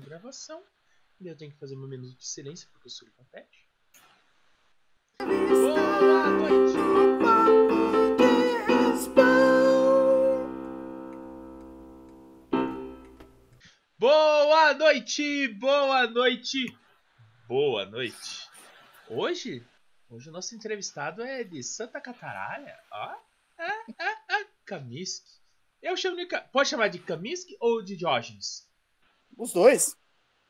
[0.00, 0.62] gravação.
[1.20, 3.68] E eu tenho que fazer um minuto de silêncio porque o Sullivan pede.
[13.98, 14.74] Boa noite!
[14.74, 15.48] Boa noite!
[15.48, 16.78] Boa noite!
[17.46, 18.48] Boa noite!
[19.08, 19.64] Hoje,
[20.08, 22.78] hoje o nosso entrevistado é de Santa Cataralha.
[22.90, 23.14] Ó,
[23.58, 25.40] é, é, é, Kaminsky.
[25.80, 26.26] Eu chamo de.
[26.50, 28.71] Pode chamar de Kaminsky ou de Diógenes?
[29.36, 29.96] Os dois.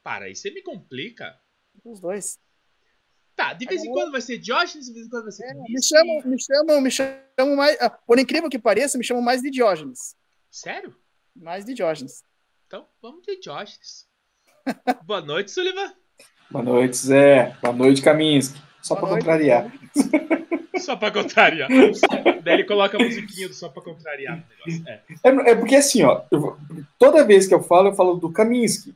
[0.03, 1.39] Para, aí você me complica.
[1.85, 2.39] Os dois.
[3.35, 5.55] Tá, de vez em quando vai ser Diógenes, de vez em quando vai ser É,
[5.55, 7.81] me chamam, me chamam, me chamam mais.
[7.81, 10.15] ah, Por incrível que pareça, me chamam mais de Diógenes.
[10.51, 10.95] Sério?
[11.35, 12.23] Mais de Diógenes.
[12.67, 14.07] Então, vamos de Diógenes.
[15.05, 15.95] Boa noite, Sullivan.
[16.51, 17.57] Boa noite, Zé.
[17.63, 18.61] Boa noite, Kaminsky.
[18.83, 19.25] Só Boa para noite.
[19.25, 19.73] contrariar.
[20.83, 21.69] Só pra contrariar.
[22.43, 24.89] Daí ele coloca a musiquinha do só pra contrariar o negócio.
[24.89, 25.03] É.
[25.25, 26.57] É, é porque assim, ó, eu
[26.99, 28.95] toda vez que eu falo, eu falo do Kaminsky.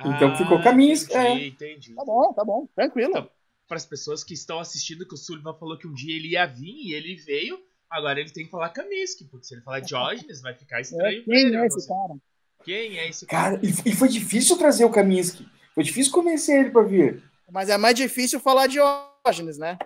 [0.00, 1.94] Então ficou Kaminsky, Ah, Entendi, entendi.
[1.94, 2.66] Tá bom, tá bom.
[2.74, 3.10] Tranquilo.
[3.10, 3.30] Então,
[3.68, 6.46] Para as pessoas que estão assistindo, que o Sullivan falou que um dia ele ia
[6.46, 7.58] vir e ele veio,
[7.90, 11.24] agora ele tem que falar Kaminsky, porque se ele falar Diógenes, vai ficar É, estranho.
[11.24, 12.14] quem é esse cara?
[12.64, 13.56] Quem é esse cara?
[13.56, 15.46] Cara, e, e foi difícil trazer o Kaminsky.
[15.74, 17.22] Foi difícil convencer ele para vir.
[17.50, 19.78] Mas é mais difícil falar Diógenes, né?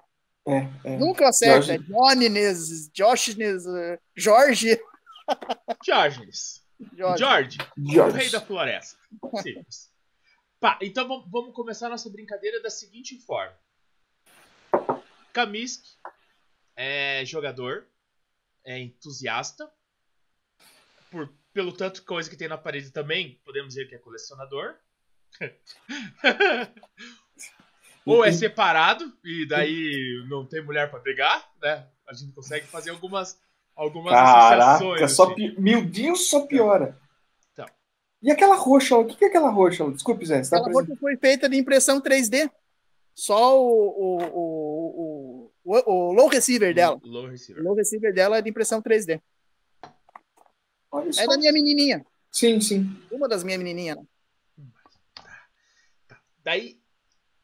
[0.51, 0.97] É, é.
[0.98, 1.79] Nunca acerta.
[1.79, 4.81] Diógenes, Diógenes, eh, Jorge.
[5.83, 6.61] Diógenes.
[6.97, 7.19] Jorge.
[7.19, 7.59] George,
[8.01, 8.97] o rei da floresta.
[9.42, 9.91] Simples.
[10.59, 13.55] Pá, então vam- vamos começar a nossa brincadeira da seguinte forma.
[15.33, 15.89] Kaminsky
[16.77, 17.87] é jogador,
[18.64, 19.70] é entusiasta,
[21.11, 24.75] por, pelo tanto coisa que tem na parede também, podemos dizer que é colecionador.
[28.06, 31.87] Ou é separado, e daí não tem mulher pra pegar, né?
[32.09, 33.39] A gente consegue fazer algumas,
[33.77, 35.12] algumas Caraca, associações.
[35.12, 35.34] só assim.
[35.34, 35.61] pi...
[35.61, 36.98] meu Deus, só piora.
[37.53, 37.67] Então.
[38.23, 39.89] E aquela roxa, o que é aquela roxa?
[39.91, 40.42] Desculpe, Zé.
[40.42, 42.51] Você tá Aquela apresentando- roxa foi feita de impressão 3D.
[43.15, 46.98] Só o, o, o, o, o, o low receiver dela.
[47.05, 47.63] Low O receiver.
[47.63, 49.20] low receiver dela é de impressão 3D.
[50.91, 51.23] Olha só.
[51.23, 52.05] É da minha menininha.
[52.33, 52.97] Sim, sim.
[53.11, 53.98] Uma das minhas menininhas.
[53.98, 54.05] né?
[56.42, 56.80] Daí,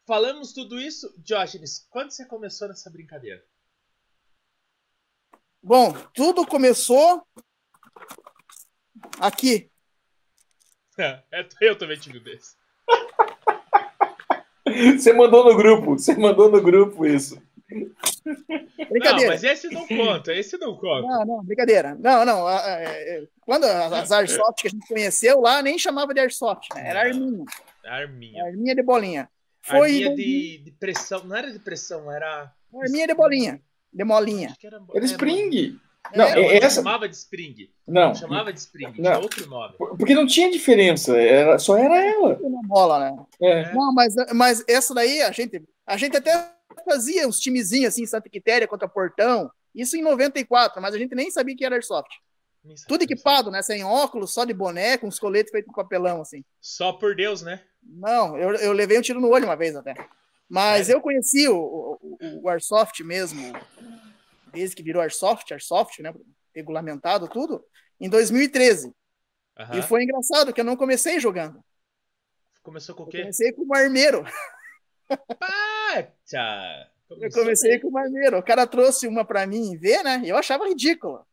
[0.07, 1.13] falamos tudo isso.
[1.17, 3.43] Diógenes, quando você começou nessa brincadeira?
[5.61, 7.21] Bom, tudo começou
[9.19, 9.69] aqui.
[10.99, 11.21] É,
[11.61, 12.55] eu também tive um desse.
[14.97, 15.91] Você mandou no grupo.
[15.91, 17.39] Você mandou no grupo isso.
[17.69, 19.29] Não, Brincadeira.
[19.31, 21.07] mas esse não conta, esse não conta.
[21.07, 21.93] Não, não, brincadeira.
[21.99, 22.47] Não, não.
[22.47, 23.65] a- a- é, Quando as
[24.11, 26.89] Airsoft que a gente conheceu lá, nem chamava de Airsoft, né?
[26.89, 27.45] Era arminha.
[27.85, 28.43] Arminha.
[28.45, 29.29] Arminha de bolinha.
[29.61, 31.23] Foi Arminha de, de pressão.
[31.25, 32.51] Não era de pressão, era.
[32.81, 33.61] arminha de bolinha.
[33.91, 34.49] De molinha.
[34.49, 34.79] Acho que era.
[34.93, 35.79] Era Spring.
[36.15, 37.69] Não, É, Não, é- essa- chamava de Spring.
[37.85, 38.93] Não, Não chamava de Spring, Não.
[38.93, 39.73] tinha outro nome.
[39.77, 41.17] porque não tinha diferença.
[41.17, 42.37] Era, só era ela.
[42.41, 43.25] Uma bola, né?
[43.41, 43.73] É.
[43.73, 46.49] Não, mas, mas essa daí, a gente, a gente até
[46.85, 49.51] fazia uns timezinhos assim, Santa Quitéria contra Portão.
[49.75, 52.09] Isso em 94, mas a gente nem sabia que era Airsoft.
[52.87, 53.61] Tudo equipado, né?
[53.61, 56.43] Sem óculos, só de boné, com os coletes feitos de papelão, assim.
[56.59, 57.63] Só por Deus, né?
[57.81, 59.93] Não, eu, eu levei um tiro no olho uma vez até.
[60.49, 60.97] Mas Sério?
[60.99, 61.57] eu conheci o,
[62.01, 63.53] o, o Airsoft mesmo,
[64.51, 66.13] desde que virou Airsoft, Airsoft, né?
[66.55, 67.63] Regulamentado, tudo,
[67.99, 68.93] em 2013.
[69.59, 69.79] Aham.
[69.79, 71.63] E foi engraçado que eu não comecei jogando.
[72.63, 73.19] Começou com o Eu quê?
[73.21, 74.23] comecei com o armeiro.
[75.39, 76.91] Pátcha!
[77.09, 78.37] Eu comecei com o armeiro.
[78.37, 80.21] O cara trouxe uma pra mim ver, né?
[80.23, 81.25] E eu achava ridículo.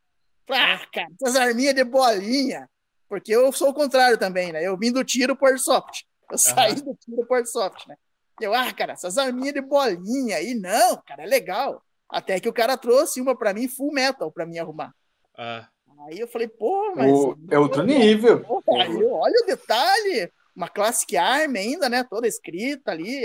[0.50, 2.69] Ah, cara, essas arminhas de bolinha.
[3.09, 4.66] Porque eu sou o contrário também, né?
[4.66, 6.05] Eu vim do tiro pro Airsoft.
[6.31, 7.97] Eu saí do tiro pro Airsoft, né?
[8.41, 11.83] Eu, ah, cara, essas arminhas de bolinha aí, não, cara, é legal.
[12.09, 14.93] Até que o cara trouxe uma pra mim, full metal, pra mim arrumar.
[15.37, 15.69] Ah,
[16.09, 17.12] Aí eu falei, pô, mas.
[17.12, 18.41] O- é outro nível.
[18.44, 20.31] Pô, aí eu- olha o detalhe.
[20.54, 22.04] Uma Classic Arm ainda, né?
[22.04, 23.25] Toda escrita ali.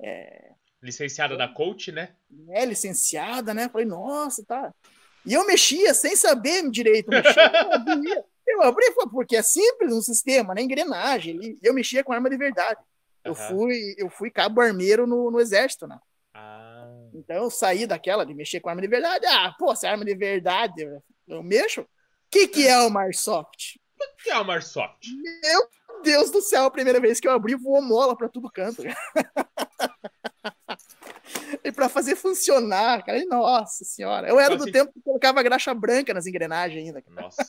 [0.00, 2.14] É, licenciada da coach, né?
[2.50, 3.68] é licenciada, né?
[3.68, 4.72] Falei, nossa, tá.
[5.26, 8.24] E eu mexia sem saber direito mexer.
[8.46, 10.62] Eu abri porque é simples um sistema, né?
[10.62, 11.36] Engrenagem.
[11.36, 11.58] ali.
[11.62, 12.78] Eu mexia com arma de verdade.
[13.24, 13.48] Eu Aham.
[13.48, 15.98] fui, eu fui cabo armeiro no, no exército, né?
[16.34, 19.24] Ah, Então eu saí daquela de mexer com arma de verdade.
[19.26, 21.80] Ah, pô, se é arma de verdade, eu, eu mexo.
[21.80, 21.86] O
[22.30, 23.80] que, que é uma Airsoft?
[23.98, 25.06] o que é uma Airsoft?
[25.42, 25.68] Meu
[26.02, 28.82] Deus do céu, a primeira vez que eu abri, voou mola pra tudo canto.
[31.64, 34.28] e pra fazer funcionar, cara, e nossa senhora.
[34.28, 37.00] Eu era do assim- tempo que colocava graxa branca nas engrenagens ainda.
[37.02, 37.22] cara.
[37.22, 37.42] Nossa.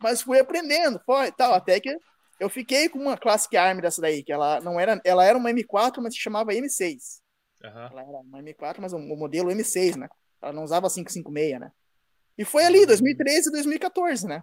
[0.00, 1.96] Mas fui aprendendo, foi tal, até que
[2.40, 5.50] eu fiquei com uma Classic Arm dessa daí, que ela não era, ela era uma
[5.50, 7.20] M4, mas se chamava M6.
[7.64, 7.88] Aham.
[7.92, 10.08] Ela era uma M4, mas o modelo M6, né?
[10.40, 11.70] Ela não usava 556, né?
[12.36, 14.42] E foi ali, 2013 e 2014, né?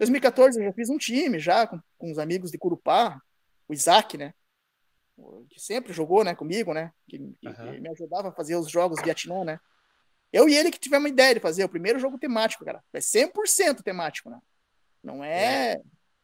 [0.00, 3.20] 2014 eu já fiz um time já com, com os amigos de Curupá,
[3.68, 4.34] o Isaac, né?
[5.50, 6.92] Que sempre jogou, né, comigo, né?
[7.08, 9.60] Que, que me ajudava a fazer os jogos Vietnã, né?
[10.32, 12.82] Eu e ele que tivemos uma ideia de fazer o primeiro jogo temático, cara.
[12.92, 14.38] É 100% temático, né?
[15.02, 15.80] Não é.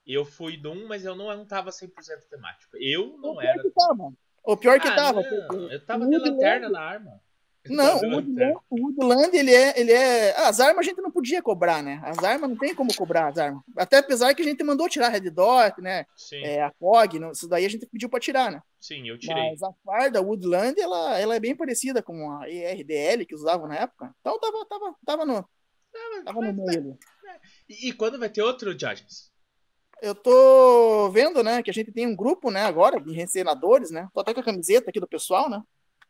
[0.07, 1.91] Eu fui num, mas eu não, tava 100%
[2.29, 2.77] temático.
[2.77, 3.63] Eu O não pior era.
[3.63, 4.13] que tava.
[4.45, 5.23] O pior que Ah, tava.
[5.23, 7.21] não, eu tava o de lanterna na arma.
[7.65, 8.11] Eu Não, o.
[8.17, 10.37] Woodland, o Woodland, ele é, ele é.
[10.47, 11.99] As armas a gente não podia cobrar, né?
[12.05, 13.63] As armas não tem como cobrar as armas.
[13.75, 16.05] Até apesar que a gente mandou tirar a Red Dot, né?
[16.15, 16.71] Sim, É, a
[17.19, 18.63] não- isso daí a gente pediu pra tirar, né?
[18.85, 19.51] Sim, eu tirei.
[19.51, 23.77] Mas a farda Woodland, ela, ela é bem parecida com a ERDL que usavam na
[23.77, 24.15] época.
[24.21, 25.49] Então tava, tava, tava no,
[26.25, 26.99] tava no meio ali.
[27.69, 29.33] E, e quando vai ter outro Diógenes?
[30.03, 34.09] Eu tô vendo, né, que a gente tem um grupo, né, agora, de reencenadores, né?
[34.13, 35.63] Tô até com a camiseta aqui do pessoal, né?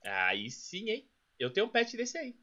[0.03, 1.09] Aí sim, hein?
[1.39, 2.35] Eu tenho um pet desse aí.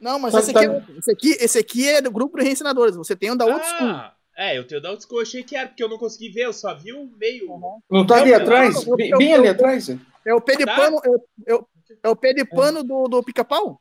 [0.00, 2.44] Não, mas Tá- esse, tá- aqui é, esse, aqui, esse aqui é do grupo de
[2.44, 2.96] reencenadores.
[2.96, 4.15] Você tem um da outro school.
[4.36, 5.20] É, eu tenho da Outschool.
[5.22, 7.50] Achei que era, porque eu não consegui ver, eu só vi o meio.
[7.50, 7.80] Uhum.
[7.90, 8.86] Não tá ali Eu- atrás?
[8.86, 9.88] eu- Bem, eu- bem eu- ali atrás?
[10.24, 10.74] É o pé de Tá.
[10.76, 11.68] pano, é, o- é o-
[12.04, 13.80] é o pé de pano do, do pica-pau?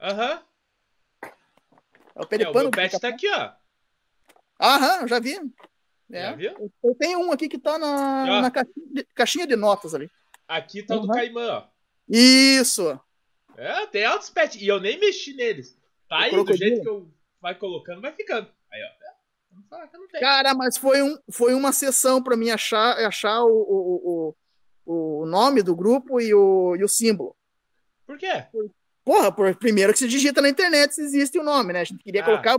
[0.00, 0.42] Aham.
[2.14, 3.52] É o pé de É, o pano meu do pet tá aqui, ó.
[4.60, 5.36] Aham, já vi.
[6.10, 6.22] É.
[6.22, 6.72] Já viu?
[6.84, 10.10] Eu- tenho um aqui que tá na, na caixinha, de, caixinha de notas ali.
[10.46, 11.12] Aqui tá o do Uhum.
[11.14, 11.64] Caimã, ó.
[12.08, 13.00] Isso!
[13.56, 14.60] É, tem altos pets.
[14.60, 15.78] E eu nem mexi neles.
[16.08, 17.08] Tá aí, do jeito que eu
[17.40, 18.46] vai colocando, vai ficando.
[18.70, 19.01] Aí, ó.
[20.20, 24.34] Cara, mas foi, um, foi uma sessão pra mim achar, achar o, o,
[24.84, 27.36] o, o nome do grupo e o, e o símbolo.
[28.06, 28.46] Por quê?
[29.04, 31.80] Porra, por, primeiro que se digita na internet se existe o nome, né?
[31.80, 32.24] A gente queria Ah.
[32.24, 32.58] colocar.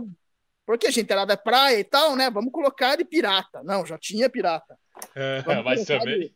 [0.66, 2.30] Porque a gente era da praia e tal, né?
[2.30, 3.62] Vamos colocar de pirata.
[3.62, 4.78] Não, já tinha pirata.
[5.44, 6.34] Vamos Mas também.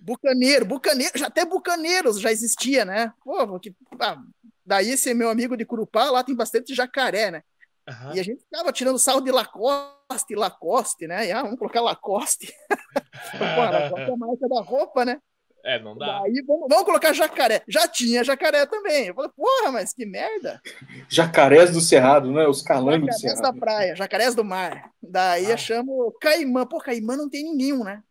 [0.00, 3.12] Bucaneiro, bucaneiro, já até bucaneiros já existia, né?
[3.22, 4.20] Pô, que, ah,
[4.66, 7.42] daí esse meu amigo de Curupá, lá tem bastante jacaré, né?
[7.88, 8.14] Aham.
[8.14, 11.26] E a gente ficava tirando sarro de Lacoste, Lacoste, né?
[11.26, 12.52] E, ah, vamos colocar Lacoste.
[12.68, 15.20] Pô, Lacoste é a marca da roupa, né?
[15.64, 16.20] É, não dá.
[16.20, 17.62] Daí vamos, vamos colocar jacaré.
[17.66, 19.06] Já tinha jacaré também.
[19.08, 20.60] Eu falei, porra, mas que merda.
[21.08, 22.46] Jacarés do Cerrado, né?
[22.46, 23.58] Os calangos do Jacarés da Cerrado.
[23.58, 24.90] praia, jacarés do mar.
[25.02, 25.54] Daí Ah.
[25.54, 26.64] achamos Caimã.
[26.66, 28.02] Pô, Caimã não tem nenhum, né?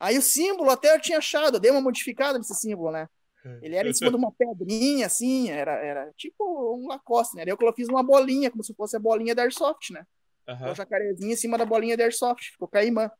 [0.00, 3.08] Aí o símbolo até eu tinha achado, eu dei uma modificada nesse símbolo, né?
[3.62, 7.44] Ele era em cima de uma pedrinha, assim, era, era tipo um Lacoste, né?
[7.44, 10.06] Daí eu fiz uma bolinha, como se fosse a bolinha da Airsoft, né?
[10.70, 13.10] O jacarezinho em cima da bolinha da Airsoft, ficou Caimã.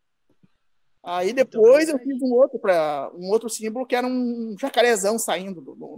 [1.03, 5.19] Aí Então, depois eu fiz um outro para um outro símbolo que era um jacarezão
[5.19, 5.97] saindo do, do-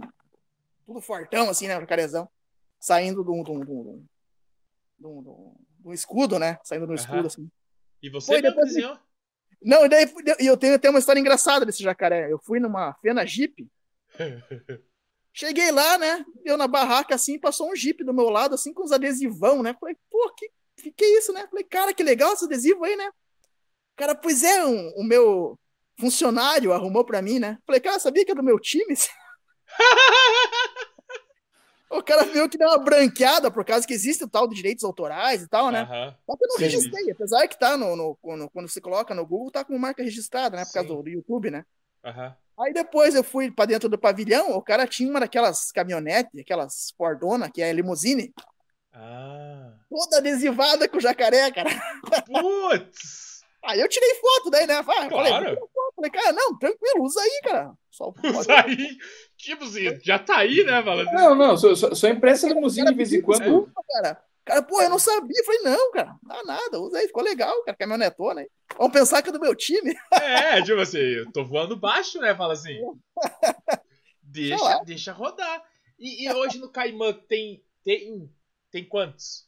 [0.85, 2.29] tudo fortão assim, né, o jacarezão
[2.79, 4.03] saindo do do, do, do,
[4.99, 6.57] do- do- do escudo, né?
[6.63, 7.01] Saindo do Aham.
[7.01, 7.49] escudo assim.
[8.03, 8.97] E você Foi, depois- desenhou?
[9.61, 10.05] Não, e daí
[10.39, 12.31] e eu tenho até uma história engraçada desse jacaré.
[12.31, 13.67] Eu fui numa fena Jeep,
[15.33, 16.25] cheguei lá, né?
[16.43, 19.75] Eu na barraca assim, passou um Jeep do meu lado assim com os adesivão, né?
[19.79, 20.49] Falei, pô, que
[20.91, 21.47] que, é isso, né?
[21.47, 23.09] Falei, cara, que legal esse adesivo aí, né?
[23.95, 25.59] Cara, pois é, um, o meu
[25.99, 27.57] funcionário arrumou pra mim, né?
[27.65, 28.95] Falei, cara, sabia que é do meu time?
[31.89, 34.83] o cara viu que deu uma branqueada por causa que existe o tal de direitos
[34.83, 35.81] autorais e tal, né?
[35.81, 36.15] Aham.
[36.25, 36.63] Só que eu não Sim.
[36.63, 40.03] registrei, apesar que tá no, no- no- quando você coloca no Google, tá com marca
[40.03, 40.65] registrada, né?
[40.65, 40.95] Por causa Sim.
[40.95, 41.65] do, do YouTube, né?
[42.03, 42.35] Aham.
[42.59, 46.91] Aí depois eu fui pra dentro do pavilhão, o cara tinha uma daquelas caminhonetes, aquelas
[46.97, 48.33] Fordona, que é limusine,
[48.93, 49.73] Ah.
[49.89, 51.69] toda adesivada com jacaré, cara.
[52.25, 53.41] Putz!
[53.63, 54.81] Aí eu tirei foto daí, né?
[54.83, 55.57] Falei, Claro.
[55.95, 57.73] Falei, cara, não, tranquilo, usa aí, cara.
[57.91, 58.97] Só Isso aí.
[59.35, 60.81] Tipo assim, já tá aí, né?
[61.13, 63.41] Não, não, só, só, só empresta limusine de vez em quando.
[63.41, 64.23] Desculpa, cara.
[64.47, 65.43] Cara, pô, eu não sabia.
[65.43, 68.49] Falei, não, cara, não dá nada, usa aí, ficou legal, cara, caminhonetona aí.
[68.77, 69.93] Vamos pensar que é do meu time.
[70.21, 72.33] É, tipo assim, eu tô voando baixo, né?
[72.33, 72.79] Fala assim.
[74.23, 75.63] Deixa, deixa rodar.
[75.99, 78.29] E, e hoje no Caimã tem, tem,
[78.71, 79.47] tem quantos?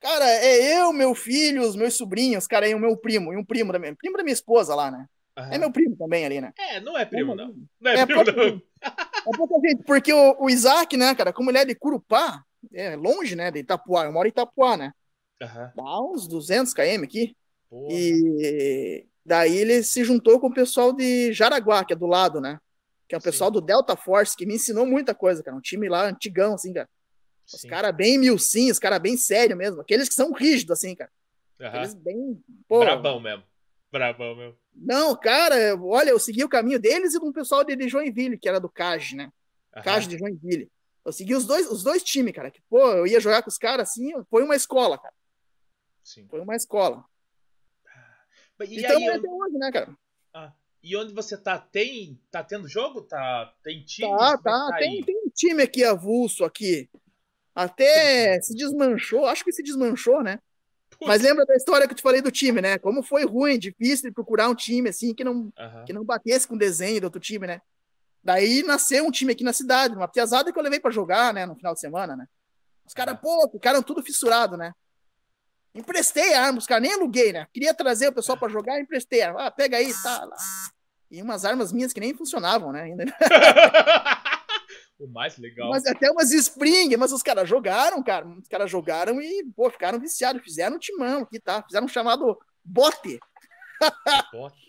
[0.00, 3.44] Cara, é eu, meu filho, os meus sobrinhos, cara, e o meu primo, e um
[3.44, 5.06] primo da minha, primo da minha esposa lá, né?
[5.36, 5.52] Aham.
[5.52, 6.52] É meu primo também ali, né?
[6.58, 7.54] É, não é primo, não.
[7.80, 8.62] Não é, É primo, pouca não.
[8.82, 12.96] É pouca gente, porque o, o Isaac, né, cara, como ele é de Curupá, é
[12.96, 14.92] longe, né, de Itapuá, eu moro em Itapuá, né?
[15.42, 15.72] Aham.
[15.76, 17.36] Dá uns 200 km aqui.
[17.70, 17.92] Porra.
[17.92, 22.58] E daí ele se juntou com o pessoal de Jaraguá, que é do lado, né?
[23.08, 23.24] Que é o Sim.
[23.24, 25.56] pessoal do Delta Force, que me ensinou muita coisa, cara.
[25.56, 26.88] Um time lá antigão, assim, cara.
[27.46, 27.68] Os Sim.
[27.68, 29.80] caras bem milcinhos, os caras bem sérios mesmo.
[29.80, 31.10] Aqueles que são rígidos, assim, cara.
[31.60, 31.68] Aham.
[31.68, 32.42] Aqueles bem.
[32.66, 33.44] Pô, Brabão mesmo.
[33.90, 34.56] Brabão mesmo.
[34.74, 38.48] Não, cara, olha, eu segui o caminho deles e de um pessoal de, Joinville, que
[38.48, 39.32] era do CAG, né?
[39.82, 40.70] CAG de Joinville.
[41.08, 42.50] Eu segui os dois, os dois times, cara.
[42.50, 45.14] Que, pô, eu ia jogar com os caras assim, foi uma escola, cara.
[46.04, 46.26] Sim.
[46.28, 47.02] Foi uma escola.
[48.60, 49.96] E, então aí, é onde- até hoje, né, cara?
[50.34, 51.58] ah, e onde você tá?
[51.58, 53.02] Tem, tá tendo jogo?
[53.02, 54.08] Tá, tem time?
[54.10, 54.70] Tá, é tá.
[54.74, 54.80] aí?
[54.80, 56.90] Tem, tem um time aqui avulso aqui.
[57.54, 60.38] Até se desmanchou, acho que se desmanchou, né?
[61.00, 62.78] Mas lembra da história que eu te falei do time, né?
[62.78, 65.84] Como foi ruim, difícil de procurar um time assim que não, Aham.
[65.84, 67.62] que não batesse com o desenho do outro time, né?
[68.22, 71.46] Daí nasceu um time aqui na cidade, uma piazada que eu levei pra jogar, né,
[71.46, 72.26] no final de semana, né?
[72.84, 73.22] Os caras, Aham.
[73.22, 74.72] pô, ficaram tudo fissurado, né?
[75.74, 77.46] Emprestei a arma, os caras nem aluguei, né?
[77.52, 79.46] Queria trazer o pessoal pra jogar, emprestei a arma.
[79.46, 80.36] Ah, pega aí, tá lá.
[81.10, 82.82] E umas armas minhas que nem funcionavam, né?
[82.82, 83.04] Ainda.
[84.98, 85.70] o mais legal.
[85.70, 88.26] Mas até umas Spring, mas os caras jogaram, cara.
[88.26, 90.42] Os caras jogaram e, pô, ficaram viciados.
[90.42, 91.62] Fizeram um timão aqui, tá?
[91.62, 93.18] Fizeram um chamado bote.
[94.32, 94.68] Bote.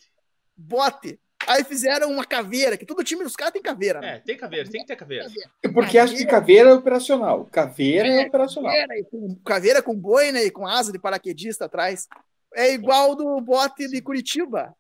[0.56, 1.20] Bote.
[1.50, 4.18] Aí fizeram uma caveira, que todo time dos caras tem caveira, né?
[4.18, 5.25] É, tem caveira, tem que ter caveira.
[5.74, 7.46] Porque acho que caveira é operacional.
[7.51, 8.72] Caveira é, operacional.
[8.72, 12.08] Caveira, e com, caveira com boina e com asa de paraquedista atrás.
[12.53, 14.75] É igual do bote de Curitiba.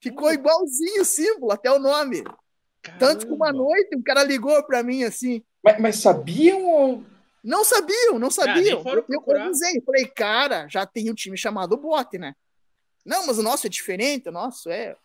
[0.00, 0.32] Ficou Hum.
[0.32, 2.22] igualzinho o símbolo, até o nome.
[3.00, 3.64] Tanto que uma Caramba.
[3.64, 5.42] noite um cara ligou pra mim assim.
[5.62, 7.02] Mas, mas sabiam ou.
[7.42, 8.62] Não sabiam, não sabiam.
[8.76, 12.34] nem foram eu, eu avisei, falei, cara, já tem um time chamado bote, né?
[13.04, 14.96] Não, mas o nosso é diferente, o nosso é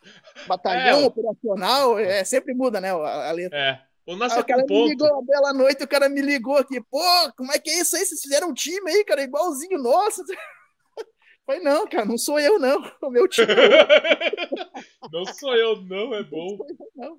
[0.48, 3.58] batalhão É, operacional, é, sempre muda, né, a, a letra.
[3.58, 3.88] É.
[4.06, 4.90] O nosso Aí é o cara com me ponto.
[4.90, 7.02] ligou uma bela noite, o cara me ligou aqui, pô,
[7.36, 8.06] como é que é isso aí?
[8.06, 10.24] Vocês fizeram um time aí, cara, igualzinho nosso.
[11.46, 12.80] Falei, não, cara, não sou eu, não.
[13.02, 13.58] O meu time é
[15.12, 16.58] não sou eu, não, é bom.
[16.96, 17.18] não.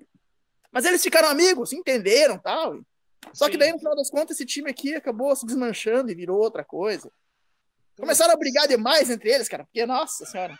[0.71, 2.79] Mas eles ficaram amigos, se entenderam e tal.
[3.33, 6.39] Só que daí, no final das contas, esse time aqui acabou se desmanchando e virou
[6.39, 7.11] outra coisa.
[7.99, 10.57] Começaram a brigar demais entre eles, cara, porque, nossa senhora.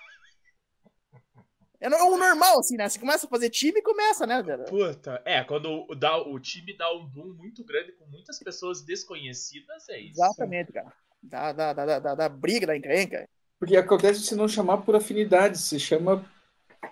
[1.82, 2.90] É o normal, assim, né?
[2.90, 4.44] Você começa a fazer time e começa, né?
[4.44, 4.66] cara?
[4.66, 8.82] Puta, é, quando o, dá, o time dá um boom muito grande com muitas pessoas
[8.82, 10.22] desconhecidas, é isso.
[10.22, 10.92] Exatamente, cara.
[11.24, 13.28] Da, da, da, da, da briga, da encrenca.
[13.58, 16.26] Porque acontece se não chamar por afinidade, se chama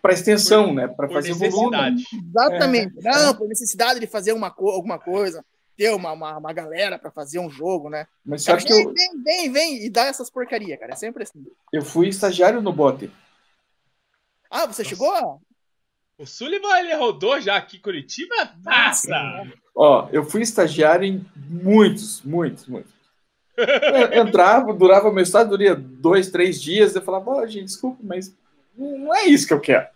[0.02, 0.88] para extensão, né?
[0.88, 1.78] Para Por fazer volume.
[1.78, 2.04] necessidade.
[2.30, 2.94] Exatamente.
[3.00, 3.12] É.
[3.12, 5.44] Não, por necessidade de fazer uma co alguma coisa,
[5.78, 8.08] ter uma, uma, uma galera pra fazer um jogo, né?
[8.26, 10.94] Mas Cara, sabe que vem, eu, vem, vem, vem e dá essas porcaria, cara.
[10.94, 11.46] É sempre assim.
[11.72, 13.12] eu fui estagiário no bote.
[14.50, 15.12] Ah, você chegou?
[15.12, 15.38] a-
[16.18, 18.34] O Sullivan, ele rodou já aqui em Curitiba?
[18.64, 19.14] Passa!
[19.76, 22.92] Ó, eu fui estagiário em muitos, muitos, muitos.
[23.56, 26.96] Eu entrava, durava meu estágio, duria dois, três dias.
[26.96, 28.36] Eu falava, ó, gente, desculpa, mas
[28.76, 29.88] não é isso que eu quero.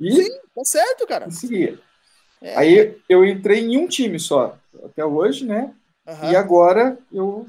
[0.00, 1.30] E Tá certo, cara.
[1.30, 1.78] seguia.
[2.40, 2.56] É.
[2.56, 5.74] Aí eu entrei em um time só, até hoje, né?
[6.06, 6.32] Aham.
[6.32, 7.46] E agora eu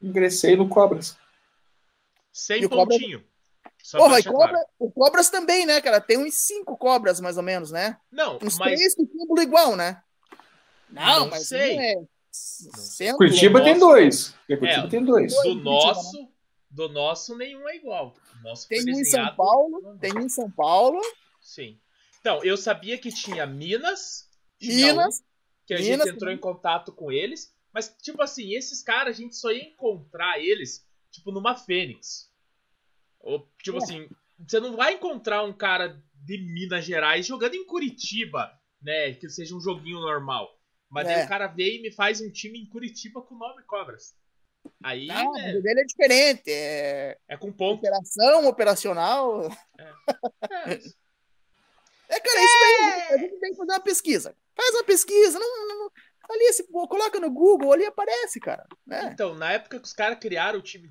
[0.00, 1.16] ingressei no Cobras.
[2.32, 3.22] Sem E Cobra- pontinho.
[3.82, 4.66] Só Porra, e cobra, claro.
[4.78, 6.00] o Cobras também, né, cara?
[6.00, 7.98] Tem uns cinco cobras, mais ou menos, né?
[8.10, 10.02] Não, Uns mas três com símbolo igual, né?
[10.88, 11.76] Não, Não mas sei.
[11.76, 11.94] um é
[12.30, 14.34] centro, Curitiba nosso- tem dois.
[14.46, 15.32] Curitiba É, tem dois.
[15.32, 16.28] do Curitiba, nosso,
[16.70, 18.14] do nosso nenhum é igual.
[18.42, 21.00] Nosso Tem um em São Paulo, tem um em São Paulo,
[21.40, 21.78] Sim.
[22.20, 24.28] Então, eu sabia que tinha Minas,
[24.60, 25.22] tinha Minas, um,
[25.66, 29.20] que a Minas gente entrou em contato com eles, mas tipo assim, esses caras a
[29.20, 32.30] gente só ia encontrar eles tipo numa Fênix.
[33.22, 33.82] Ou tipo É.
[33.82, 39.28] assim, você não vai encontrar um cara de Minas Gerais jogando em Curitiba, né, que
[39.28, 40.58] seja um joguinho normal.
[40.90, 41.24] Mas aí É.
[41.24, 44.14] o cara veio e me faz um time em Curitiba com o nome Cobras.
[44.84, 46.44] Aí Ah, né, o dele é diferente.
[46.50, 47.78] É é com ponto.
[47.78, 49.42] operação, operacional.
[49.78, 50.94] É, isso.
[52.08, 53.12] É, cara, isso daí.
[53.14, 54.36] A gente tem que fazer uma pesquisa.
[54.54, 55.38] Faz uma pesquisa.
[55.38, 55.90] Não, não- não-
[56.30, 58.66] ali, se coloca no Google, ali aparece, cara.
[58.86, 59.10] Né?
[59.12, 60.90] Então, na época que os caras criaram o time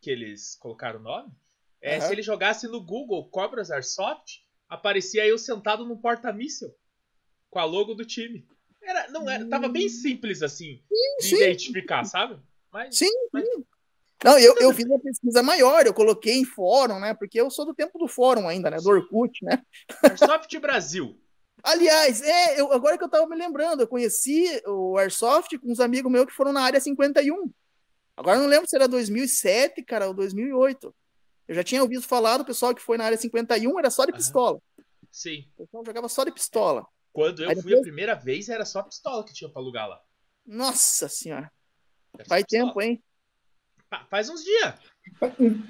[0.00, 1.30] que eles colocaram o nome,
[1.80, 2.06] é, Aham.
[2.06, 6.74] se ele jogasse no Google Cobras Airsoft, aparecia eu sentado num porta-míssil
[7.50, 8.46] com a logo do time.
[8.82, 10.82] Era, não era, tava bem simples assim
[11.20, 11.36] de sim.
[11.36, 12.40] identificar, sabe?
[12.72, 13.64] Mas Sim, sim.
[14.24, 17.14] Não, eu, eu fiz uma pesquisa maior, eu coloquei em fórum, né?
[17.14, 18.78] Porque eu sou do tempo do fórum ainda, né?
[18.78, 19.62] Do Orkut, né?
[20.02, 21.20] Airsoft Brasil.
[21.62, 25.80] Aliás, é, eu, agora que eu tava me lembrando, eu conheci o Airsoft com uns
[25.80, 27.50] amigos meus que foram na área 51.
[28.16, 30.94] Agora eu não lembro se era 2007, cara, ou 2008.
[31.48, 34.12] Eu já tinha ouvido falar do pessoal que foi na área 51, era só de
[34.12, 34.58] pistola.
[35.10, 35.44] Sim.
[35.56, 36.84] O pessoal jogava só de pistola.
[37.12, 39.88] Quando eu Aí fui depois- a primeira vez, era só pistola que tinha pra alugar
[39.88, 40.00] lá.
[40.46, 41.50] Nossa senhora,
[42.14, 43.02] Era faz tempo, hein?
[44.10, 44.74] Faz uns dias.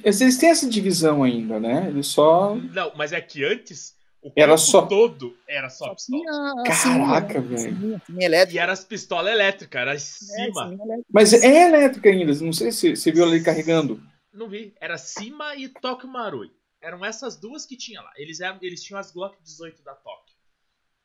[0.02, 1.88] Eles têm essa divisão ainda, né?
[1.88, 2.54] Eles só.
[2.56, 6.22] Não, mas é que antes o Era campo só- todo era só Só pistola.
[6.22, 8.28] tinha Caraca, sininho, né?
[8.28, 8.52] velho.
[8.52, 10.62] E era as pistolas elétricas, era em É, cima.
[10.64, 11.06] sininho elétrico.
[11.12, 14.02] Mas é elétrica ainda, não sei se você viu ali carregando.
[14.36, 14.74] Não vi.
[14.80, 16.52] Era Cima e Tóquio Marui.
[16.80, 18.12] Eram essas duas que tinha lá.
[18.16, 19.96] Eles, eram, eles tinham as Glock 18 da.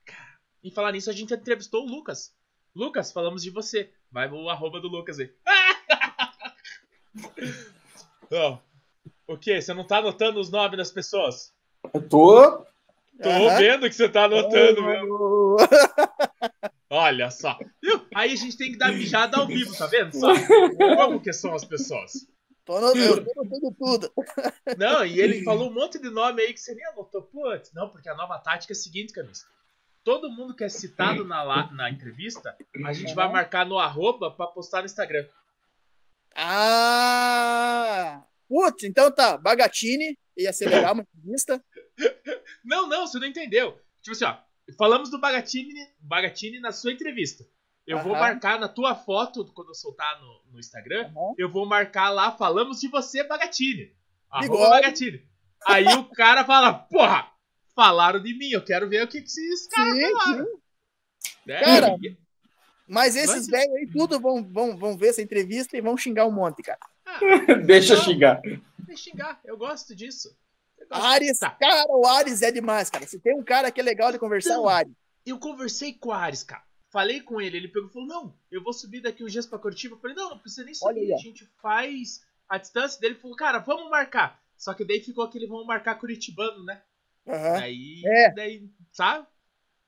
[0.05, 2.35] Cara, Em falar nisso, a gente entrevistou o Lucas.
[2.75, 3.91] Lucas, falamos de você.
[4.11, 5.33] Vai o arroba do Lucas aí.
[8.31, 8.57] Ó,
[9.27, 9.61] o que?
[9.61, 11.53] Você não tá anotando os nomes das pessoas?
[11.93, 12.65] Eu tô.
[13.21, 13.57] Tô Aham.
[13.57, 14.81] vendo que você tá anotando.
[15.09, 15.57] Oh,
[16.89, 17.57] Olha só.
[18.13, 20.13] Aí a gente tem que dar mijada ao vivo, tá vendo?
[20.17, 20.33] Só
[20.97, 22.27] como que são as pessoas.
[22.65, 24.13] Tô no, eu tô notando tudo.
[24.77, 27.23] Não, e ele falou um monte de nome aí que você nem anotou.
[27.23, 29.45] Putz, não, porque a nova tática é a seguinte, Camisa.
[30.03, 34.47] Todo mundo que é citado na, na entrevista, a gente vai marcar no arroba pra
[34.47, 35.27] postar no Instagram.
[36.35, 38.23] Ah!
[38.47, 39.37] Putz, então tá.
[39.37, 41.63] Bagatini, ia ser legal uma entrevista.
[42.63, 43.79] Não, não, você não entendeu.
[44.01, 44.37] Tipo assim, ó.
[44.77, 47.43] Falamos do Bagatini, Bagatini na sua entrevista.
[47.87, 48.21] Eu vou Aham.
[48.21, 51.33] marcar na tua foto, quando eu soltar no, no Instagram, Aham.
[51.37, 53.93] eu vou marcar lá, falamos de você, Bagatini.
[54.29, 54.69] Arroba.
[54.69, 55.27] Bagatini.
[55.67, 57.29] Aí o cara fala, porra,
[57.75, 60.45] falaram de mim, eu quero ver o que, que esses caras Sim, falaram.
[60.45, 60.51] sim.
[61.45, 61.59] Né?
[61.59, 62.17] Cara, E-
[62.87, 66.25] Mas esses Mas- velhos aí tudo vão, vão, vão ver essa entrevista e vão xingar
[66.27, 66.79] um monte, cara.
[67.05, 67.19] ah,
[67.65, 68.03] Deixa Não.
[68.03, 68.41] xingar.
[68.85, 70.35] vai xingar, eu gosto disso.
[70.77, 71.03] Eu gosto.
[71.05, 71.51] Ares, Tá.
[71.51, 73.05] cara, o Ares é demais, cara.
[73.07, 74.93] Se tem um cara que é legal de conversar, Então, o Ares.
[75.25, 76.63] Eu conversei com o Ares, cara.
[76.91, 79.57] Falei com ele, ele pegou e falou: Não, eu vou subir daqui uns dias pra
[79.57, 79.95] Curitiba.
[79.95, 83.15] Eu falei: Não, não precisa nem subir, a gente faz a distância dele.
[83.15, 84.39] Falou: Cara, vamos marcar.
[84.57, 86.81] Só que daí ficou aquele vamos marcar Curitibano, né?
[87.27, 87.59] Aham.
[87.59, 88.31] Daí, É.
[88.33, 89.25] daí, sabe?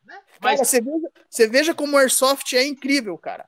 [0.05, 0.19] Né?
[0.41, 3.47] Mas Cara, você veja, você veja como o Airsoft é incrível, cara.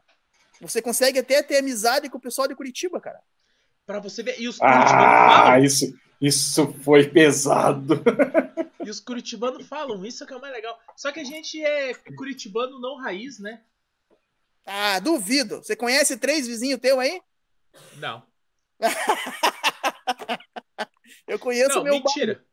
[0.62, 3.20] Você consegue até ter amizade com o pessoal de Curitiba, cara.
[3.86, 4.40] pra você ver.
[4.40, 5.64] E os curitibanos Ah, falam.
[5.64, 8.02] isso, isso foi pesado.
[8.86, 10.80] E os curitibanos falam, isso que é o mais legal.
[10.96, 13.64] Só que a gente é curitibano não raiz, né?
[14.66, 15.58] Ah, duvido.
[15.58, 17.22] Você conhece três vizinhos teus aí?
[17.98, 18.24] Não.
[21.28, 22.46] Eu conheço Não, meu mentira.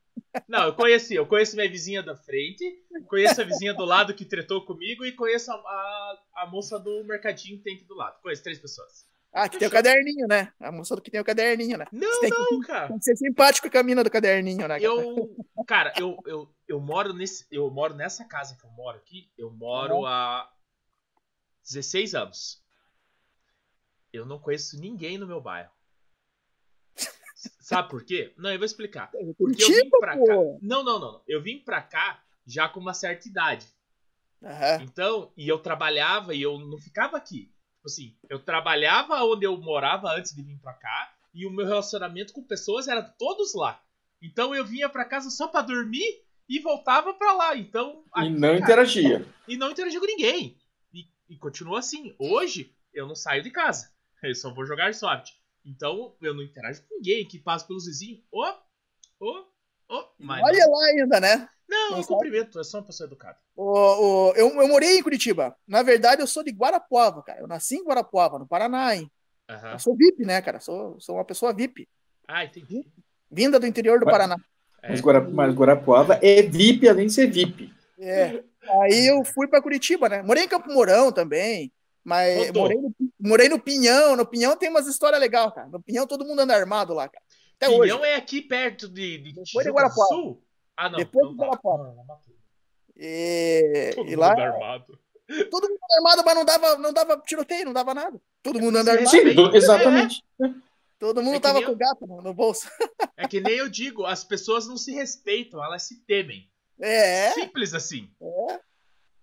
[0.49, 1.15] Não, eu conheci.
[1.15, 2.65] Eu conheço minha vizinha da frente,
[3.07, 7.05] conheço a vizinha do lado que tretou comigo e conheço a, a, a moça do
[7.05, 8.21] mercadinho que tem aqui do lado.
[8.23, 9.07] Conheço três pessoas.
[9.33, 10.53] Ah, que tem o caderninho, né?
[10.61, 11.87] A moça que tem o caderninho, né?
[11.91, 12.89] Não, Tem que- não, cara.
[12.89, 14.79] Tem que ser simpático com a mina do caderninho, né?
[14.79, 14.83] cara?
[14.83, 14.95] Eu,
[15.67, 19.33] cara, eu, eu, eu moro nesse, eu moro nessa casa que eu moro aqui.
[19.39, 20.51] Eu moro há
[21.65, 22.62] 16 anos.
[24.12, 25.71] Eu não conheço ninguém no meu bairro.
[27.61, 28.35] Sabe por quê?
[28.37, 29.11] Não, eu vou explicar.
[29.39, 30.35] Porque eu vim pra cá.
[30.61, 31.01] Não, não, não.
[31.01, 31.23] não.
[31.27, 33.67] Eu vim pra cá já com uma certa idade.
[34.43, 34.83] Aham.
[34.83, 37.51] Então, e eu trabalhava e eu não ficava aqui.
[37.82, 41.66] Tipo assim, eu trabalhava onde eu morava antes de vir pra cá e o meu
[41.66, 43.82] relacionamento com pessoas era todos lá.
[44.23, 47.56] Então eu vinha pra casa só pra dormir e voltava pra lá.
[47.56, 49.26] Então, E aqui, não cara, interagia.
[49.49, 50.56] e não interagia com ninguém.
[50.95, 52.14] E, e continua assim.
[52.21, 53.90] Hoje eu não saio de casa.
[54.23, 55.32] Eu só vou jogar soft.
[55.64, 58.21] Então eu não interajo com ninguém que passa pelos vizinhos.
[58.30, 58.45] Ô,
[59.18, 59.51] ô, ô.
[60.19, 61.49] Mas Olha lá ainda, né?
[61.69, 62.15] não, não eu sabe?
[62.15, 62.59] cumprimento.
[62.59, 63.37] Eu sou uma pessoa educada.
[63.57, 65.57] O, o- eu, eu morei em Curitiba.
[65.67, 67.41] Na verdade, eu sou de Guarapuava, cara.
[67.41, 69.11] Eu nasci em Guarapuava, no Paraná, hein?
[69.49, 69.73] Aham.
[69.73, 70.61] Eu sou VIP, né, cara?
[70.61, 71.89] Sou, sou uma pessoa VIP.
[72.28, 72.87] Ah, entendi.
[73.31, 74.37] Vinda do interior do Paraná.
[74.83, 74.91] É.
[74.91, 75.00] Mas,
[75.33, 77.73] mas Guarapuava é VIP além de ser VIP.
[77.99, 78.43] É.
[78.83, 80.23] Aí eu fui pra Curitiba, né?
[80.23, 81.73] Morei em Campo Mourão também.
[82.05, 84.17] Mas morei no, morei no Pinhão.
[84.17, 85.69] No Pinhão tem umas histórias legais, cara.
[85.69, 87.25] No Pinhão todo mundo anda armado lá, cara.
[87.67, 87.91] Até hoje.
[87.93, 90.09] Pinhão é aqui perto de, de Depois de Guarapuava.
[90.09, 90.43] Sul?
[90.77, 90.99] Ah, não.
[90.99, 91.61] Depois então de tá.
[91.65, 92.35] Não, não matou.
[92.97, 94.99] E, Todo e mundo lá, armado.
[95.51, 98.21] todo mundo anda armado, mas não dava, não dava tiroteio, não dava nada.
[98.43, 99.51] Todo mundo anda Sim, armado.
[99.53, 100.25] Sim, exatamente.
[100.99, 102.69] Todo mundo É tava com o gato no, no bolso.
[103.17, 106.51] É que nem eu digo, as pessoas não se respeitam, elas se temem.
[106.81, 108.11] É, Simples assim.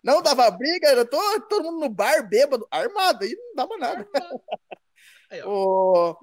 [0.02, 4.08] não dava briga, era todo, todo mundo no bar, bêbado, armado, aí não dava nada.
[5.30, 5.42] Aí.
[5.46, 6.16] O-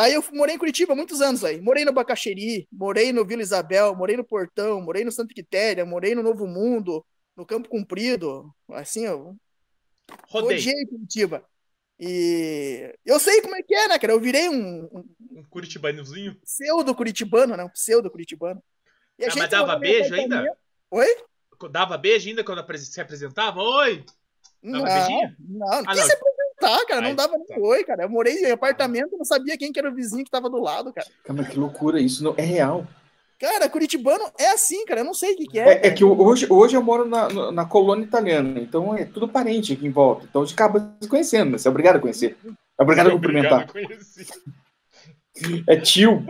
[0.00, 1.60] Daí eu morei em Curitiba há muitos anos aí.
[1.60, 6.14] Morei no Bacaxeri, morei no Vila Isabel, morei no Portão, morei no Santa Quitéria, morei
[6.14, 7.04] no Novo Mundo,
[7.36, 8.50] no Campo Comprido.
[8.70, 9.36] Assim, eu
[10.30, 10.56] Rodei.
[10.56, 11.44] odiei Curitiba.
[11.98, 14.14] E eu sei como é que é, né, cara?
[14.14, 16.34] Eu virei um, um Um curitibanozinho.
[16.40, 17.62] pseudo curitibano, né?
[17.64, 18.62] Um pseudo curitibano.
[19.18, 20.56] E a Ah, mas dava beijo ainda?
[20.92, 21.08] Oi?
[21.70, 23.60] Dava beijo ainda quando se apresentava?
[23.62, 24.02] Oi!
[24.62, 25.36] Não, Dava beijinho?
[25.38, 26.08] não, não Ah, não.
[26.60, 27.00] Apresentar, cara.
[27.00, 27.56] Não dava nem tá.
[27.58, 28.02] oi, cara.
[28.04, 30.92] Eu morei em apartamento, não sabia quem que era o vizinho que tava do lado,
[30.92, 31.06] cara.
[31.24, 32.86] Cara, que loucura, isso não é real.
[33.38, 35.00] Cara, curitibano é assim, cara.
[35.00, 35.72] Eu não sei o que, que é.
[35.72, 39.72] É, é que hoje, hoje eu moro na, na- colônia italiana, então é tudo parente
[39.72, 40.26] aqui em volta.
[40.28, 41.58] Então a gente acaba se conhecendo?
[41.58, 42.36] Você é obrigado a conhecer.
[42.78, 43.66] É obrigado a cumprimentar.
[45.66, 46.22] É tio.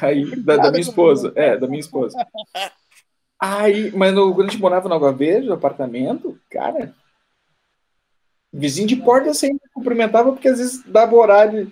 [0.00, 1.30] Aí, da, da minha esposa.
[1.36, 2.16] É, da minha esposa.
[3.38, 6.94] Aí, mas no, quando a gente morava no Água Verde, no apartamento, cara,
[8.52, 11.70] vizinho de porta sempre cumprimentava, porque às vezes dava horário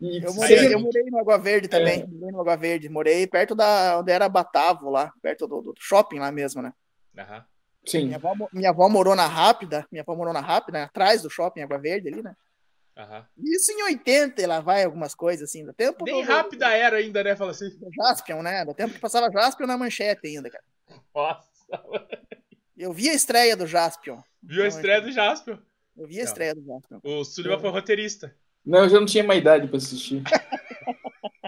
[0.00, 2.02] e Eu morei, eu morei no Água Verde também.
[2.02, 2.06] É.
[2.06, 2.88] Morei no Água Verde.
[2.88, 6.72] Morei perto da onde era Batavo, lá, perto do, do shopping lá mesmo, né?
[7.16, 7.44] Aham.
[7.86, 8.06] Sim.
[8.06, 10.84] Minha avó, minha avó morou na Rápida, minha avó morou na Rápida, né?
[10.84, 12.34] atrás do shopping Água Verde ali, né?
[12.96, 13.26] Aham.
[13.38, 16.96] Isso em 80, e lá vai algumas coisas assim, do tempo Nem do, rápida era
[16.96, 17.34] ainda, né?
[17.36, 17.70] Fala assim.
[17.96, 18.64] Jaspion, né?
[18.64, 20.64] Do tempo que passava Jaspion na manchete ainda, cara.
[21.14, 21.48] Nossa.
[22.76, 24.20] Eu vi a estreia do Jaspion.
[24.42, 25.58] Viu a estreia do Jasper?
[25.96, 27.00] Eu vi a estreia do Jaspion.
[27.04, 28.34] O Sullivan foi roteirista.
[28.64, 30.22] Não, eu já não tinha mais idade para assistir.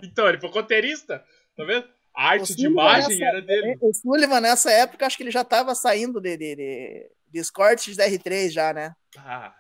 [0.03, 1.25] Então, ele foi roteirista,
[1.57, 1.87] tá vendo?
[2.15, 3.79] A arte O de imagem nessa- era dele.
[3.81, 7.97] O Sullivan, nessa época, acho que ele já tava saindo de, de, de, de Escortes
[7.97, 8.95] da R3 já, né?
[9.17, 9.55] Ah,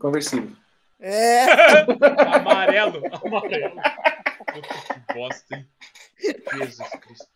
[0.00, 0.50] Conversível.
[0.98, 1.44] É,
[2.34, 3.74] amarelo, amarelo.
[3.74, 5.68] Puta que bosta, hein?
[6.54, 7.28] Jesus Cristo.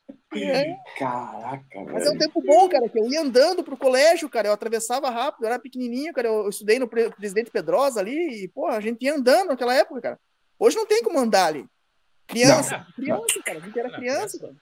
[0.98, 2.18] Caraca, mas é um velho.
[2.18, 5.58] tempo bom, cara, que eu ia andando pro colégio, cara, eu atravessava rápido, eu era
[5.58, 9.48] pequenininho, cara, eu estudei no Pre- Presidente Pedrosa ali, e, pô, a gente ia andando
[9.48, 10.20] naquela época, cara.
[10.58, 11.66] Hoje não tem como andar ali.
[12.26, 12.92] Criança, Não.
[12.94, 14.52] criança, cara, a gente era criança, cara.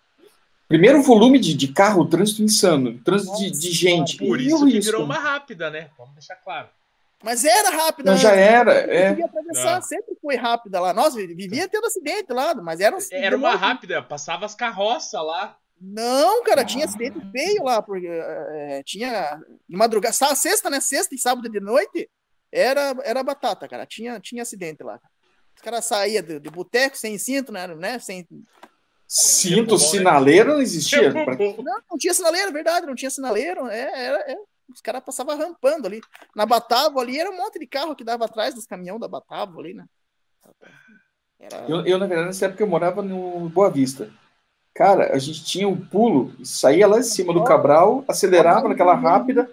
[0.69, 2.99] Primeiro volume de, de carro, trânsito insano.
[3.05, 4.17] Trânsito de, de Nossa, gente.
[4.19, 4.91] Por E isso o que risco?
[4.93, 5.91] virou uma rápida, né?
[5.97, 6.69] Vamos deixar claro.
[7.23, 8.11] Mas era rápida.
[8.11, 9.09] Não, já antes, era, é.
[9.23, 9.83] atravessar, Não.
[9.83, 10.93] sempre foi rápida lá.
[10.93, 15.57] Nossa, vivia tendo acidente lá, mas era um Era uma rápida, passava as carroças lá.
[15.81, 16.65] Não, cara, Ah.
[16.65, 20.81] tinha acidente feio lá, porque é, tinha de madrugada, sexta, né?
[20.81, 22.09] Sexta e sábado de noite
[22.51, 23.85] era, era batata, cara.
[23.87, 25.01] Tinha, tinha acidente lá.
[25.55, 27.67] Os caras saíam de, de boteco sem cinto, né?
[27.67, 27.99] né?
[27.99, 28.27] Sem,
[29.07, 29.79] Cinto né?
[29.79, 31.13] sinaleiro não existia.
[31.13, 33.67] Não, não tinha sinaleiro, é verdade, não tinha sinaleiro.
[33.69, 34.37] É, era, é.
[34.69, 36.01] Os caras passavam rampando ali.
[36.35, 39.61] Na Batavo ali era um monte de carro que dava atrás dos caminhões da Batavo
[39.61, 39.85] ali, né?
[41.39, 41.67] Era...
[41.69, 44.11] Eu, eu, na verdade, nessa época eu morava no Boa Vista.
[44.75, 49.49] Cara, a gente tinha um pulo, saía lá em cima do Cabral, acelerava naquela rápida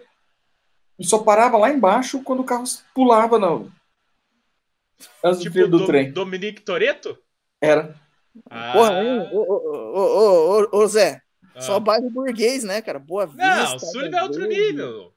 [0.97, 3.71] e só parava lá embaixo quando o carro pulava no...
[5.23, 6.11] antes do Tipo fio do do, trem.
[6.11, 7.15] Dominique Toreto?
[7.61, 7.95] Era.
[8.49, 11.21] Ah, Porra, ô, ô, ô, ô, Zé,
[11.53, 11.61] ah.
[11.61, 12.97] só bairro burguês, né, cara?
[12.97, 13.43] Boa Vista.
[13.43, 15.13] Não, o Sullivan é outro nível.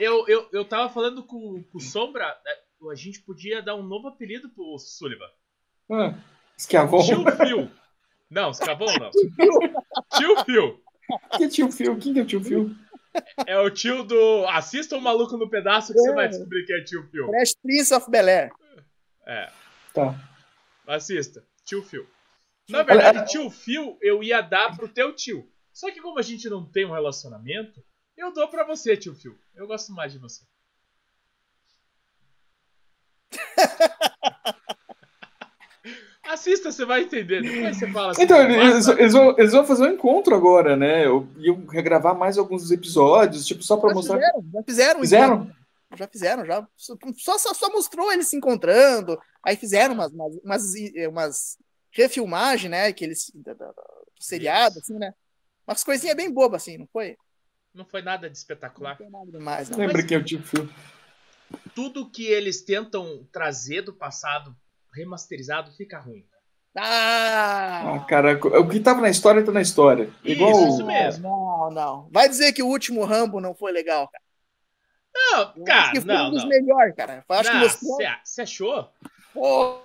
[0.00, 2.52] Eu, eu, eu tava falando com, com o Sombra, né,
[2.90, 5.28] a gente podia dar um novo apelido pro Sullivan.
[5.90, 6.14] Ah,
[6.56, 7.02] esquiavon.
[7.04, 7.70] Tio Phil.
[8.32, 9.10] Não, escravão não.
[10.16, 10.82] Tio Phil.
[11.36, 11.98] Que tio Fio?
[11.98, 12.74] Quem que é o tio Fio?
[13.46, 14.46] É o tio do.
[14.48, 16.14] Assista o Maluco no Pedaço que você É.
[16.14, 17.26] vai descobrir que é tio Phil.
[17.26, 18.50] Fresh Prince of Bel Air.
[19.26, 19.50] É,
[19.92, 20.14] Tá.
[20.86, 21.44] assista.
[21.64, 22.06] Tio Phil.
[22.70, 25.46] Na verdade, tio Phil eu ia dar pro teu tio.
[25.72, 27.84] Só que como a gente não tem um relacionamento,
[28.16, 29.38] eu dou pra você, tio Phil.
[29.54, 30.42] Eu gosto mais de você.
[36.32, 37.42] Assista, você vai entender.
[37.42, 38.22] Depois você fala assim.
[38.22, 41.04] Então, "Mas, eles, eles vão, eles vão fazer um encontro agora, né?
[41.06, 44.16] Eu iam regravar mais alguns episódios, tipo, só pra Já mostrar.
[44.18, 45.00] fizeram, já fizeram.
[45.00, 45.34] Fizeram?
[45.42, 45.62] então.
[45.94, 46.66] Já fizeram, já.
[46.76, 49.18] Só, só, só mostrou eles se encontrando.
[49.44, 50.62] Aí fizeram umas, umas, umas,
[51.10, 51.58] umas
[51.90, 52.92] refilmagens, né?
[52.92, 53.30] Que eles.
[53.34, 53.54] Do
[54.18, 55.12] seriado, assim, né?
[55.66, 57.16] Umas coisinhas bem bobas, assim, não foi?
[57.74, 58.96] Não foi nada de Não espetacular.
[58.96, 59.78] foi nada demais, não.
[59.78, 60.68] Lembra é o tio Fio?
[61.74, 64.56] Tudo que eles tentam trazer do passado
[64.94, 66.24] remasterizado fica ruim.
[66.76, 67.94] Ah!
[67.96, 70.04] Ah, cara, o que tava na história tá na história.
[70.24, 70.68] Isso, Igual.
[70.68, 71.22] isso mesmo.
[71.28, 72.08] Não, não.
[72.10, 74.22] Vai dizer que o último Rambo não foi legal, cara.
[75.14, 76.48] Não, Eu acho cara, que foi não, um dos não.
[76.48, 77.24] melhores, cara.
[77.28, 77.98] Eu acho que mostrou.
[78.24, 78.88] Você achou?
[79.34, 79.82] Pô,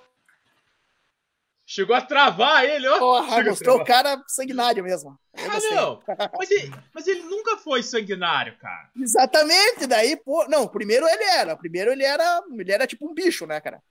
[1.69, 2.97] Chegou a travar ele, ó.
[2.97, 5.19] Porra, mostrou o cara sanguinário mesmo.
[5.33, 6.03] Eu Ah, não.
[6.39, 8.89] Mas ele, mas ele nunca foi sanguinário, cara.
[8.95, 10.47] Exatamente, daí, pô.
[10.47, 11.57] Não, primeiro ele era.
[11.57, 12.41] Primeiro ele era.
[12.57, 13.83] Ele era tipo um bicho, né, cara?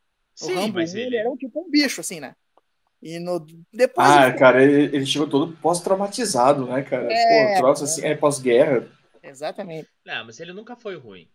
[0.42, 1.16] O Sim, Rambo mas 1, ele.
[1.16, 2.34] era um tipo um bicho, assim, né?
[3.02, 3.44] E no.
[3.72, 4.08] Depois.
[4.08, 7.08] Ah, ele- cara, ele, ele chegou todo pós-traumatizado, né, cara?
[7.12, 8.88] É, Pô, troço assim, é pós-guerra.
[9.22, 9.88] Exatamente.
[10.04, 11.28] Não, mas ele nunca foi ruim.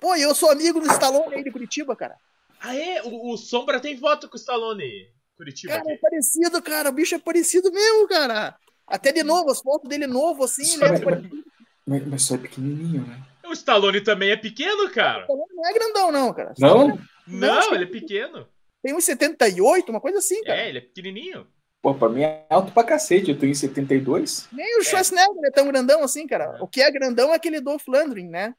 [0.00, 2.16] Pô, e eu sou amigo do Stallone aí de Curitiba, cara.
[2.60, 3.02] Ah, é?
[3.02, 5.08] O, o Sombra tem foto com o Stallone.
[5.36, 6.00] Curitiba Cara, é aqui.
[6.02, 6.88] parecido, cara.
[6.90, 8.56] O bicho é parecido mesmo, cara.
[8.86, 10.88] Até de novo, as fotos dele novo, assim, Sim, né?
[10.90, 11.44] mas- O
[11.86, 13.22] Mas, mas só é pequenininho, né?
[13.46, 15.22] O Stallone também é pequeno, cara.
[15.22, 16.54] Stallone não é grandão, não, cara.
[16.58, 16.98] Não?
[17.30, 18.46] Não, Não, ele é pequeno.
[18.82, 20.60] Tem uns 78, uma coisa assim, cara.
[20.60, 21.46] É, ele é pequenininho.
[21.82, 23.30] Pô, pra mim é alto pra cacete.
[23.30, 24.48] Eu tenho 72.
[24.52, 26.56] Nem o Schwarzenegger é tão grandão assim, cara.
[26.58, 26.62] É.
[26.62, 28.54] O que é grandão é aquele Dolph Lundgren, né?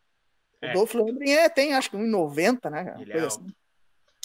[0.61, 0.71] É.
[0.71, 2.83] O Dolph Lundgren é, tem acho que 1,90, né?
[2.85, 3.01] cara?
[3.01, 3.45] Ele é Coisa alto.
[3.45, 3.53] assim.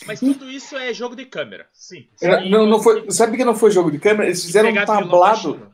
[0.07, 1.67] Mas tudo isso é jogo de câmera.
[1.73, 2.07] Sim.
[2.21, 4.27] É, Não, não foi, sabe que não foi jogo de câmera?
[4.27, 5.73] Eles fizeram um tablado.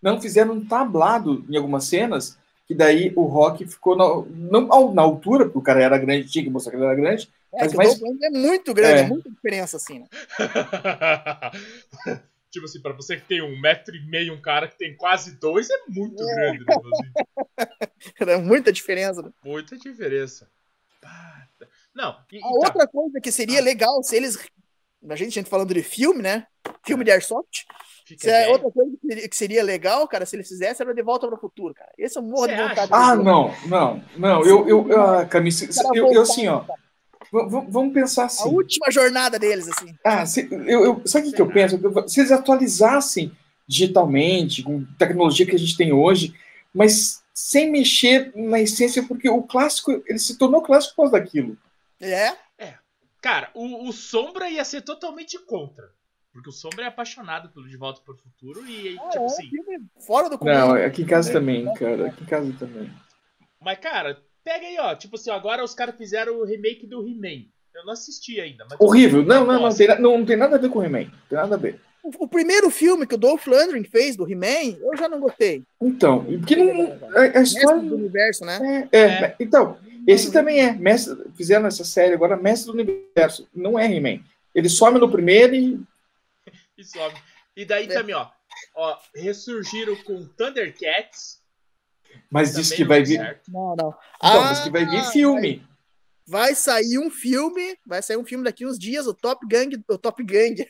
[0.00, 5.02] Não, fizeram um tablado em algumas cenas, que daí o Rock ficou na, não, na
[5.02, 7.28] altura, porque o cara era grande, tinha que mostrar que ele era grande.
[7.56, 9.04] É Mas que Lundgren é muito grande, É.
[9.04, 10.06] é muita diferença, assim, né?
[12.50, 15.38] tipo assim, pra você que tem um metro e meio, um cara que tem quase
[15.38, 16.58] dois, é muito grande.
[16.58, 16.92] Né, Brasil?
[18.34, 19.22] É muita diferença.
[19.22, 19.30] né?
[19.44, 20.48] Muita diferença.
[21.94, 22.48] Não, e, A tá.
[22.48, 24.36] outra coisa que seria legal se eles.
[25.08, 26.46] A gente, a gente falando de filme, né?
[26.84, 27.64] Filme de Airsoft.
[28.06, 28.90] fica é outra coisa
[29.28, 31.92] que seria, legal, cara, se eles fizessem, era de volta para o futuro, cara.
[31.96, 32.90] Esse é um morro de vontade.
[32.90, 34.42] Ah, não, não, não.
[34.42, 35.60] Eu, eu, eu, ah, caras
[35.94, 36.64] eu, eu assim, ó.
[37.68, 38.48] Vamos pensar A assim.
[38.48, 39.94] última jornada deles, assim.
[40.04, 41.78] Ah, se, eu, eu, sabe o que, que eu penso?
[42.08, 43.32] Se eles atualizassem
[43.66, 46.34] digitalmente, com tecnologia que a gente tem hoje,
[46.72, 51.56] mas sem mexer na essência, porque o clássico, ele se tornou clássico por causa daquilo.
[52.00, 52.36] É.
[53.24, 55.90] Cara, o, o Sombra ia ser totalmente contra.
[56.30, 59.26] Porque o Sombra é apaixonado pelo De Volta para o Futuro e, Ah, tipo é
[59.26, 59.50] assim.
[60.06, 60.52] fora do comum.
[60.52, 62.08] Não, aqui em casa também, cara.
[62.08, 62.92] Aqui em casa também.
[63.58, 64.94] Mas, cara, pega aí, ó.
[64.94, 67.46] Tipo assim, agora os caras fizeram o remake do He-Man.
[67.74, 68.78] Eu não assisti ainda, mas.
[68.80, 69.24] Horrível.
[69.24, 69.74] Não, não, não.
[69.74, 71.10] Tem, não, não tem nada a ver com o He-Man.
[71.28, 71.80] Tem nada a ver.
[72.02, 75.62] O, o primeiro filme que o Dolph Lundgren fez do He-Man, eu já não gostei.
[75.80, 76.92] Então, porque não.
[77.16, 77.76] A, a história.
[77.76, 78.88] Mestre do universo, né?
[78.92, 79.36] É, é, É.
[79.40, 80.72] Então, esse também é.
[80.72, 83.48] Mestre, fizeram essa série agora, Mestre do Universo.
[83.54, 84.22] Não é He-Man.
[84.54, 85.80] Ele some no primeiro e.
[86.76, 87.16] E sobe.
[87.56, 87.88] E daí É.
[87.88, 88.28] também, ó.
[88.76, 91.40] Ó, ressurgiram com Thundercats.
[92.30, 93.18] Mas também diz que não vai vir.
[93.18, 93.52] certo.
[93.52, 93.94] Não, não.
[94.16, 95.62] Então, Ah, diz que vai vir filme.
[96.26, 99.98] Vai sair um filme, vai sair um filme daqui uns dias, o Top Gang, o
[99.98, 100.66] Top Gang.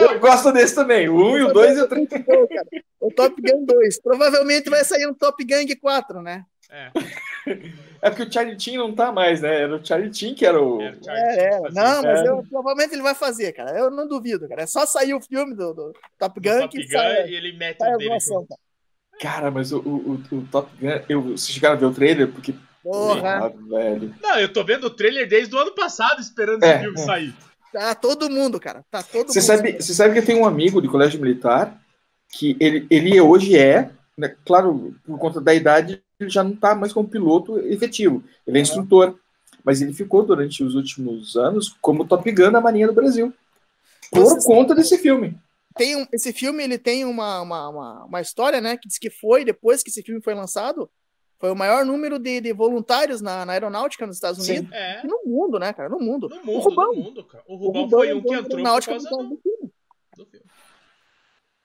[0.00, 1.08] Eu gosto desse também.
[1.10, 2.08] O 1 e o 2 e o 3.
[2.24, 2.66] Pô, cara,
[3.00, 4.00] o Top Gun 2.
[4.00, 6.44] Provavelmente vai sair um Top Gang 4, né?
[6.70, 6.90] É,
[8.02, 9.62] É porque o Charlie Chin não tá mais, né?
[9.62, 10.80] Era o Charlie Chin que era o.
[10.80, 11.60] era o Charlie É, é.
[11.72, 13.76] Não, mas eu, provavelmente ele vai fazer, cara.
[13.78, 14.62] Eu não duvido, cara.
[14.62, 17.34] É só sair o filme do, do Top o Gun Top que Gun sai, e
[17.34, 18.48] ele mete sai o dele junto.
[18.48, 18.60] cara.
[19.20, 21.00] Cara, mas o, o, o- o Top Gun.
[21.08, 22.28] Eu, vocês chegaram a ver o trailer?
[22.28, 22.54] Porque.
[22.82, 24.14] Porra, Ah, velho.
[24.22, 27.04] Não, eu tô vendo o trailer desde o ano passado, esperando É, esse filme é.
[27.04, 27.34] sair.
[27.72, 28.84] tá todo mundo, cara.
[28.90, 29.46] Tá todo Você mundo.
[29.46, 31.76] sabe, você sabe que eu tenho um amigo de colégio militar
[32.32, 36.74] que ele, ele hoje é, né, claro, por conta da idade, ele já não está
[36.74, 38.22] mais como piloto efetivo.
[38.46, 39.18] Ele é instrutor.
[39.64, 43.34] Mas ele ficou durante os últimos anos como Top Gun da Marinha do Brasil.
[44.10, 45.36] Por Você conta desse filme.
[45.78, 48.76] Tem um, esse filme ele tem uma, uma, uma, uma história, né?
[48.76, 50.90] Que diz que foi, depois que esse filme foi lançado,
[51.38, 54.58] foi o maior número de, de voluntários na, na aeronáutica nos Estados Sim.
[54.58, 54.72] Unidos.
[54.72, 55.88] É, E no mundo, né, cara?
[55.88, 56.28] No mundo.
[56.28, 56.92] no o mundo, Rubão.
[56.94, 57.44] no mundo, cara.
[57.46, 59.40] O O Rubão Rubão foi um que entrou por aeronáutica causa por causa do, do
[59.42, 59.72] filme.
[60.16, 60.46] do filme.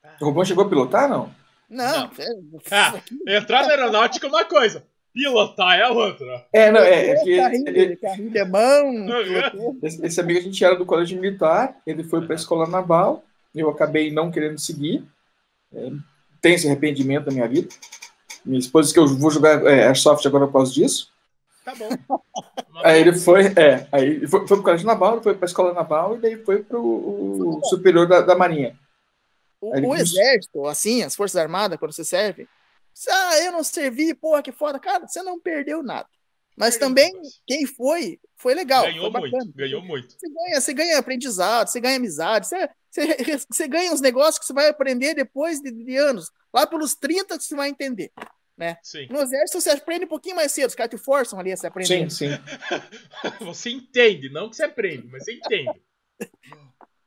[0.03, 0.17] Ah.
[0.21, 1.29] O Rubão chegou a pilotar, não?
[1.69, 2.11] Não, Não.
[2.19, 6.45] é- Ah, Entrar na aeronáutica é uma coisa, pilotar é outra.
[6.53, 8.93] É, não, é, é que carrinho, carrinho de mão.
[9.81, 13.23] Esse, esse amigo a gente era do colégio militar, ele foi para a escola naval,
[13.53, 15.05] eu acabei não querendo seguir.
[15.73, 15.91] É,
[16.41, 17.69] tem esse arrependimento na minha vida.
[18.45, 21.11] Minha esposa disse que eu vou jogar é, Airsoft agora por causa disso.
[21.63, 21.89] Tá bom.
[22.83, 26.17] Aí ele foi, é, aí foi, foi pro colégio naval, foi para a escola naval
[26.17, 28.77] e daí foi pro o superior da, da marinha.
[29.61, 32.49] O, ele o exército, assim, as forças armadas, quando você serve,
[32.93, 34.79] você, ah, eu não servi, porra, que foda.
[34.79, 36.07] Cara, você não perdeu nada.
[36.55, 37.11] Mas também,
[37.47, 38.83] quem foi, foi legal.
[38.83, 40.13] Ganhou foi muito, ganhou muito.
[40.13, 44.45] Você ganha, você ganha aprendizado, você ganha amizade, você, você, você ganha uns negócios que
[44.45, 46.31] você vai aprender depois de, de anos.
[46.53, 48.11] Lá pelos 30 que você vai entender.
[48.83, 49.07] Sim.
[49.09, 51.65] No exército você aprende um pouquinho mais cedo, os caras te forçam ali a se
[51.65, 52.09] aprender.
[52.09, 52.29] Sim, sim.
[53.41, 55.81] Você entende, não que você aprende, mas você entende.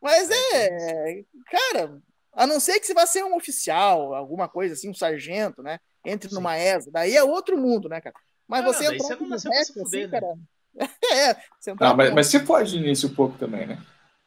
[0.02, 1.98] Mas é, cara,
[2.32, 5.78] a não ser que você vá ser um oficial, alguma coisa assim, um sargento, né?
[6.04, 6.34] Entre Sim.
[6.34, 8.14] numa ESA, daí é outro mundo, né, cara?
[8.46, 10.20] Mas Ah, você daí entrar você não nasceu pra se fuder, assim, né?
[10.20, 10.36] cara.
[11.10, 13.78] É, você entrar Ah, mas, mas você pode início um pouco também, né?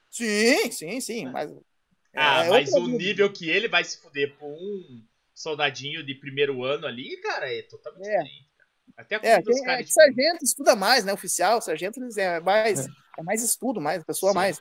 [0.09, 1.51] Sim, sim, sim, mas.
[2.15, 6.63] Ah, é mas o nível que ele vai se fuder por um soldadinho de primeiro
[6.63, 8.23] ano ali, cara, é totalmente É.
[8.23, 8.49] diferente.
[8.57, 8.69] cara.
[8.97, 9.85] Até a É, tem, é caras.
[9.85, 11.13] que sargento estuda mais, né?
[11.13, 14.35] Oficial, sargento eles é mais, é mais estudo, mais, pessoa Sim.
[14.35, 14.59] mais.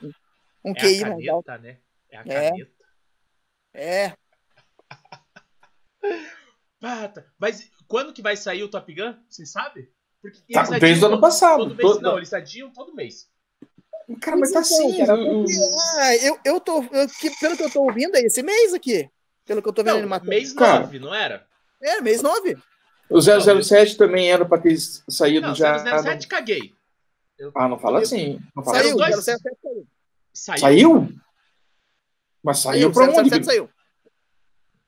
[0.63, 1.45] Um é QI a mais alto.
[1.47, 1.79] caneta, né?
[2.09, 2.49] É a É.
[2.51, 2.71] caneta.
[3.73, 4.13] É,
[6.79, 7.25] tá.
[7.37, 9.15] Mas quando que vai sair o Top Gun?
[9.27, 9.91] Você sabe?
[10.21, 11.81] Porque Tá, desde o ano passado, todo mês.
[11.81, 13.29] todo- Não, eles adiam todo mês.
[14.21, 14.97] Cara, mas tá assim.
[14.97, 15.55] cara, o- o- porque,
[15.97, 16.83] ah, eu, eu tô.
[16.83, 19.09] eu- que- pelo que eu tô ouvindo, é esse mês aqui.
[19.45, 20.29] Pelo que eu tô vendo Não, ele matando.
[20.29, 20.81] mês Cara.
[20.81, 21.45] 9, não era?
[21.81, 22.57] É, mês 9.
[23.09, 24.75] O 007 também era para ter
[25.09, 25.79] saído Não, já.
[25.79, 26.73] 007 caguei.
[27.55, 28.39] Ah, não fala assim.
[28.55, 29.15] Não fala Saiu, dois?
[29.15, 29.87] 007 saiu.
[30.33, 30.59] Saiu?
[30.59, 31.09] Saiu?
[32.43, 33.45] Mas saiu pra 007 onde?
[33.45, 33.69] saiu.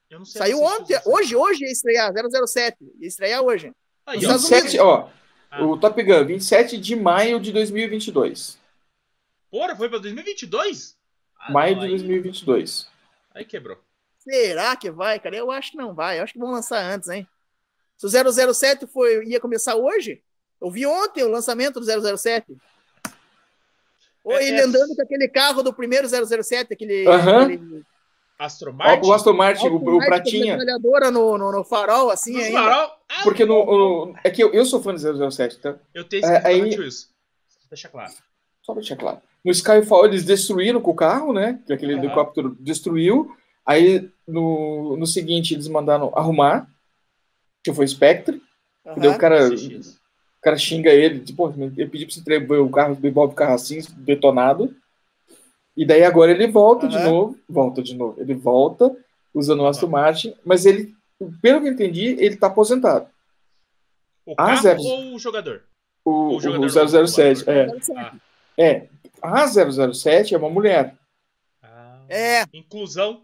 [0.10, 1.00] Eu não sei Saiu ontem.
[1.06, 2.78] Hoje, hoje ia estrear, 007.
[3.00, 3.72] Ia estrear hoje.
[4.06, 4.36] Aí, Nos ó.
[4.36, 5.10] Estados 27, ó.
[5.50, 5.64] Ah.
[5.66, 8.58] O Top Gun, 27 de maio de 2022.
[9.52, 10.98] Porra, foi pra 2022?
[11.40, 12.88] Ah, maio não, de aí- 2022.
[13.36, 13.78] Aí quebrou.
[14.20, 15.36] Será que vai, cara?
[15.36, 16.20] Eu acho que não vai.
[16.20, 17.28] Eu acho que vão lançar antes, hein?
[17.98, 18.10] Se o
[18.54, 20.22] 007 foi, ia começar hoje,
[20.62, 21.86] eu vi ontem o lançamento do
[22.18, 22.56] 007.
[24.24, 27.08] Ou É, ele é- andando com aquele carro do primeiro 007, aquele.
[27.08, 27.44] Aham.
[27.46, 27.84] aquele
[28.38, 29.08] Astro Martin?
[29.08, 30.58] O Aston Martin, o, o com pratinha.
[30.58, 32.60] metralhadora no, no, no farol, assim, Dos ainda.
[32.60, 32.92] farol?
[33.10, 35.00] Ah, Porque no, o- é que eu, eu sou fã do
[35.32, 35.78] 007, tá?
[35.94, 36.78] Eu tenho É, esse aí- aí...
[36.78, 37.08] Wilson.
[37.70, 38.12] Deixa claro.
[38.64, 39.22] Só pra deixar claro.
[39.44, 41.60] No Skyfall eles destruíram com o carro, né?
[41.66, 42.04] Que aquele Aham.
[42.04, 43.36] helicóptero destruiu.
[43.66, 46.68] Aí no, no seguinte eles mandaram arrumar,
[47.64, 48.42] que foi o Spectre.
[48.98, 52.96] Daí o cara, o cara xinga ele, tipo, eu pedi pra você entregar o carro,
[52.96, 54.76] devolve o carro assim, detonado.
[55.78, 57.06] E daí agora ele volta de Aham.
[57.06, 58.20] novo, volta de novo.
[58.20, 58.96] Ele volta
[59.34, 60.94] usando o Aston Martin, mas ele,
[61.42, 63.08] pelo que eu entendi, ele tá aposentado.
[64.26, 64.82] O Ah, carro zero.
[64.82, 65.64] ou o jogador?
[66.04, 67.68] O, O jogador o 007, é.
[67.68, 67.98] 007.
[67.98, 68.14] Ah,
[68.58, 68.88] É,
[69.22, 70.96] a 007 é uma mulher.
[71.64, 72.00] ah.
[72.10, 72.44] É.
[72.54, 73.24] Inclusão.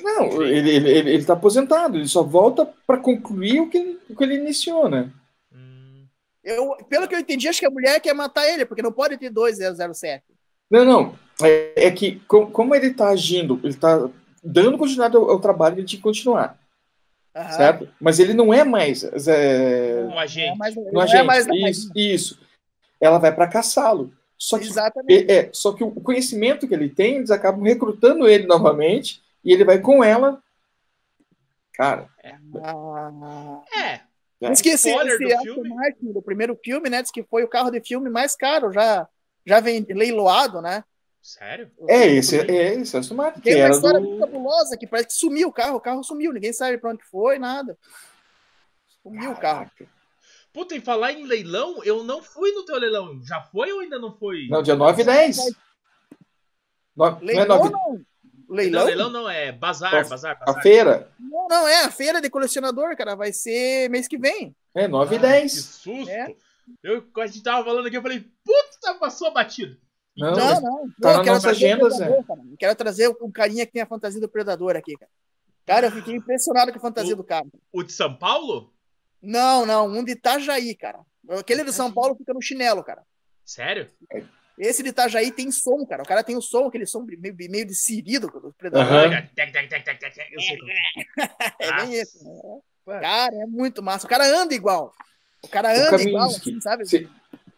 [0.00, 4.00] Não, ele, ele, ele, ele tá aposentado, ele só volta para concluir o que, ele-
[4.10, 5.08] o que ele iniciou, né?
[5.52, 6.04] Hum,
[6.42, 9.16] Eu, pelo que eu entendi, acho que a mulher quer matar ele, porque não pode
[9.16, 10.24] ter dois 007.
[10.68, 11.18] Não, não.
[11.42, 14.08] É, é que com- como ele tá agindo, ele tá
[14.42, 16.58] dando continuidade ao, ao trabalho, ele tinha que continuar,
[17.34, 17.52] Aham.
[17.52, 17.88] certo?
[18.00, 19.04] Mas ele não é mais.
[19.04, 20.58] é, um Não é agente.
[20.58, 21.24] mais, no não é agente.
[21.26, 22.40] mais isso, isso.
[23.00, 24.12] Ela vai para caçá-lo.
[24.38, 25.30] Só que Exatamente.
[25.30, 29.52] É, é, só que o conhecimento que ele tem, eles acabam recrutando ele novamente e
[29.52, 30.42] ele vai com ela.
[31.72, 34.00] Cara, É.
[34.40, 34.50] É.
[34.50, 35.68] diz que esse, esse Aston filme.
[35.70, 37.02] Martin, do primeiro filme, né?
[37.02, 39.08] Diz que foi o carro de filme mais caro, já,
[39.44, 40.84] já vem leiloado, né?
[41.24, 41.70] Sério?
[41.88, 44.78] é esse, é esse Aston Martin, que Tem uma história do...
[44.78, 47.78] que parece que sumiu o carro, o carro sumiu, ninguém sabe pra onde foi, nada.
[49.02, 49.70] Sumiu o carro.
[50.54, 53.20] Puta, em falar em leilão, eu não fui no teu leilão.
[53.24, 54.46] Já foi ou ainda não foi?
[54.48, 55.36] Não, dia 9 e 10.
[55.36, 55.52] No,
[56.96, 57.92] não é Leilão 9, não.
[57.92, 58.84] Não, Leilão?
[58.86, 60.62] leilão não, é bazar, A- bazar, a bazar.
[60.62, 61.10] feira.
[61.18, 63.16] Não, não, é a feira de colecionador, cara.
[63.16, 64.54] Vai ser mês que vem.
[64.74, 65.52] É 9 e Ah, Que 10.
[65.52, 66.08] susto.
[66.10, 66.34] É.
[66.82, 69.76] Eu, quando a gente tava falando aqui, eu falei, puta, passou batido.
[70.16, 70.86] Não, Não, mas- não.
[71.00, 72.10] tá eu na quero nossa agenda, cara.
[72.50, 75.10] Eu quero trazer um carinha que tem a fantasia do Predador aqui, cara.
[75.66, 77.46] Cara, eu fiquei impressionado com a fantasia O- do cara.
[77.72, 78.72] O de São Paulo?
[79.24, 81.00] Não, não, um de Itajaí, cara.
[81.30, 83.02] Aquele de São Paulo fica no chinelo, cara.
[83.44, 83.90] Sério?
[84.58, 86.02] Esse de Itajaí tem som, cara.
[86.02, 89.30] O cara tem o som, aquele som meio, meio de sirido como é.
[91.58, 91.94] É bem Nossa.
[91.94, 92.24] esse.
[92.24, 93.00] né?
[93.00, 94.06] Cara, é muito massa.
[94.06, 94.92] O cara anda igual.
[95.42, 96.50] O cara O anda igual, Kaminsky.
[96.50, 96.84] assim, sabe?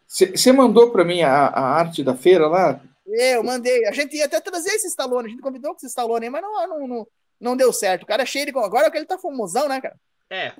[0.07, 2.81] Você mandou para mim a, a arte da feira lá?
[3.07, 3.87] Eu mandei.
[3.87, 5.27] A gente ia até trazer esse Stallone.
[5.27, 7.07] A gente convidou com esse Stallone aí, mas não, não, não,
[7.41, 8.05] não deu certo.
[8.05, 8.57] O cara é cheio de.
[8.57, 9.97] Agora que ele tá famosão, né, cara?
[10.31, 10.53] É,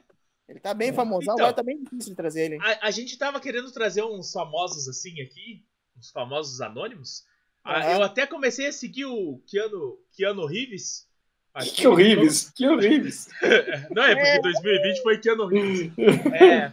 [0.49, 1.47] Ele tá bem famosão, Então.
[1.47, 2.59] agora tá bem difícil de trazer ele.
[2.63, 5.65] a, a gente tava querendo trazer uns famosos assim aqui,
[5.99, 7.25] uns famosos anônimos.
[7.65, 7.93] Ah, Aham.
[7.97, 11.05] Eu até comecei a seguir o Keanu, Keanu Reeves.
[11.75, 13.29] Que horríveis, que horríveis.
[13.91, 14.39] Não, é porque É.
[14.41, 15.93] 2020 foi Keanu Reeves.
[16.35, 16.71] É.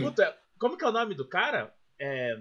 [0.00, 1.72] Puta, como que é o nome do cara?
[1.98, 2.38] É,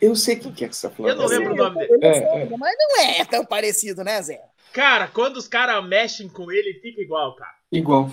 [0.00, 1.12] Eu sei quem que é que você tá falando.
[1.12, 1.92] Eu não lembro o nome dele.
[1.92, 4.42] Ele é É, Mas não é tão parecido, né, Zé?
[4.72, 7.54] Cara, quando os caras mexem com ele, fica igual, cara.
[7.70, 8.10] Igual.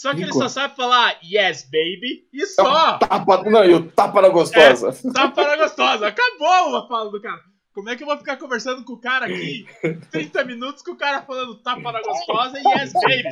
[0.00, 2.96] Só que ele só sabe falar yes, baby, e só.
[2.96, 4.96] Tapa, não, e o tapa na gostosa.
[5.12, 6.06] Tá para gostosa.
[6.06, 7.38] Acabou a fala do cara.
[7.74, 9.66] Como é que eu vou ficar conversando com o cara aqui
[10.10, 13.28] 30 minutos com o cara falando tapa na gostosa e yes, baby?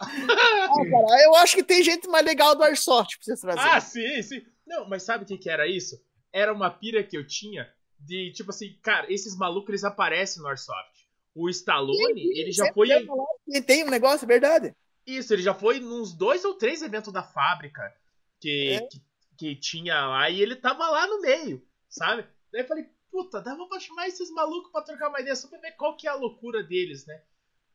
[0.00, 3.70] Ah, cara, eu acho que tem gente mais legal do Airsoft pra vocês trazerem.
[3.70, 4.42] Ah, sim, sim.
[4.66, 5.94] Não, mas sabe o que, que era isso?
[6.32, 7.68] Era uma pira que eu tinha
[8.00, 11.06] de, tipo assim, cara, esses malucos eles aparecem no Airsoft.
[11.36, 13.06] O Stallone, ele já Sempre foi.
[13.06, 14.74] falar que tem um negócio, é verdade.
[15.16, 17.82] Isso, ele já foi nos dois ou três eventos da fábrica
[18.40, 18.80] que, É.
[18.88, 19.00] que,
[19.36, 22.24] que tinha lá e ele tava lá no meio, sabe?
[22.52, 25.58] Daí eu falei, puta, dava pra chamar esses malucos pra trocar uma ideia só pra
[25.58, 27.20] ver qual que é a loucura deles, né?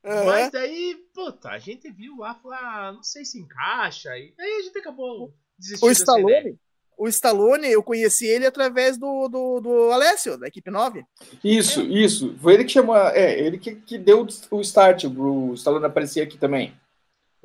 [0.04, 0.26] Aham.
[0.26, 4.16] Mas daí, puta, a gente viu lá, falou, ah, não sei se encaixa.
[4.18, 5.92] E aí a gente acabou desistindo O.
[5.92, 6.60] Stallone,
[6.98, 11.04] o Stallone, eu conheci ele através do, do, do Alessio, da equipe 9.
[11.44, 12.38] Isso, isso.
[12.38, 12.96] Foi ele que chamou.
[12.96, 16.74] É, ele que, que deu o start pro Stallone aparecer aqui também.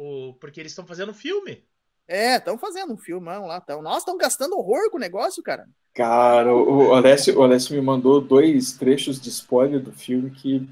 [0.00, 1.62] O- porque eles estão fazendo filme.
[2.08, 3.60] É, estão fazendo um filmão lá.
[3.60, 3.82] Tão.
[3.82, 5.68] Nossa, estão gastando horror com o negócio, cara.
[5.94, 10.66] Cara, o, Alessio, o Alessio me mandou dois trechos de spoiler do filme que,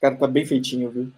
[0.00, 1.12] cara, tá bem feitinho, viu?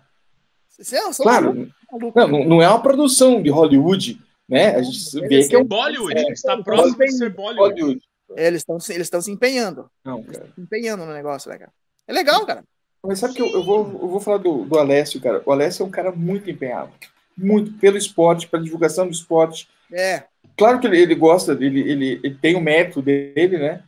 [0.69, 2.19] Você é Claro, maluco.
[2.19, 4.77] não, não não é uma produção de Hollywood, né?
[4.77, 7.81] A gente vê que é um Bollywood, é, está é, próximo de ser Bollywood.
[7.83, 8.03] Hollywood.
[8.35, 9.91] É, eles estão eles estão se empenhando.
[10.03, 10.49] Não, cara.
[10.55, 11.73] Se empenhando no negócio, né, cara?
[12.07, 12.65] É legal, cara.
[13.05, 15.43] Mas sabe que eu, eu vou, eu vou falar do, do Alessio, cara.
[15.45, 16.93] O Alessio é um cara muito empenhado.
[17.37, 19.69] Muito pelo esporte, pela divulgação do esporte.
[19.93, 20.25] É.
[20.57, 23.83] Claro que ele, ele gosta, ele, ele, ele tem o método dele, né?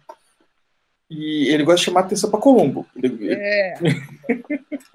[1.10, 2.86] E ele gosta de chamar atenção para Colombo.
[3.00, 3.74] Ele- É.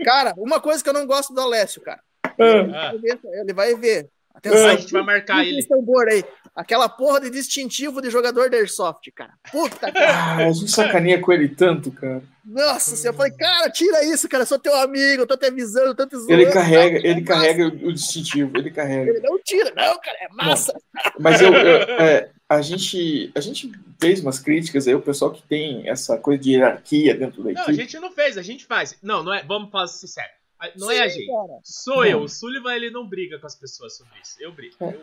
[0.04, 2.02] cara, uma coisa que eu não gosto do Alessio, cara.
[2.24, 4.10] Ah, Ele vai ver- vai ver.
[4.34, 4.78] a Atenção.
[4.78, 5.64] gente vai marcar ele.
[5.66, 6.24] Tambor aí.
[6.56, 9.34] Aquela porra de distintivo de jogador da Airsoft, cara.
[9.52, 10.10] Puta, cara.
[10.14, 12.22] Ah, a gente sacaneia com ele tanto, cara.
[12.46, 13.14] Nossa senhora.
[13.14, 14.44] Eu falei, cara, tira isso, cara.
[14.44, 16.34] Eu sou teu amigo, eu tô te avisando, eu tô te zoando.
[16.34, 19.12] Ele carrega, Não, ele é carrega o distintivo, ele carrega.
[19.12, 20.18] Ele não tira, não, cara.
[20.22, 20.74] É massa.
[21.20, 25.44] Mas eu, eu- é, a, gente, a gente fez umas críticas aí, o pessoal que
[25.44, 27.78] tem essa coisa de hierarquia dentro da Não, a equipe.
[27.78, 28.98] gente não fez, a gente faz.
[29.04, 29.44] Não, não é.
[29.44, 30.28] Vamos falar sincero.
[30.60, 31.28] A- Não é a Sim, gente.
[31.32, 31.60] cara.
[31.64, 32.06] Sou Não.
[32.06, 32.22] eu.
[32.24, 34.36] O Sullivan ele não briga com as pessoas sobre isso.
[34.42, 34.76] Eu brigo.
[34.82, 34.86] É.
[34.88, 35.02] Eu-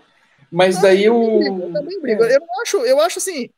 [0.50, 2.24] Mas daí Eu brigo, eu também brigo.
[2.24, 3.50] Eu não acho, eu acho assim,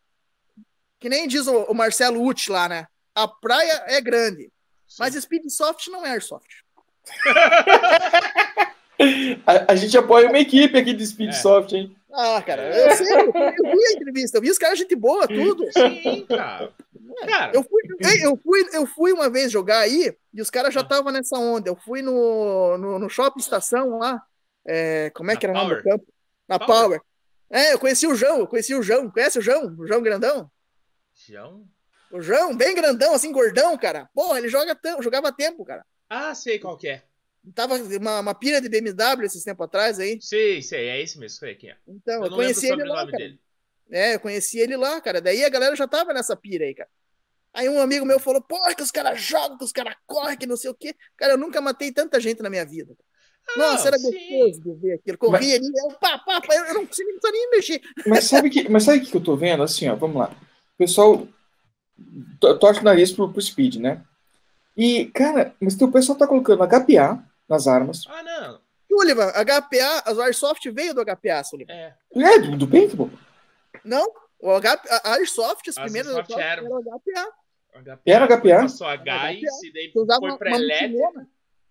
[0.98, 2.86] que nem diz o, o Marcelo Uti lá, né?
[3.14, 4.50] A praia é grande,
[4.98, 6.64] mas Speedsoft não é Airsoft.
[9.46, 11.96] A, a gente apoia uma equipe aqui de Speedsoft, hein?
[12.12, 15.64] Ah, cara, eu sei, eu vi a entrevista, eu vi os caras gente boa, tudo.
[15.72, 16.72] Sim, cara.
[17.26, 17.82] Cara, Eu fui,
[18.22, 21.68] eu, fui, eu fui uma vez jogar aí e os caras já estavam nessa onda.
[21.68, 24.22] Eu fui no, no, no shopping estação lá.
[24.66, 26.04] É, como é que era o nome do campo?
[26.48, 26.98] Na Power?
[26.98, 27.00] Power.
[27.50, 29.10] É, eu conheci o João, eu conheci o João.
[29.10, 29.74] Conhece o João?
[29.78, 30.50] O João grandão?
[31.14, 31.68] João?
[32.10, 34.08] O João, bem grandão, assim, gordão, cara.
[34.14, 35.84] Porra, ele joga jogava tempo, cara.
[36.08, 37.02] Ah, sei qual que é.
[37.54, 40.18] Tava uma, uma pilha de BMW esses tempos atrás aí.
[40.20, 41.76] Sei, sei, é esse mesmo, sei quem é.
[41.86, 43.16] Então, Eu eu, conheci ele lá, cara.
[43.16, 43.40] dele.
[43.90, 45.20] É, eu conheci ele lá, cara.
[45.20, 46.88] Daí a galera já tava nessa pira aí, cara.
[47.52, 50.46] Aí um amigo meu falou, porra, que os caras jogam, que os caras correm, que
[50.46, 50.94] não sei o quê.
[51.16, 52.94] Cara, eu nunca matei tanta gente na minha vida.
[53.56, 54.10] Nossa, Não, era sim.
[54.12, 55.18] gostoso de ver aquilo.
[55.18, 57.80] Corria ali, eu, pá, pá, pá, eu não conseguia nem mexer.
[58.06, 59.62] Mas sabe que, mas sabe o que eu tô vendo?
[59.62, 60.30] Assim, ó, vamos lá.
[60.74, 61.26] O pessoal
[62.40, 64.02] to- torce o nariz pro, pro Speed, né?
[64.76, 68.04] E, cara, mas o pessoal tá colocando HPA nas armas.
[68.06, 68.60] Ah, não.
[68.90, 71.72] Sullivan, HPA, a Airsoft veio do HPA, Sullivan.
[71.72, 71.94] É.
[72.14, 73.10] É, do, do paintball.
[73.84, 74.06] Não,
[74.40, 76.80] o H, a Airsoft, as As primeiras Airsoft Airsoft eram.
[76.80, 77.32] eram HPA.
[77.82, 78.00] HPA.
[78.06, 78.60] Era HPA?
[78.62, 79.66] Passou a gás HPA.
[79.66, 81.26] e daí foi pra elétrica.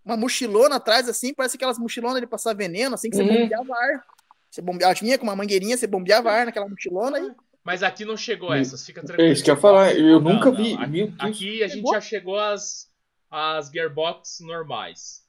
[0.08, 3.42] Uma mochilona atrás, assim, parece aquelas mochilonas de passar veneno, assim, que você Uhum.
[3.42, 4.06] bombeava ar.
[4.50, 7.32] Você bombeava, vinha com uma mangueirinha, você bombeava ar naquela mochilona e
[7.64, 8.56] Mas aqui não chegou Hum.
[8.56, 9.30] essas, fica tranquilo.
[9.30, 9.94] É isso que eu ia falar.
[9.94, 10.74] Eu Não, nunca não, vi.
[10.76, 11.14] aqui-.
[11.20, 12.90] Aqui a gente já chegou às,
[13.30, 15.26] às gearbox normais.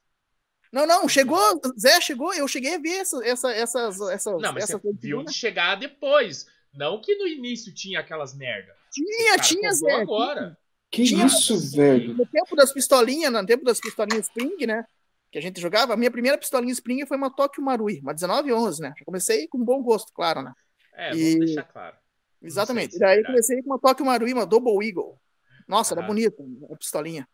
[0.73, 1.41] Não, não, chegou,
[1.81, 5.25] Zé chegou, eu cheguei a ver essa, essa, essas, essas, Não, mas essas você viu
[5.25, 6.47] de chegar depois.
[6.73, 8.73] Não que no início tinha aquelas merda.
[8.93, 9.93] Tinha, tinha, Zé.
[10.03, 10.57] agora.
[10.91, 12.15] Que tinha- isso, velho?
[12.15, 14.85] No tempo das pistolinhas, no tempo das pistolinhas Spring, né?
[15.31, 18.81] Que a gente jogava, a minha primeira pistolinha Spring foi uma Tokyo Marui, uma 1911,
[18.81, 18.95] né?
[18.99, 20.53] Já comecei com bom gosto, claro, né?
[20.95, 21.97] É, E- vamos deixar claro.
[22.41, 22.93] Exatamente.
[22.93, 23.33] se E é daí eu verdade.
[23.35, 25.19] comecei com uma Tokyo Marui, uma Double Eagle.
[25.67, 26.09] Nossa, era Aham.
[26.09, 27.29] bonita a pistolinha.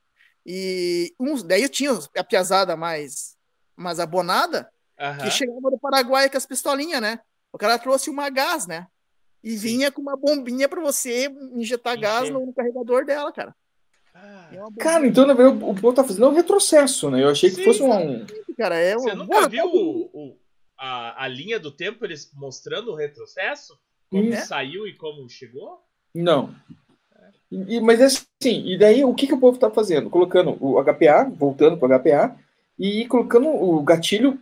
[0.44, 3.36] E uns, daí eu tinha a piazada mais,
[3.76, 5.18] mais abonada, Aham.
[5.24, 7.20] que chegava do Paraguai com as pistolinhas, né?
[7.52, 8.86] O cara trouxe uma gás, né?
[9.44, 9.56] E Sim.
[9.58, 13.54] vinha com uma bombinha pra você injetar gás no, carregador dela, cara.
[14.14, 17.22] Ah, É Cara, então na verdade o povo tá fazendo um retrocesso, né?
[17.22, 18.24] Eu achei que Sim, fosse um.
[18.56, 18.76] cara.
[18.78, 20.36] É Você uma- nunca Porra, viu o- o-
[20.78, 23.78] a, a linha do tempo eles mostrando o retrocesso?
[24.10, 24.36] Como É.
[24.40, 25.80] saiu e como chegou?
[26.14, 26.54] Não.
[27.50, 30.08] E, e- mas é assim, e daí o que, que o povo tá fazendo?
[30.08, 32.34] Colocando o HPA, voltando pro HPA,
[32.78, 34.40] e colocando o gatilho,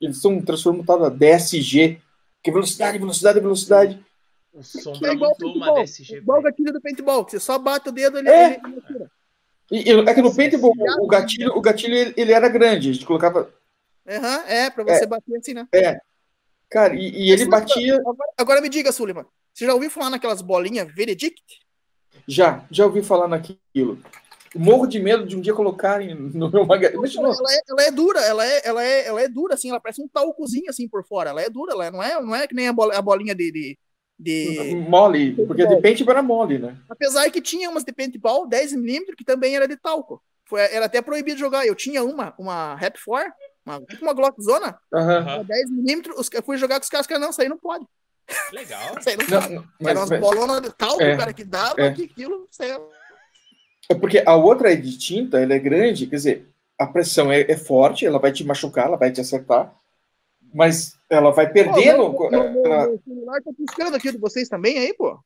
[0.00, 2.00] eles estão transformando tal da DSG,
[2.42, 4.06] que é velocidade, velocidade, velocidade.
[4.52, 6.16] O Sombra é igual uma DSG.
[6.16, 8.54] igual o gatilho do paintball, que você só bate o dedo ele, É.
[8.54, 9.06] ele.
[9.70, 13.04] E, é que no paintball, o gatilho, o gatilho ele, ele era grande, a gente
[13.04, 13.52] colocava.
[14.08, 15.68] Aham, é, pra você bater assim, né?
[16.70, 17.96] Cara, e, e ele Mas, batia.
[17.96, 21.42] Agora, agora me diga, Sullivan, você já ouviu falar naquelas bolinhas Veredict?
[22.26, 24.02] Já, já ouvi falar naquilo.
[24.54, 26.98] Morro de medo de um dia colocarem no meu magazine.
[26.98, 29.80] Imagina, Ela é, ela é dura, ela é, ela, é, ela é dura, assim, ela
[29.80, 31.30] parece um talcozinho assim por fora.
[31.30, 33.52] Ela é dura, ela não é, não é que nem a, bola- a bolinha de.
[33.52, 33.78] de,
[34.18, 36.76] de- mole, porque de paintball era mole, né?
[36.88, 40.22] Apesar que tinha umas de paintball 10mm que também era de talco.
[40.44, 41.66] Foi, era até proibido jogar.
[41.66, 43.32] Eu tinha uma, uma Rap 4,
[43.64, 44.78] uma, tipo uma Glock Zona.
[44.92, 45.44] Aham.
[45.44, 47.84] 10mm, os, eu fui jogar com os caras, caras, não, isso aí não pode.
[48.52, 48.94] Legal.
[48.98, 49.54] Isso aí não Não, pode.
[49.54, 51.16] não, Era mas, umas mas- bolonas de talco, É.
[51.16, 51.92] cara, que dava, É.
[51.92, 52.70] que aquilo, isso aí
[53.90, 56.48] é porque a outra é de tinta, ela é grande, quer dizer,
[56.78, 59.74] a pressão é, é forte, ela vai te machucar, ela vai te acertar,
[60.52, 62.12] mas ela vai perdendo.
[62.12, 65.18] Pô, meu, meu, ela- meu celular tá piscando aqui de vocês também aí, pô.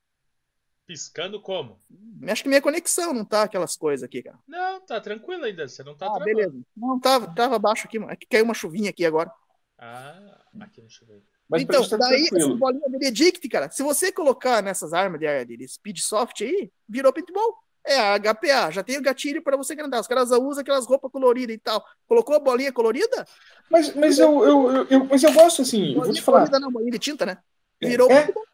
[0.87, 1.81] Piscando como?
[2.29, 4.39] Acho que minha conexão não tá aquelas coisas aqui, cara.
[4.47, 5.67] Não, tá tranquilo ainda.
[5.69, 6.61] Você não tá ah, beleza.
[6.77, 8.13] Não, tava, tava baixo aqui, mano.
[8.13, 9.33] É que caiu uma chuvinha aqui agora.
[9.79, 11.23] Ah, aqui no chuveiro.
[11.49, 12.57] mas então, tá daí, tranquilo.
[12.57, 17.13] bolinhas Benedict, cara, se você colocar nessas armas de, de, de Speed Soft aí, virou
[17.13, 17.57] paintball.
[17.85, 20.01] É a HPA, já tem o gatilho para você grandar.
[20.01, 21.85] Os caras usam aquelas roupas coloridas e tal.
[22.07, 23.27] Colocou a bolinha colorida?
[23.69, 26.39] Mas, mas, eu, eu, eu, eu- mas eu gosto assim, eu vou Bolinha te falar.
[26.39, 27.39] colorida não, bolinha de tinta, né?
[27.81, 28.45] Virou É, paintball.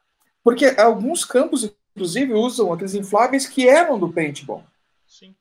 [0.42, 4.64] porque alguns campos, inclusive, usam aqueles infláveis que eram do paintball.
[5.06, 5.36] Sim.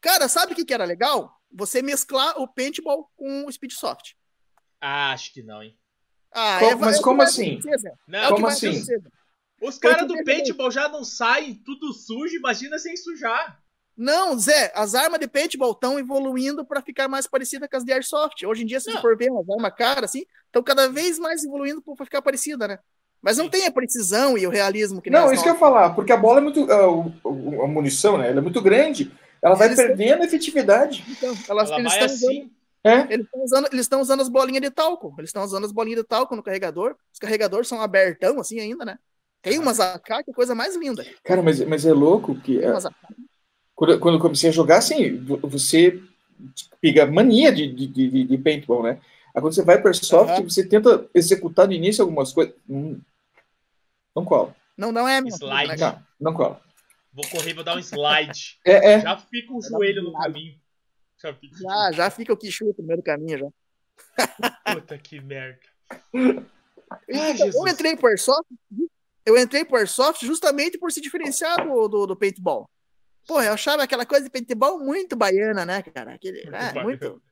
[0.00, 1.38] Cara, sabe o que, que era legal?
[1.52, 4.12] Você mesclar o paintball com o Speed Soft.
[4.80, 5.76] Ah, acho que não, hein?
[6.32, 7.60] Ah, Como- é- mas é como assim?
[7.66, 8.68] É Não, Como assim?
[8.68, 9.02] acontecer.
[9.60, 13.60] Os caras do paintball já não saem tudo sujo, imagina sem sujar.
[13.96, 17.92] Não, Zé, as armas de paintball estão evoluindo para ficar mais parecidas com as de
[17.92, 18.44] Airsoft.
[18.44, 18.96] Hoje em dia, se Não.
[18.96, 22.66] você for ver umas armas caras, assim, estão cada vez mais evoluindo para ficar parecida,
[22.66, 22.78] né?
[23.22, 23.50] Mas não Sim.
[23.52, 25.94] tem a precisão e o realismo que nem Não, as isso que eu ia falar,
[25.94, 26.70] porque a bola é muito.
[26.70, 26.84] A,
[27.64, 28.28] a munição, né?
[28.30, 31.04] Ela é muito grande, ela vai Eles- perdendo a efetividade.
[31.08, 32.50] Então, elas, Ela eles vai estão usando, assim.
[32.86, 33.14] É?
[33.14, 35.14] eles estão usando, eles estão usando as bolinhas de talco.
[35.16, 36.96] Eles estão usando as bolinhas de talco no carregador.
[37.12, 38.98] Os carregadores são abertão, assim, ainda, né?
[39.44, 41.06] Tem umas AK que é coisa mais linda.
[41.22, 42.58] Cara, mas, mas é louco que.
[42.58, 42.94] Tem é, umas AK.
[43.74, 46.02] quando, quando eu comecei a jogar, assim, vo- você
[46.80, 49.00] pega mania de, de, de, de paintball, né?
[49.34, 50.42] Aí quando você vai para Airsoft, Aham.
[50.48, 52.54] você tenta executar no início algumas coisas.
[52.68, 52.98] Hum,
[54.16, 54.54] não cola.
[54.76, 55.68] Não, não é coisa, Slide.
[55.68, 55.76] né?
[55.76, 56.60] Não, não cola.
[57.12, 58.58] Vou correr, vou dar um slide.
[58.64, 59.00] É, é.
[59.00, 60.58] Já fica o joelho no caminho.
[61.22, 61.56] Já fica.
[61.56, 64.74] Já, já fica o Quixuta no meio do caminho já.
[64.74, 65.60] Puta que merda.
[66.90, 68.46] Ah, eu entrei por Airsoft,
[69.24, 72.68] eu entrei por Airsoft justamente por se diferenciar do, do, do paintball.
[73.26, 76.14] Pô, eu achava aquela coisa de paintball muito baiana, né, cara?
[76.14, 77.22] Aquele, Muito né, muito,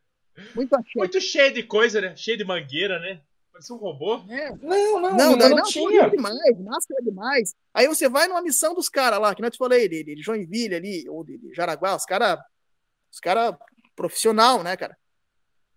[0.55, 0.91] muito achado.
[0.97, 2.17] Muito cheio de coisa, né?
[2.17, 3.21] Cheio de mangueira, né?
[3.53, 4.25] Parece um robô.
[4.31, 4.51] É.
[4.51, 5.89] Não, não, Não, não, não, não, não, tinha.
[5.89, 7.55] tinha demais, máscara demais.
[7.75, 10.75] Aí você vai numa missão dos caras lá, que não te falei, de, de Joinville
[10.75, 12.39] ali, ou de, de Jaraguá, os caras
[13.13, 13.57] os cara
[13.95, 14.97] profissional, né, cara?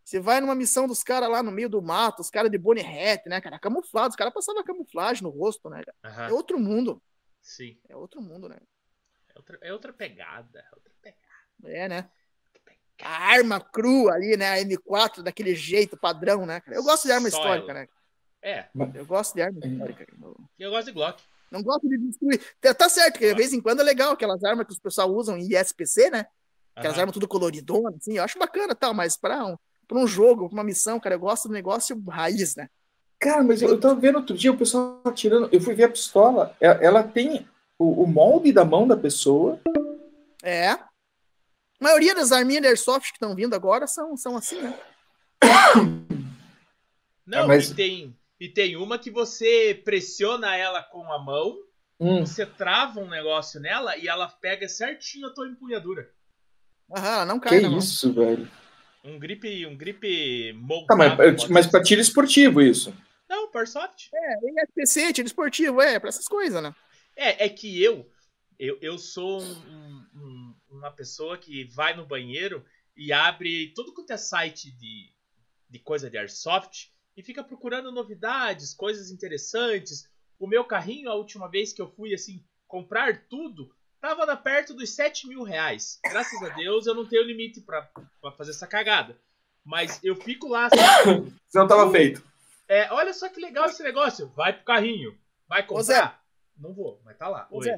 [0.06, 2.80] Você vai numa missão dos caras lá no meio do mato, os caras de bone
[2.82, 3.58] hat, né, cara?
[3.58, 5.98] Camuflado, os caras passavam camuflagem no rosto, né, cara?
[6.14, 7.02] Aham, É outro mundo,
[7.42, 7.80] Sim.
[7.90, 8.58] é outro mundo, né?
[9.30, 10.60] É outra, é outra pegada.
[10.60, 11.26] é Outra pegada.
[11.64, 12.10] É, né?
[13.02, 14.52] A arma crua ali, né?
[14.52, 16.78] A M4 daquele jeito padrão, né, cara?
[16.78, 17.82] Eu gosto de arma Só histórica, ela.
[17.82, 17.88] né?
[18.44, 20.06] É, Eu gosto de arma histórica.
[20.22, 21.24] Eu eu gosto de Glock.
[21.52, 22.40] não gosto de destruir.
[22.62, 25.12] Tá- Tá certo, que de vez em quando é legal aquelas armas que os pessoal
[25.12, 26.28] usam em ISPC, né?
[26.76, 27.02] Aquelas Aham.
[27.02, 30.48] armas tudo coloridona, assim, eu acho bacana e tal, mas pra um, pra um jogo,
[30.50, 32.70] pra uma missão, cara, eu gosto do negócio raiz, né?
[33.20, 35.50] Cara, mas eu, eu tava vendo outro dia o pessoal atirando.
[35.52, 36.56] Eu fui ver a pistola.
[36.60, 37.48] Ela, ela tem
[37.80, 39.60] o, o molde da mão da pessoa.
[40.44, 40.70] É.
[40.72, 40.88] A
[41.80, 44.78] maioria das arminhas de Airsoft que estão vindo agora são, são assim, né?
[47.26, 51.58] Não, Ah, mas- e, tem, e tem uma que você pressiona ela com a mão,
[52.00, 56.12] Hum, você trava um negócio nela e ela pega certinho a tua empunhadura.
[56.94, 57.78] Aham, ela não que cai, não.
[57.78, 58.48] isso, velho.
[59.06, 60.88] Um grip, um grip moldado.
[60.88, 62.94] Tá, mas, mas pra tiro esportivo isso.
[63.30, 64.10] Não, Parsoft.
[64.14, 66.76] É, ISPC, tiro esportivo, é, pra essas coisas, né?
[67.16, 68.10] É, é que eu,
[68.60, 74.12] eu, eu sou um- um- uma pessoa que vai no banheiro e abre tudo quanto
[74.12, 75.10] é site de,
[75.70, 80.10] de coisa de airsoft e fica procurando novidades, coisas interessantes.
[80.40, 83.74] O meu carrinho, a última vez que eu fui assim comprar tudo,
[84.08, 86.00] tava na perto dos 7 mil reais.
[86.04, 87.82] Graças a Deus eu não tenho limite pra,
[88.22, 89.18] pra fazer essa cagada.
[89.64, 92.24] Mas eu fico lá assim, Senão tava feito.
[92.70, 94.32] é, olha só que legal esse negócio.
[94.36, 95.18] Vai pro carrinho.
[95.50, 95.96] Vai Ô, Zé.
[95.96, 96.22] comprar?
[96.58, 97.48] Não vou, mas tá lá.
[97.50, 97.64] Ô, Oi.
[97.64, 97.78] Zé,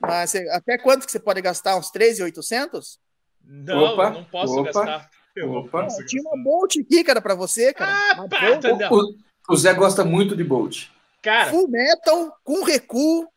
[0.00, 1.76] Mas você- até quanto que você pode gastar?
[1.76, 2.98] Uns 13,800?
[3.44, 5.10] Não, Opa, eu não posso opa, gastar.
[5.36, 5.82] Eu não opa.
[5.84, 7.92] posso Tinha uma Bolt aqui, cara, pra você, cara.
[8.12, 8.90] Ah, tá- não.
[8.92, 9.16] O,
[9.50, 10.88] o Zé gosta muito de Bolt.
[11.22, 13.28] Cara, Full metal, com recuo,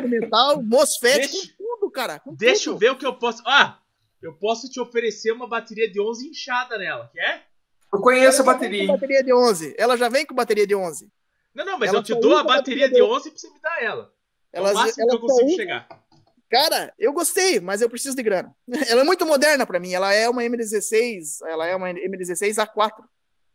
[0.00, 2.20] com metal, MOSFET, Deixa- com tudo, cara.
[2.20, 2.80] Com deixa eu tudo.
[2.80, 3.42] ver o que eu posso.
[3.46, 3.78] Ah,
[4.22, 7.46] eu posso te oferecer uma bateria de 11 inchada nela, quer?
[7.92, 8.86] Eu conheço a Ela já bateria.
[8.86, 9.74] bateria de 11.
[9.76, 11.10] Ela já vem com bateria de 11.
[11.54, 13.38] Não, não, mas Ela eu te dou a a bateria bateria de de- 11 pra
[13.40, 14.12] você me dar ela.
[14.52, 15.88] É Ela, o máximo ela que eu consigo chegar.
[16.48, 18.52] Cara, eu gostei, mas eu preciso de grana.
[18.88, 19.92] Ela é muito moderna pra mim.
[19.92, 22.90] Ela é uma M16, ela é uma M16 A4.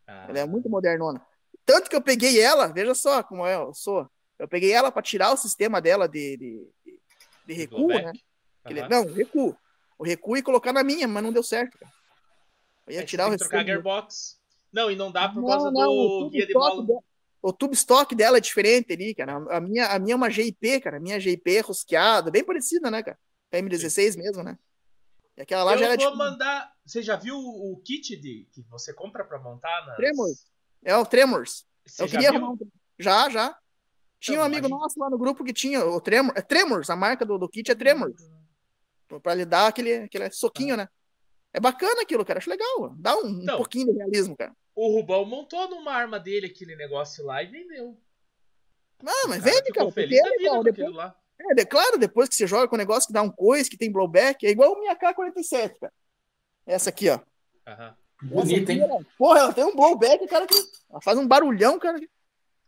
[0.07, 1.21] Ah, Ela é muito modernona.
[1.65, 4.09] Tanto que eu peguei ela, veja só como eu sou.
[4.37, 6.99] Eu peguei ela pra tirar o sistema dela de, de, de-
[7.47, 8.11] de recuo, né?
[8.65, 8.89] Aham.
[8.89, 9.55] Não, recuo.
[9.97, 11.77] O recuo e colocar na minha, mas não deu certo.
[11.77, 11.91] Cara.
[12.87, 13.73] Eu ia É, tirar o que trocar a recuo.
[13.73, 14.39] gearbox.
[14.73, 16.85] Não, e não dá por Não, causa não, do guia de bola.
[16.85, 16.99] dela-
[17.41, 19.37] O tubo estoque dela é diferente ali, cara.
[19.55, 20.97] A minha, a minha é uma GIP, cara.
[20.97, 23.17] A minha GIP é rosqueada, bem parecida, né, cara?
[23.51, 24.57] A M16 mesmo, né?
[25.37, 26.17] E aquela lá eu já vou era tipo.
[26.17, 26.73] mandar.
[26.85, 29.95] Você já viu o kit de que você compra pra montar nas...
[29.95, 30.29] Tremor.
[30.83, 31.65] É o Tremors.
[31.85, 32.39] Você eu queria viu?
[32.39, 32.69] arrumar um.
[32.99, 33.57] Já, já.
[34.25, 36.33] Tinha um Então, amigo nosso lá no grupo que tinha o Tremor.
[36.35, 38.15] É Tremors, a marca do, do kit é Tremors.
[39.21, 40.89] Pra lhe dar aquele, aquele soquinho, né?
[41.53, 42.39] É bacana aquilo, cara.
[42.39, 42.95] Acho legal.
[42.97, 43.57] Dá um, um Então.
[43.57, 44.51] pouquinho de realismo, cara.
[44.75, 47.97] O Rubão montou numa arma dele aquele negócio lá e vendeu.
[49.05, 49.91] Ah, mas vende, ficou cara.
[49.91, 50.55] Feliz é da vida legal.
[50.57, 51.15] com Depois, aquilo lá.
[51.39, 53.77] é, de- claro, depois que você joga com um negócio que dá um coice, que
[53.77, 55.93] tem blowback, é igual o minha K-47, cara.
[56.65, 57.19] Essa aqui, ó.
[57.67, 57.95] Aham.
[58.23, 58.81] Bonita, hein?
[59.17, 60.55] Porra, ela tem um blowback, cara, que
[60.89, 61.99] ela faz um barulhão, cara.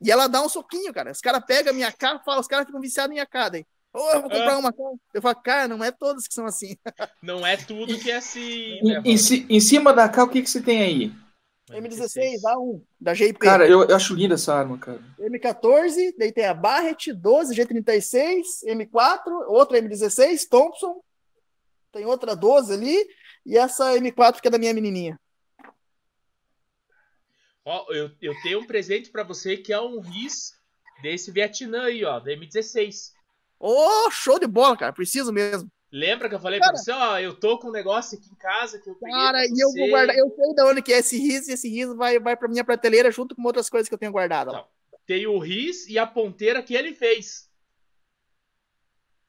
[0.01, 1.11] E ela dá um soquinho, cara.
[1.11, 3.49] Os caras pegam a minha cara, falam, os caras ficam viciados em minha cara.
[3.51, 3.65] daí.
[3.93, 4.57] Ô, eu vou comprar Ah.
[4.59, 4.93] uma cara.
[5.13, 6.75] Eu falo, cara, não é todos que são assim.
[7.23, 8.79] Não é tudo que é assim.
[8.83, 11.07] né, Em, em em cima da K, o que, que você tem aí?
[11.07, 11.27] mano?
[11.87, 13.39] M16, A1, da GIP.
[13.39, 15.01] Cara, eu, eu acho linda essa arma, cara.
[15.19, 21.01] M14, daí tem a Barrett, 12, G36, M4, outra M16, Thompson.
[21.91, 22.95] Tem outra 12 ali.
[23.45, 25.19] E essa M4 que é da minha menininha.
[27.69, 30.53] Ó, eu, eu tenho um presente pra você que é um RIS
[31.01, 33.11] desse Vietnã aí, ó, da M16.
[33.59, 34.93] Ô, show de bola, cara.
[34.93, 35.69] Preciso mesmo.
[35.91, 36.71] Lembra que eu falei Cara.
[36.71, 39.45] pra você, ó, eu tô com um negócio aqui em casa que eu peguei Cara,
[39.45, 40.15] e eu vou guardar.
[40.15, 42.63] Eu sei de onde que é esse riso, e esse riso vai, vai pra minha
[42.63, 44.51] prateleira junto com outras coisas que eu tenho guardado.
[44.51, 44.65] Tá.
[45.05, 47.49] Tem o RIS e a ponteira que ele fez.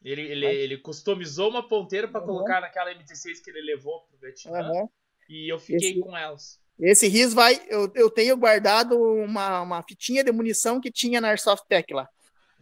[0.04, 2.26] Ele, ele, ele customizou uma ponteira pra Uhum.
[2.26, 4.58] colocar naquela M16 que ele levou pro Vietnã.
[4.60, 4.88] Aham.
[5.28, 6.60] E eu fiquei Esse- com elas.
[6.80, 7.60] Esse riso vai.
[7.68, 12.08] Eu, eu tenho guardado uma, uma fitinha de munição que tinha na Airsoft Tech lá.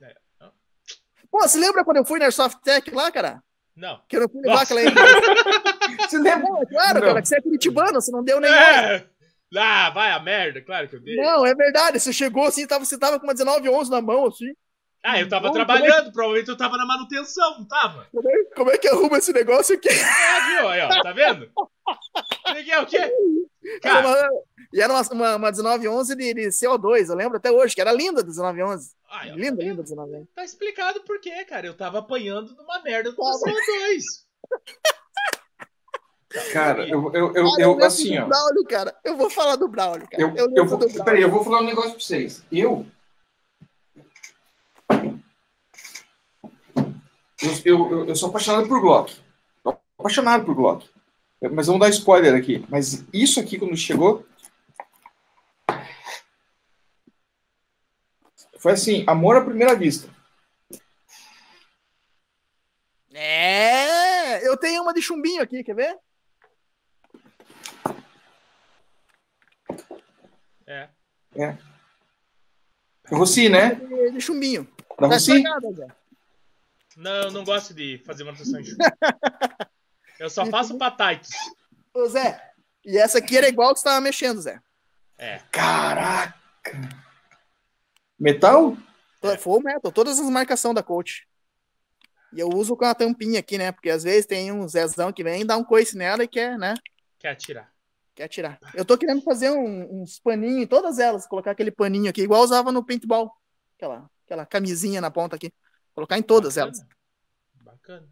[0.01, 0.15] É.
[1.31, 3.43] Pô, você lembra quando eu fui na Airsoft Tech lá, cara?
[3.77, 4.01] Não.
[4.09, 4.75] Que eu não fui levar Nossa.
[4.75, 4.81] aquela
[6.09, 6.49] Você lembra?
[6.63, 7.07] É claro, Não.
[7.07, 8.51] cara, que você é curitibano, você não deu nem.
[8.51, 9.07] É.
[9.55, 11.17] Ah, vai a merda, claro que eu dei.
[11.17, 12.01] Não, é verdade.
[12.01, 14.53] Você chegou assim, tava, você tava com uma 19 11 na mão, assim.
[15.05, 18.09] Ah, eu tava Não, trabalhando, provavelmente eu tava na manutenção, não tava?
[18.11, 19.89] Como é, como é que arruma esse negócio aqui?
[19.89, 20.69] É, viu?
[20.69, 21.51] Aí, ó, tá vendo?
[22.69, 23.13] É o quê?
[23.83, 24.29] Era uma-
[24.73, 27.81] e era uma, uma, uma 19 11 de, de CO2, eu lembro até hoje, que
[27.81, 28.91] era linda a 19 11.
[29.11, 30.29] aí, ó, tá Linda, linda a 19 11.
[30.35, 31.67] Tá explicado por quê, cara.
[31.67, 33.39] Eu tava apanhando numa merda do Tava.
[33.39, 34.03] CO2.
[36.53, 38.27] Cara, eu, eu, eu, Cara, eu assim, do ó.
[38.27, 38.95] Braulio, cara.
[39.03, 40.23] Eu vou falar do Braulio, cara.
[40.23, 41.05] Eu, Eu, eu, vou, do Braulio.
[41.05, 42.45] peraí, eu vou falar um negócio pra vocês.
[42.53, 42.85] Eu.
[47.41, 49.17] Eu, eu, eu- sou apaixonado por Glock.
[49.99, 50.87] Apaixonado por Glock.
[51.41, 52.65] Mas vamos dar spoiler aqui.
[52.69, 54.27] Mas isso aqui, quando chegou.
[58.59, 60.09] Foi assim, amor à primeira vista.
[63.13, 65.99] É, eu tenho uma de chumbinho aqui, quer ver?
[71.37, 71.57] É.
[73.09, 73.75] Rossi, né?
[73.75, 74.65] De, de chumbinho.
[74.99, 75.43] Da Tá Rossi?
[76.97, 78.79] Não, eu não gosto de fazer manutenção em chuva.
[80.19, 81.31] Eu só faço pataitos.
[81.95, 82.41] Ô, Zé,
[82.85, 84.61] e essa aqui era igual que você tava mexendo, Zé.
[85.19, 85.39] É.
[85.51, 86.35] Caraca!
[88.19, 88.77] Metal?
[89.21, 91.27] To- Full metal, todas as marcações da coach.
[92.33, 93.73] E eu uso com a tampinha aqui, né?
[93.73, 96.75] Porque às vezes tem um Zezão que vem, dá um coice nela e quer, né?
[97.19, 97.73] Quer atirar.
[98.15, 98.59] Quer tirar.
[98.75, 102.43] Eu tô querendo fazer um- uns paninhos em todas elas, colocar aquele paninho aqui, igual
[102.43, 103.35] usava no paintball.
[103.77, 105.53] Aquela, aquela camisinha na ponta aqui.
[105.95, 106.73] Colocar em todas Bacana.
[106.77, 106.87] elas.
[107.63, 108.09] Bacana.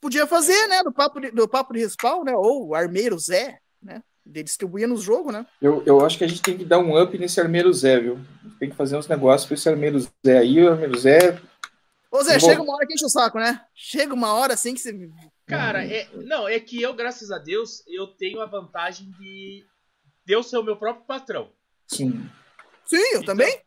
[0.00, 0.82] Podia fazer, né?
[0.82, 2.34] Do papo de, do papo de respawn, né?
[2.34, 4.02] Ou o armeiro Zé, né?
[4.24, 5.46] De distribuir nos jogos, né?
[5.60, 8.18] Eu, eu acho que a gente tem que dar um up nesse armeiro Zé, viu?
[8.58, 10.62] Tem que fazer uns negócios com esse armeiro Zé aí.
[10.62, 11.40] O armeiro Zé.
[12.10, 13.60] Ô Zé, chega uma hora que enche o saco, né?
[13.74, 15.10] Chega uma hora assim que você.
[15.46, 19.64] Cara, é, não, é que eu, graças a Deus, eu tenho a vantagem de
[20.30, 21.50] de eu ser o meu próprio patrão.
[21.88, 22.28] Sim.
[22.84, 23.60] Sim, eu Então, também.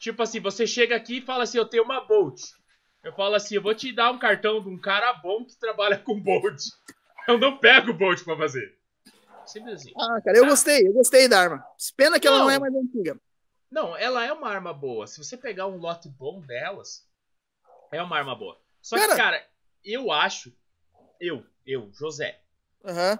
[0.00, 2.40] Tipo assim, você chega aqui e fala assim, eu tenho uma Bolt.
[3.02, 5.98] Eu falo assim, eu vou te dar um cartão de um cara bom que trabalha
[5.98, 6.60] com Bolt.
[7.26, 8.76] Eu não pego Bolt pra fazer.
[9.46, 9.92] Simples assim.
[9.96, 11.64] Ah, cara, eu gostei, eu gostei da arma.
[11.96, 12.50] Pena que ela não Não.
[12.50, 13.18] é mais antiga.
[13.70, 15.06] Não, ela é uma arma boa.
[15.06, 17.06] Se você pegar um lote bom delas,
[17.92, 18.58] é uma arma boa.
[18.82, 19.46] Só Cara- que, cara,
[19.84, 20.52] eu acho,
[21.20, 22.40] eu, eu, José,
[22.84, 23.18] Aham.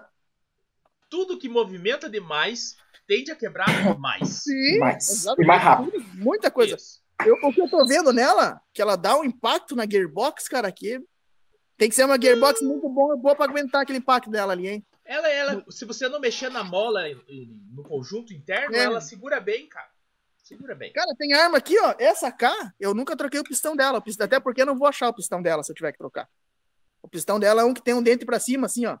[1.09, 2.77] tudo que movimenta demais
[3.07, 3.67] tende a quebrar
[3.99, 4.27] mais.
[4.43, 4.77] Sim.
[4.79, 5.09] Mais.
[5.09, 5.43] exatamente.
[5.43, 6.05] E mais rápido.
[6.15, 6.75] Muita coisa.
[6.75, 6.98] Isso.
[7.25, 10.67] Eu, o que eu tô vendo nela, que ela dá um impacto na gearbox, cara,
[10.67, 10.99] aqui.
[11.77, 14.85] Tem que ser uma gearbox muito boa, boa pra aguentar aquele impacto dela ali, hein?
[15.05, 17.01] Ela, ela, se você não mexer na mola
[17.71, 18.83] no conjunto interno, É.
[18.83, 19.89] ela segura bem, cara.
[20.43, 20.91] Segura bem.
[20.93, 21.95] Cara, tem arma aqui, ó.
[21.99, 24.03] Essa K, eu nunca troquei o pistão dela.
[24.19, 26.27] Até porque eu não vou achar o pistão dela se eu tiver que trocar.
[27.01, 28.97] O pistão dela é um que tem um dente pra cima, assim, ó.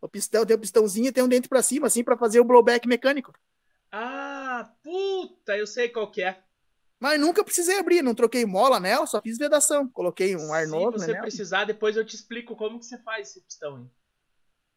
[0.00, 2.44] O pistão tem o pistãozinho e tem um dente pra cima, assim, pra fazer o
[2.44, 3.32] blowback mecânico.
[3.92, 6.40] Ah, puta, eu sei qual que é.
[7.00, 9.88] Mas nunca precisei abrir, não troquei mola nela, só fiz vedação.
[9.88, 11.20] Coloquei um ar Se novo, você né?
[11.22, 13.90] precisar, depois eu te explico como que você faz esse pistão, hein?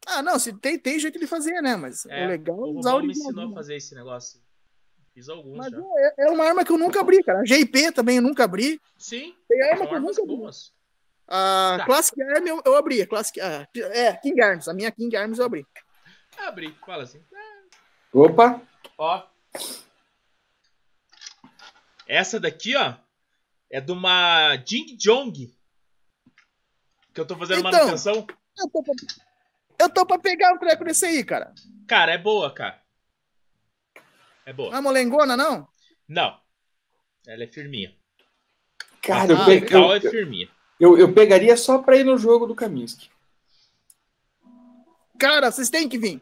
[0.06, 1.76] Ah, não, se tem, tem jeito de fazer, né?
[1.76, 4.40] Mas É, o legal é O usar o me ensinou a fazer esse negócio.
[5.14, 5.78] Fiz alguns Mas já.
[5.78, 7.40] é, é uma arma que eu nunca abri, cara.
[7.40, 8.80] A GIP também eu nunca abri.
[8.98, 10.36] Sim, Tem arma que eu nunca abri.
[10.36, 10.72] boas.
[11.28, 11.84] A Tá.
[11.86, 13.00] Classic Arm eu, eu abri.
[13.00, 14.68] A Classic, ah, é, King Arms.
[14.68, 15.66] A minha King Arms eu abri.
[16.38, 17.22] Abre, fala assim.
[18.12, 18.60] Opa!
[18.98, 19.22] Ó.
[22.06, 22.94] Essa daqui, ó,
[23.70, 25.54] é de uma Jing Jong.
[27.12, 27.70] Que eu tô fazendo Então.
[27.72, 28.26] manutenção.
[28.58, 28.94] Eu tô, pra,
[29.80, 31.52] eu tô pra pegar um treco desse aí, cara.
[31.86, 32.80] Cara, é boa, cara.
[34.46, 34.70] É boa.
[34.70, 35.66] Não é molengona, não?
[36.08, 36.38] Não.
[37.26, 37.94] Ela é firminha.
[39.02, 40.48] Cara, eu, pe- eu, é firminha.
[40.78, 43.10] eu, eu pegaria só pra ir no jogo do Kaminsky.
[45.18, 46.20] Cara, vocês têm que vir.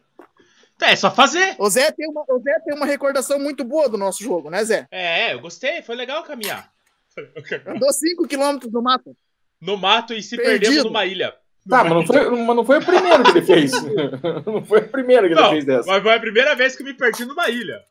[0.83, 1.55] É, só fazer.
[1.57, 4.63] O Zé, tem uma, o Zé tem uma recordação muito boa do nosso jogo, né,
[4.63, 4.87] Zé?
[4.91, 5.81] É, eu gostei.
[5.81, 6.71] Foi legal caminhar.
[7.67, 9.15] Andou 5km no mato.
[9.61, 10.59] No mato e se Perdido.
[10.59, 11.33] perdemos numa ilha.
[11.69, 13.71] Tá, mas não foi, mas não foi o primeiro que ele fez.
[14.45, 15.89] não foi o primeiro que ele Não, fez dessa.
[15.89, 17.81] mas foi a primeira vez que eu me perdi numa ilha.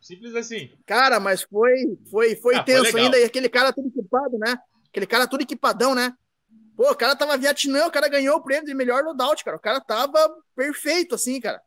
[0.00, 0.68] Simples assim.
[0.84, 1.70] Cara, mas foi,
[2.10, 3.04] foi, foi Ah, foi tenso legal.
[3.04, 3.18] ainda.
[3.20, 4.58] E aquele cara tudo equipado, né?
[4.90, 6.12] Aquele cara tudo equipadão, né?
[6.76, 9.56] Pô, o cara tava Vietnã, o cara ganhou o prêmio de melhor loadout, cara.
[9.56, 10.18] O cara tava
[10.56, 11.60] perfeito, assim, cara.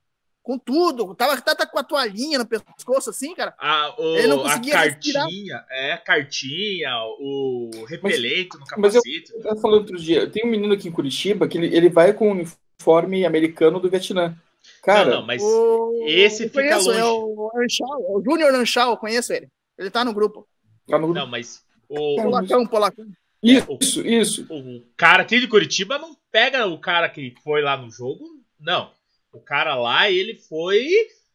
[0.45, 1.15] Com tudo.
[1.15, 3.55] Tava, tava com a toalhinha no pescoço, assim, cara.
[3.57, 5.23] A, o- Ele não a conseguia respirar.
[5.23, 6.89] cartinha, é, a cartinha,
[7.19, 9.33] o repelente no mas eu- capacete.
[9.33, 12.13] Eu tava falando outro dia, tem um menino aqui em Curitiba que ele, ele vai
[12.13, 14.37] com o uniforme americano do Vietnã.
[14.83, 16.99] Cara, não, não, mas O- esse eu fica conheço, longe.
[16.99, 19.47] É o Anchal, é o Júnior Anchal, eu conheço ele.
[19.77, 20.47] Ele tá no grupo.
[20.87, 23.05] tá no Não, mas o, Cara, Polacão, polacão.
[23.41, 24.45] Isso, isso.
[24.49, 28.23] O cara aqui de Curitiba não pega o cara que foi lá no jogo,
[28.59, 28.91] não.
[29.36, 30.88] O cara lá, ele foi,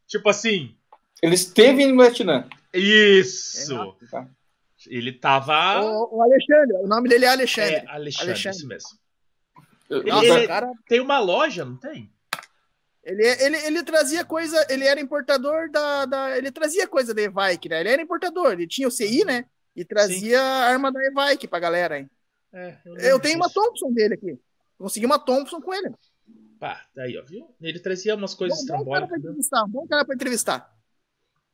[0.06, 0.74] tipo assim.
[1.22, 2.48] Ele esteve no Vietnã.
[2.72, 3.72] Isso!
[4.02, 4.28] É, tá.
[4.86, 5.80] Ele tava.
[5.82, 7.74] O, o Alexandre, o nome dele é Alexandre.
[7.74, 8.58] É, Alexandre, Alexandre.
[8.58, 8.88] isso mesmo.
[9.90, 12.10] Ele- Nossa, ele- o cara, Tem uma loja, não tem?
[13.04, 16.38] ele, ele, ele trazia coisa, ele era importador da, da.
[16.38, 17.80] Ele trazia coisa da Evike, né?
[17.80, 19.44] Ele era importador, ele tinha o CI, né?
[19.76, 22.08] E trazia a arma da Evike pra galera, hein?
[22.52, 24.38] É, Eu tenho uma Thompson dele aqui.
[24.78, 25.90] Consegui uma Thompson com ele.
[26.60, 27.52] Pá, daí, ó, viu?
[27.60, 29.22] Ele trazia umas coisas Bom, bom cara pra estrambólicas.
[29.24, 29.28] né?
[29.30, 30.76] entrevistar, bom cara pra entrevistar.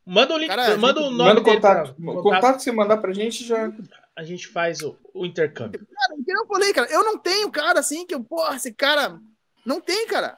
[0.05, 2.01] Manda o link, Cara, manda o gente, nome Manda o dele pra- contato.
[2.01, 3.71] O contato que você mandar pra gente já.
[4.15, 5.79] A gente faz o, o intercâmbio.
[5.85, 8.73] Cara, o que eu falei, cara, eu não tenho cara assim que eu, porra, esse
[8.73, 9.19] cara.
[9.65, 10.37] Não tem, cara.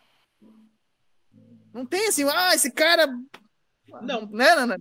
[1.74, 3.08] Não tem assim, ah, esse cara.
[4.02, 4.26] Não.
[4.28, 4.78] Né, não, não.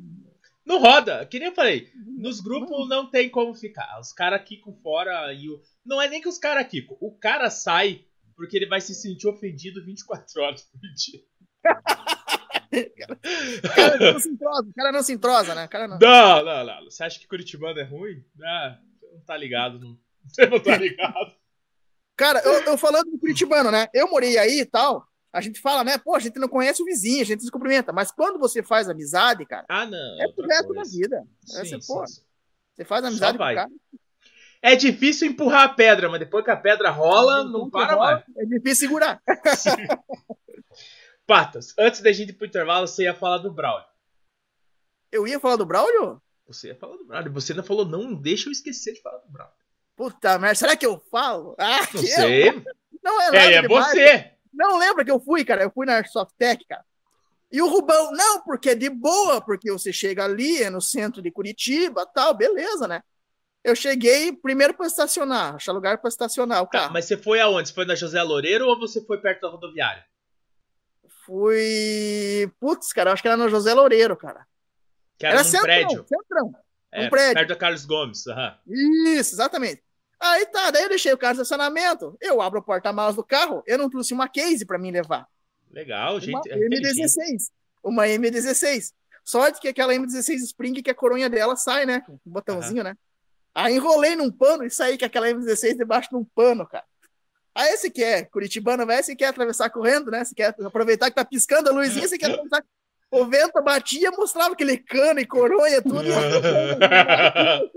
[0.65, 1.91] Não roda, que nem eu falei.
[2.19, 3.99] Nos grupos não tem como ficar.
[4.01, 5.61] Os caras quicam fora e o.
[5.85, 6.97] Não é nem que os caras quicam.
[7.01, 8.05] O cara sai
[8.39, 11.21] porque ele vai se sentir ofendido 24 horas por dia.
[13.65, 15.65] O cara não se entrosa, o cara não se entrosa, né?
[15.65, 15.99] O cara não.
[15.99, 16.85] Não, não, não.
[16.85, 18.25] Você acha que Curitibano é ruim?
[18.43, 19.79] Ah, você não tá ligado.
[19.81, 19.99] Não.
[20.29, 21.35] Você não tá ligado.
[22.15, 23.89] Cara, eu, eu falando do Curitibano, né?
[23.95, 25.07] Eu morei aí e tal.
[25.33, 25.97] A gente fala, né?
[25.97, 27.93] Pô, a gente não conhece o vizinho, a gente se cumprimenta.
[27.95, 30.23] Mas quando você faz amizade, cara, Ah, não.
[30.23, 31.27] é pro resto da vida.
[31.47, 32.21] Sim, Você, sim, pô, sim.
[32.75, 33.69] você faz amizade com o cara.
[34.61, 38.25] É difícil empurrar a pedra, mas depois que a pedra rola, não para mais.
[38.37, 39.23] É difícil segurar.
[41.27, 43.87] Patas, antes da gente ir pro intervalo, você ia falar do Braulio.
[45.13, 46.21] Eu ia falar do Braulio?
[46.47, 47.33] Você ia falar do Braulio.
[47.33, 49.55] Você ainda falou, não deixa eu esquecer de falar do Braulio.
[49.95, 51.55] Puta merda, será que eu falo?
[51.59, 52.65] Ah, Não eu- sei.
[53.03, 53.87] Não é É, é demais.
[53.91, 54.33] você.
[54.53, 55.63] Não lembra que eu fui, cara?
[55.63, 56.85] Eu fui na Airsoft Tech, cara.
[57.51, 61.21] E o Rubão, não, porque é de boa, porque você chega ali, é no centro
[61.23, 63.03] de Curitiba, tal, beleza, né?
[63.65, 66.93] Eu cheguei primeiro para estacionar, achar lugar para estacionar o Tá, carro.
[66.93, 67.69] mas você foi aonde?
[67.69, 70.05] Você foi na José Loureiro ou você foi perto da rodoviária?
[71.25, 72.51] Fui.
[72.61, 74.47] Putz, cara, acho que era no José Loureiro, cara.
[75.19, 76.07] Que era, num centrão, prédio.
[76.09, 76.55] centrão.
[76.93, 77.35] É, um prédio.
[77.35, 78.27] Perto da Carlos Gomes.
[78.27, 78.57] aham.
[78.67, 79.83] Isso, exatamente.
[80.21, 83.63] Aí tá, daí eu deixei o carro no estacionamento, eu abro o porta-malas do carro,
[83.67, 85.29] eu não trouxe uma case para mim levar.
[85.71, 86.51] Legal, Uma gente.
[86.51, 87.03] é inteligente.
[87.03, 87.51] M16.
[87.85, 88.93] Uma M16.
[89.25, 92.01] Sorte que aquela M16 Spring, que a coronha dela sai, né?
[92.01, 92.97] Com um botãozinho, né?
[93.61, 96.85] Aí enrolei num pano e saí com aquela M16 debaixo de um pano, cara.
[97.53, 100.25] Aí você quer, Curitibano, vai, você quer atravessar correndo, né?
[100.25, 102.63] Você quer aproveitar que tá piscando a luzinha, você quer atravessar.
[103.11, 106.03] O vento batia, mostrava aquele cano e coronha, tudo.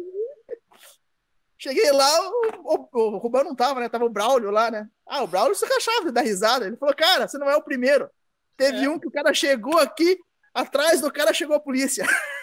[1.57, 3.87] Cheguei lá, o, o, o Rubão não tava, né?
[3.87, 4.89] Tava o Braulio lá, né?
[5.07, 6.65] Ah, o Braulio se rachava de dar risada.
[6.65, 8.09] Ele falou, cara, você não é o primeiro.
[8.57, 8.89] Teve É.
[8.89, 10.19] um que o cara chegou aqui,
[10.53, 12.05] atrás do cara chegou a polícia.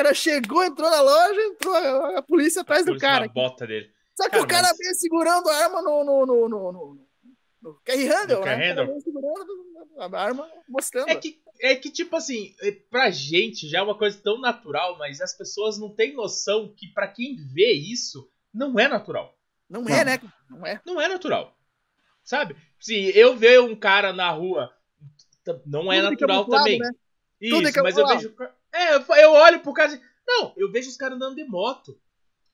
[0.00, 3.26] o cara chegou, entrou na loja, entrou a, a polícia atrás do Por isso, cara.
[3.26, 3.90] na bota dele.
[4.16, 7.06] Só que Cara, o cara mas- veio segurando a arma no, no, no, no, no,
[7.62, 8.54] no carry handle, No né?
[8.54, 9.00] handle.
[9.00, 9.46] segurando
[9.98, 11.08] a arma, mostrando.
[11.08, 14.96] É que, é que, tipo assim, é, pra gente já é uma coisa tão natural,
[14.98, 19.36] mas as pessoas não têm noção que pra quem vê isso, não é natural.
[19.68, 20.20] Não é, né?
[20.50, 20.80] Não é.
[20.84, 21.56] Não é natural.
[22.22, 22.56] Sabe?
[22.80, 24.70] Se eu ver um cara na rua,
[25.66, 26.78] não é Tudo natural camuflado, também.
[26.78, 26.90] né?
[27.40, 28.34] Isso, mas eu vejo.
[28.74, 29.92] É, eu, olho pro cara.
[29.94, 31.98] e- Não, eu vejo os caras andando de moto.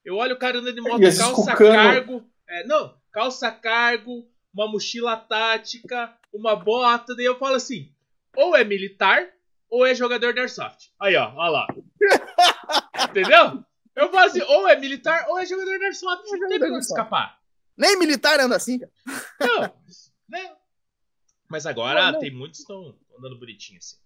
[0.04, 2.24] Eu olho o cara andando de moto, calça cargo.
[2.48, 7.14] É, não, calça cargo, uma mochila tática, uma bota.
[7.16, 7.92] Daí eu falo assim:
[8.36, 9.28] ou é militar,
[9.68, 10.90] ou é jogador de airsoft.
[11.00, 11.66] Aí, ó, ó lá.
[13.10, 13.64] Entendeu?
[13.96, 16.24] Eu falo assim: ou é militar, ou é jogador de airsoft.
[16.30, 16.80] Não tem airsoft.
[16.90, 17.38] escapar.
[17.76, 18.92] Nem militar anda assim, cara.
[19.40, 19.74] Não,
[20.28, 20.56] né?
[21.48, 22.18] Mas agora Não, não.
[22.20, 23.96] tem muitos que estão andando bonitinho assim.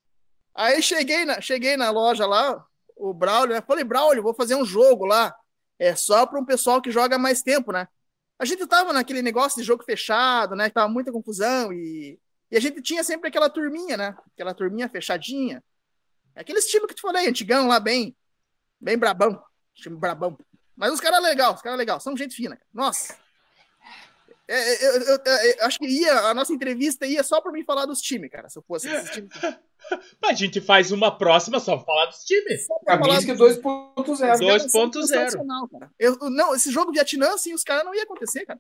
[0.55, 2.65] Aí cheguei na, cheguei na loja lá,
[2.97, 3.63] o Braulio, né?
[3.67, 5.35] Falei, Braulio, vou fazer um jogo lá.
[5.79, 7.89] É só para um pessoal que joga mais tempo, né?
[8.39, 10.71] A gente tava naquele negócio de jogo fechado, né?
[10.71, 12.19] Tava muita confusão e,
[12.51, 14.17] e a gente tinha sempre aquela turminha, né?
[14.33, 15.63] Aquela turminha fechadinha.
[16.35, 18.17] Aquele estilo que te falei, antigão lá, bem,
[18.81, 19.43] bem brabão.
[19.75, 20.39] Time brabão.
[20.77, 22.57] Mas os caras legal, os caras legal, são gente fina.
[22.57, 22.69] cara.
[22.73, 23.17] Nossa.
[24.47, 27.65] É, é, eu, eu- eu- acho que ia, a nossa entrevista ia só para mim
[27.65, 28.49] falar dos times, cara.
[28.51, 29.31] Se eu fosse esses times.
[30.25, 32.67] A gente faz uma próxima só pra falar dos times.
[32.85, 34.11] Pra A Minsk dos- 2.0.
[34.13, 35.07] Os caras são 2.0.
[35.07, 35.91] sensacional, cara.
[35.99, 38.59] Eu, não, esse jogo Vietnã, assim, os caras não ia acontecer, cara.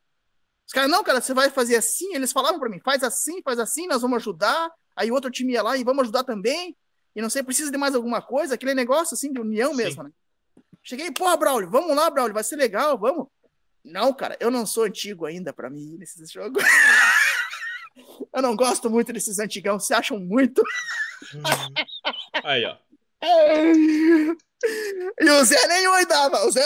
[0.67, 2.15] Os caras, não, cara, você vai fazer assim.
[2.15, 4.71] Eles falavam pra mim, faz assim, faz assim, nós vamos ajudar.
[4.97, 6.77] Aí o outro time ia lá e vamos ajudar também.
[7.17, 8.55] E não sei, precisa de mais alguma coisa.
[8.55, 9.77] Aquele negócio, assim, de união Sim.
[9.77, 10.11] mesmo, né?
[10.83, 13.29] Cheguei, pô, Braulio, vamos lá, Braulio, vai ser legal, vamos.
[13.85, 16.63] Não, cara, eu não sou antigo ainda pra mim nesses jogos.
[18.33, 20.63] eu não gosto muito desses antigão, se acham muito.
[22.43, 22.77] Aí, ó.
[25.21, 26.47] E o Zé nem oi dava.
[26.47, 26.63] O Zé.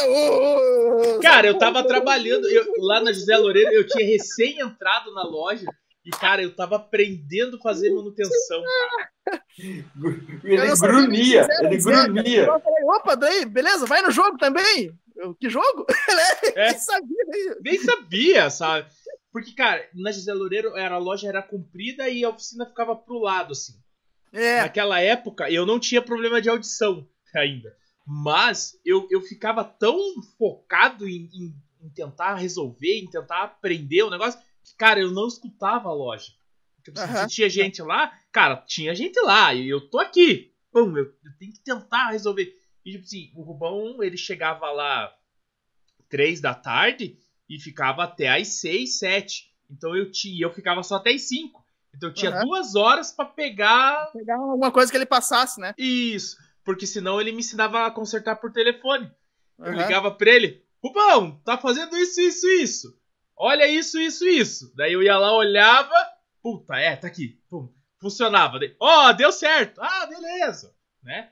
[1.21, 5.67] Cara, eu tava trabalhando eu- lá na José Loureiro, eu tinha recém entrado na loja
[6.05, 8.63] e, cara, eu tava aprendendo a fazer manutenção.
[10.45, 12.45] Ele grunhia, ele grunhia.
[12.45, 14.97] Eu falei, opa, daí, beleza, vai no jogo também.
[15.41, 15.87] Que jogo?
[16.57, 16.71] É.
[16.71, 17.57] Nem sabia.
[17.63, 18.89] Nem sabia, sabe?
[19.33, 23.19] Porque, cara, na José Loureiro era, a loja era comprida e a oficina ficava pro
[23.19, 23.75] lado, assim.
[24.33, 27.75] É, Naquela época, eu não tinha problema de audição ainda.
[28.07, 29.99] Mas eu, eu ficava tão
[30.39, 35.29] focado em, em- em tentar resolver, em tentar aprender o negócio, que, cara, eu não
[35.29, 36.33] escutava a loja.
[36.83, 37.29] Tipo, Aham.
[37.29, 40.53] Se tinha gente lá, cara, tinha gente lá, e eu tô aqui.
[40.73, 42.55] Pum, eu, eu tenho que tentar resolver.
[42.89, 45.15] E, tipo assim, o Rubão, ele chegava lá
[46.09, 47.19] três da tarde
[47.49, 49.53] e ficava até às seis, sete.
[49.71, 51.63] Então eu tinha, eu ficava só até às cinco.
[51.95, 52.45] Então eu tinha Aham.
[52.47, 55.75] duas horas pra pegar pegar alguma coisa que ele passasse, né?
[55.77, 56.39] isso.
[56.65, 59.11] Porque senão ele me ensinava a consertar por telefone.
[59.59, 59.77] Eu Aham.
[59.77, 63.01] ligava pra ele, Rubão, tá fazendo isso, isso, isso.
[63.37, 64.73] Olha isso, isso, isso.
[64.75, 65.95] Daí eu ia lá, olhava,
[66.43, 67.41] puta, é, tá aqui.
[67.51, 68.59] Pum, funcionava.
[68.81, 69.81] Ó, deu certo.
[69.83, 70.75] Ah, beleza.
[71.03, 71.31] Né?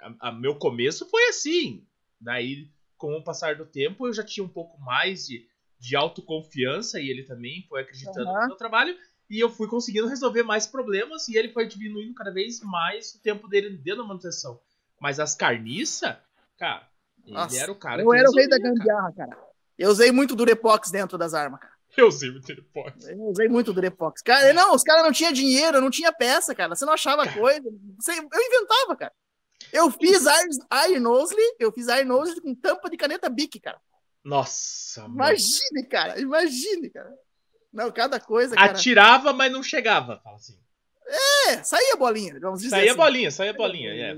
[0.00, 1.86] A, a- meu começo foi assim.
[2.20, 5.46] Daí, com o passar do tempo, eu já tinha um pouco mais de,
[5.78, 8.40] de autoconfiança e ele também foi acreditando Aham.
[8.42, 8.96] no meu trabalho.
[9.30, 13.22] E eu fui conseguindo resolver mais problemas e ele foi diminuindo cada vez mais o
[13.22, 14.60] tempo dele dentro da manutenção.
[15.00, 16.16] Mas as carniças,
[16.58, 16.86] cara,
[17.24, 18.74] ele Nossa, era o cara eu que era o rei da cara.
[18.74, 19.38] gambiarra, cara.
[19.78, 21.72] Eu usei muito Durepox dentro das armas, cara.
[21.96, 23.04] Eu usei muito teleporte.
[23.08, 24.20] Eu usei muito Durepox.
[24.22, 26.74] Cara, não, os caras não tinham dinheiro, não tinha peça, cara.
[26.74, 27.62] Você não achava coisa.
[27.98, 29.12] Você- eu inventava, cara.
[29.72, 30.22] Eu fiz
[30.88, 33.80] Iron, Nosley, eu fiz Iron Nosley com tampa de caneta Bic, cara.
[34.22, 35.14] Nossa, mano.
[35.14, 36.20] Imagine, cara.
[36.20, 37.12] Imagine, cara.
[37.72, 38.72] Não, cada coisa, cara.
[38.72, 40.20] Atirava, mas não chegava.
[40.22, 40.58] Fala assim.
[41.48, 42.96] É, saía a bolinha, vamos dizer Saía assim.
[42.96, 43.90] bolinha, saía bolinha.
[43.92, 44.16] É.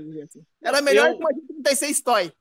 [0.61, 2.31] Era melhor Eu- que uma 36 Toy.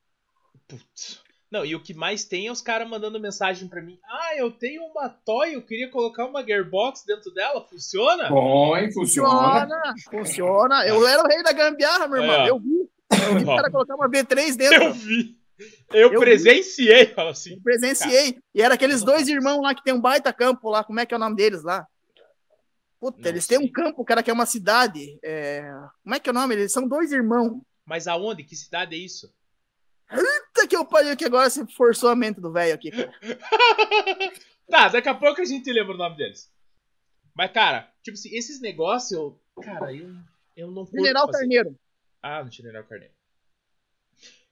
[0.68, 1.20] Putz.
[1.50, 3.98] Não, e o que mais tem é os caras mandando mensagem pra mim.
[4.04, 8.28] Ah, eu tenho uma Toy, eu queria colocar uma Gearbox dentro dela, funciona?
[8.28, 8.90] Bom, hein?
[8.92, 9.60] Funciona.
[9.60, 10.86] Funciona, funciona.
[10.86, 12.34] Eu era o rei da gambiarra, meu irmão.
[12.42, 12.50] É.
[12.50, 12.88] Eu vi.
[13.28, 14.82] Eu vi o cara colocar uma B3 dentro.
[14.82, 15.36] Eu vi.
[15.92, 17.52] Eu, Eu presenciei, fala assim.
[17.54, 18.38] Eu presenciei.
[18.54, 20.82] E era aqueles dois irmãos lá que tem um baita campo lá.
[20.82, 21.86] Como é que é o nome deles lá?
[23.00, 23.66] Puta, Não eles têm sei.
[23.66, 25.16] um campo, cara, que é uma cidade.
[25.22, 25.62] É,
[26.02, 26.54] Como é que é o nome?
[26.56, 27.60] Eles são dois irmãos.
[27.86, 28.42] Mas aonde?
[28.42, 29.32] Que cidade é isso?
[30.66, 32.90] Puta que eu pariu que agora você forçou a mente do velho aqui.
[34.68, 36.52] tá, daqui a pouco a gente lembra o nome deles.
[37.34, 39.40] Mas, cara, tipo assim, esses negócios, eu.
[39.62, 40.14] Cara, eu,
[40.56, 40.96] eu não curto.
[40.96, 41.38] General fazer.
[41.38, 41.78] Carneiro.
[42.22, 43.14] Ah, no General Carneiro.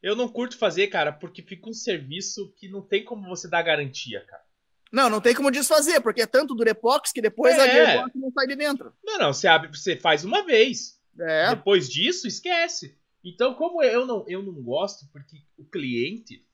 [0.03, 3.62] Eu não curto fazer, cara, porque fica um serviço que não tem como você dar
[3.62, 4.45] garantia, cara.
[4.93, 7.73] Não, não tem como desfazer, porque é tanto Durepox que depois a É.
[7.73, 8.95] Gearbox não sai de dentro.
[9.03, 11.01] Não, não, você abre, você faz uma vez.
[11.19, 11.55] É.
[11.55, 12.97] Depois disso, esquece.
[13.25, 16.47] Então, como eu não, eu não gosto, porque o cliente,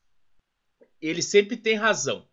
[1.00, 2.28] ele sempre tem razão.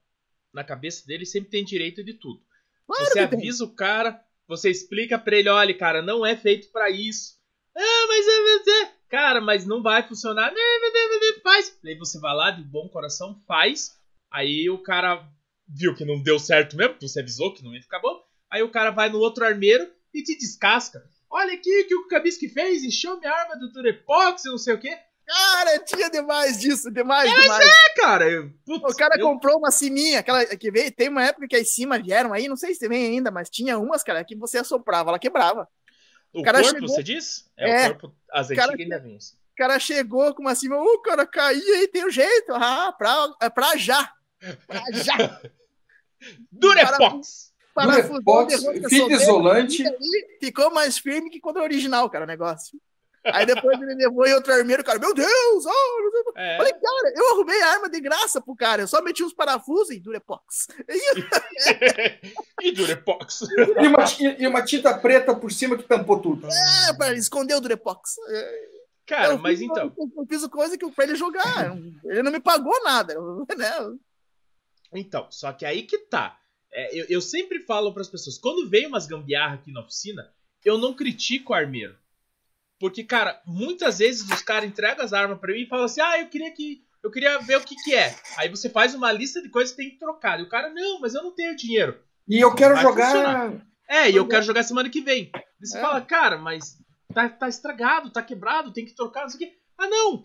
[0.54, 2.42] Na cabeça dele, sempre tem direito de tudo.
[2.86, 3.40] Claro você que tem.
[3.40, 7.36] avisa o cara, você explica pra ele, olha, cara, não é feito pra isso.
[7.76, 8.94] Ah, mas é, é, é.
[9.10, 10.52] cara, mas não vai funcionar.
[10.52, 11.78] Né, né, Faz.
[11.84, 13.98] Daí você vai lá de bom coração, faz.
[14.32, 15.28] Aí o cara
[15.68, 18.24] viu que não deu certo mesmo, porque você avisou que não ia ficar bom.
[18.50, 21.04] Aí o cara vai no outro armeiro e te descasca.
[21.30, 24.80] Olha aqui o que o Kabisky fez, encheu minha arma do Durepox não sei o
[24.80, 24.98] quê.
[25.26, 27.66] Cara, tinha demais disso, demais, demais.
[27.66, 31.22] É, cara, eu, putz, O cara eu- comprou uma siminha, aquela que veio, tem uma
[31.26, 34.24] época que as cimas vieram aí, não sei se vem ainda, mas tinha umas, cara,
[34.24, 35.68] que você assoprava, ela quebrava.
[36.34, 37.46] o cara corpo, chegou- você diz?
[37.58, 37.90] É, É.
[37.90, 39.36] o corpo, as cara antigas ainda vêm assim.
[39.36, 43.28] O cara chegou com uma cima, o cara caía e tem um jeito, ah, pra,
[43.42, 44.10] é pra já.
[44.68, 45.42] Pra já.
[46.52, 47.47] Durepox!
[47.86, 49.86] Parafusou, essa fita isolante.
[49.88, 52.80] aí ficou mais firme que quando o original, cara, o negócio.
[53.26, 56.32] Aí depois ele levou em outro armeiro, cara, meu Deus, oh.
[56.38, 56.56] É.
[56.58, 59.90] Falei, cara, eu arrumei a arma de graça pro cara, eu só meti uns parafusos
[59.92, 60.68] e Durepox.
[62.62, 63.42] E e Durepox.
[63.82, 64.06] E uma,
[64.40, 66.48] e uma tinta preta por cima que tampou tudo.
[66.48, 68.16] é, pra esconder o Durepox.
[69.06, 69.90] Cara, Eu mas fiz então.
[69.90, 71.76] coisa- Eu fiz coisa que pra ele jogar.
[72.06, 73.14] Ele não me pagou nada.
[73.58, 73.98] Né?
[74.94, 76.38] Então, só que aí que tá.
[76.72, 80.32] É, eu, eu sempre falo pras pessoas, quando vem umas gambiarra aqui na oficina,
[80.66, 81.96] eu não critico o armeiro.
[82.80, 86.20] Porque, cara, muitas vezes os caras entregam as armas pra mim e falam assim: ah,
[86.20, 86.86] eu queria que.
[87.04, 88.14] Eu queria ver o que, que é.
[88.38, 90.40] Aí você faz uma lista de coisas que tem que trocar.
[90.40, 91.98] E o cara, não, mas eu não tenho dinheiro.
[92.28, 93.06] E eu quero Vai jogar.
[93.06, 93.68] funcionar.
[93.88, 95.32] É, e eu quero jogar semana que vem.
[95.34, 95.82] Aí você É.
[95.82, 96.78] fala, cara, mas
[97.14, 99.58] tá, tá estragado, tá quebrado, tem que trocar, não sei o quê.
[99.78, 100.22] Ah, não!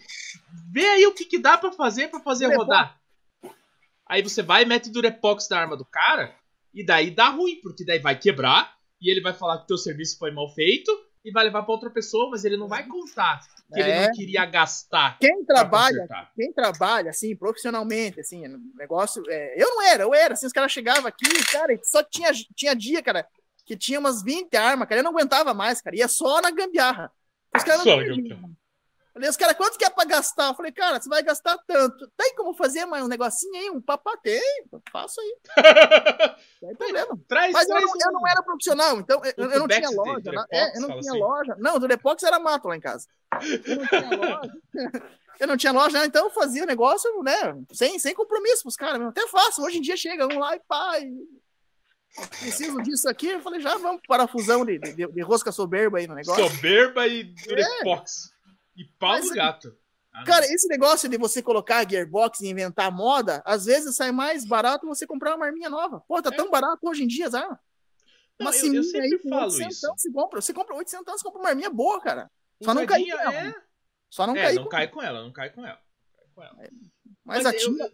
[0.72, 2.99] Vê aí o que, que dá pra fazer pra fazer rodar.
[4.09, 6.35] Aí você vai e mete Durepox na arma do cara,
[6.75, 9.79] e daí dá ruim, porque daí vai quebrar, e ele vai falar que o teu
[9.79, 10.91] serviço foi mal feito,
[11.25, 13.41] e vai levar pra outra pessoa, mas ele não vai contar
[13.73, 14.07] que ele É.
[14.07, 15.19] não queria gastar.
[15.19, 19.23] Quem trabalha, quem trabalha, assim, profissionalmente, assim, no negócio.
[19.29, 22.33] é, eu não era, eu era, assim, os caras chegavam aqui, cara, e só tinha,
[22.57, 23.27] tinha dia, cara,
[23.65, 27.11] que tinha umas 20 armas, cara, eu não aguentava mais, cara, ia só na gambiarra.
[27.57, 28.52] Os caras não
[29.13, 30.49] Falei, os caras, quanto que é pra gastar?
[30.49, 32.11] Eu falei, cara, você vai gastar tanto.
[32.17, 34.17] Tem como fazer mais um negocinho aí, um papá?
[34.23, 34.41] Tem,
[34.91, 35.37] faço aí,
[36.63, 37.19] não tem problema.
[37.29, 40.21] traz, Mas eu traz não, eu não era profissional, então eu, eu não tinha loja.
[40.21, 41.21] Durepox, é, eu não tinha assim.
[41.21, 41.57] loja.
[41.59, 43.07] Não, o Durepox era mato lá em casa.
[43.67, 44.53] Eu não tinha loja.
[45.41, 46.07] Eu não tinha loja, né?
[46.07, 47.33] então eu fazia o negócio, né?
[47.73, 49.03] Sem, sem compromisso pros caras.
[49.03, 49.65] Até fácil.
[49.65, 51.01] Hoje em dia chega um lá e pá.
[51.01, 51.11] E...
[52.39, 53.29] Preciso disso aqui.
[53.29, 56.49] Eu falei, já vamos para a fusão de, de, de rosca soberba aí no negócio.
[56.49, 58.32] Soberba e Durepox.
[58.77, 59.77] E pau Mas, no gato.
[60.12, 60.25] Ah, não.
[60.25, 64.87] Cara, esse negócio de você colocar gearbox e inventar moda, às vezes sai mais barato
[64.87, 66.01] você comprar uma arminha nova.
[66.07, 66.37] Pô, tá É.
[66.37, 67.59] tão barato hoje em dia, as armas.
[68.39, 69.87] Não, Uma eu- eu sempre aí falo 800, isso.
[69.97, 70.41] você compra.
[70.41, 72.31] Você compra 800, você compra uma arminha boa, cara.
[72.62, 73.35] Só não ela.
[73.35, 73.55] é...
[74.11, 75.79] Só não é, cair não com cai com ela, não cai com ela.
[76.16, 76.68] Cai com ela.
[77.25, 77.85] Mas, eu- atira.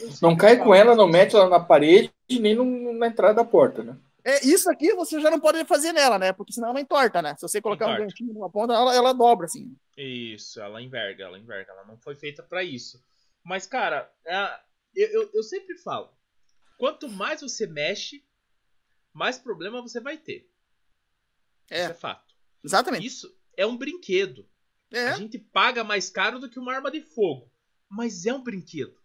[0.00, 3.34] eu- eu Não cai com ela, não mete ela na parede nem no- na entrada
[3.34, 3.96] da porta, né?
[4.24, 6.32] É, isso aqui você já não pode fazer nela, né?
[6.32, 7.34] Porque senão ela entorta, né?
[7.36, 8.06] Se você colocar um Entorta.
[8.10, 9.76] ganchinho numa ponta, ela, ela dobra, assim.
[9.98, 11.72] Isso, ela enverga, ela enverga.
[11.72, 13.04] Ela não foi feita pra isso.
[13.44, 14.60] Mas, cara, é,
[14.96, 16.10] eu, eu, eu sempre falo:
[16.78, 18.24] quanto mais você mexe,
[19.12, 20.50] mais problema você vai ter.
[21.70, 21.82] É.
[21.82, 22.34] Isso é fato.
[22.64, 23.06] Exatamente.
[23.06, 24.48] Isso é um brinquedo.
[24.92, 25.16] A É.
[25.16, 27.52] gente paga mais caro do que uma arma de fogo.
[27.90, 28.96] Mas é um brinquedo.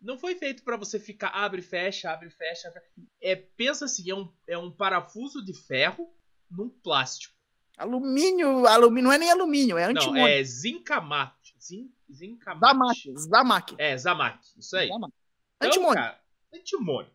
[0.00, 2.68] Não foi feito pra você ficar abre, fecha, abre, fecha.
[2.68, 2.82] abre.
[3.20, 6.08] É, pensa assim, é um, é um parafuso de ferro
[6.50, 7.34] num plástico.
[7.76, 10.26] Alumínio, alumínio, não é nem alumínio, é Não, antimônio.
[10.28, 11.54] é zincamate.
[11.60, 13.12] Zin, zincamate.
[13.12, 13.74] Zamac, Zamac.
[13.78, 14.38] É, Zamac.
[14.56, 14.88] Isso aí.
[14.88, 15.12] Zamac.
[15.56, 15.94] Então, Antimônio.
[15.94, 16.20] cara,
[16.54, 17.10] antimônio.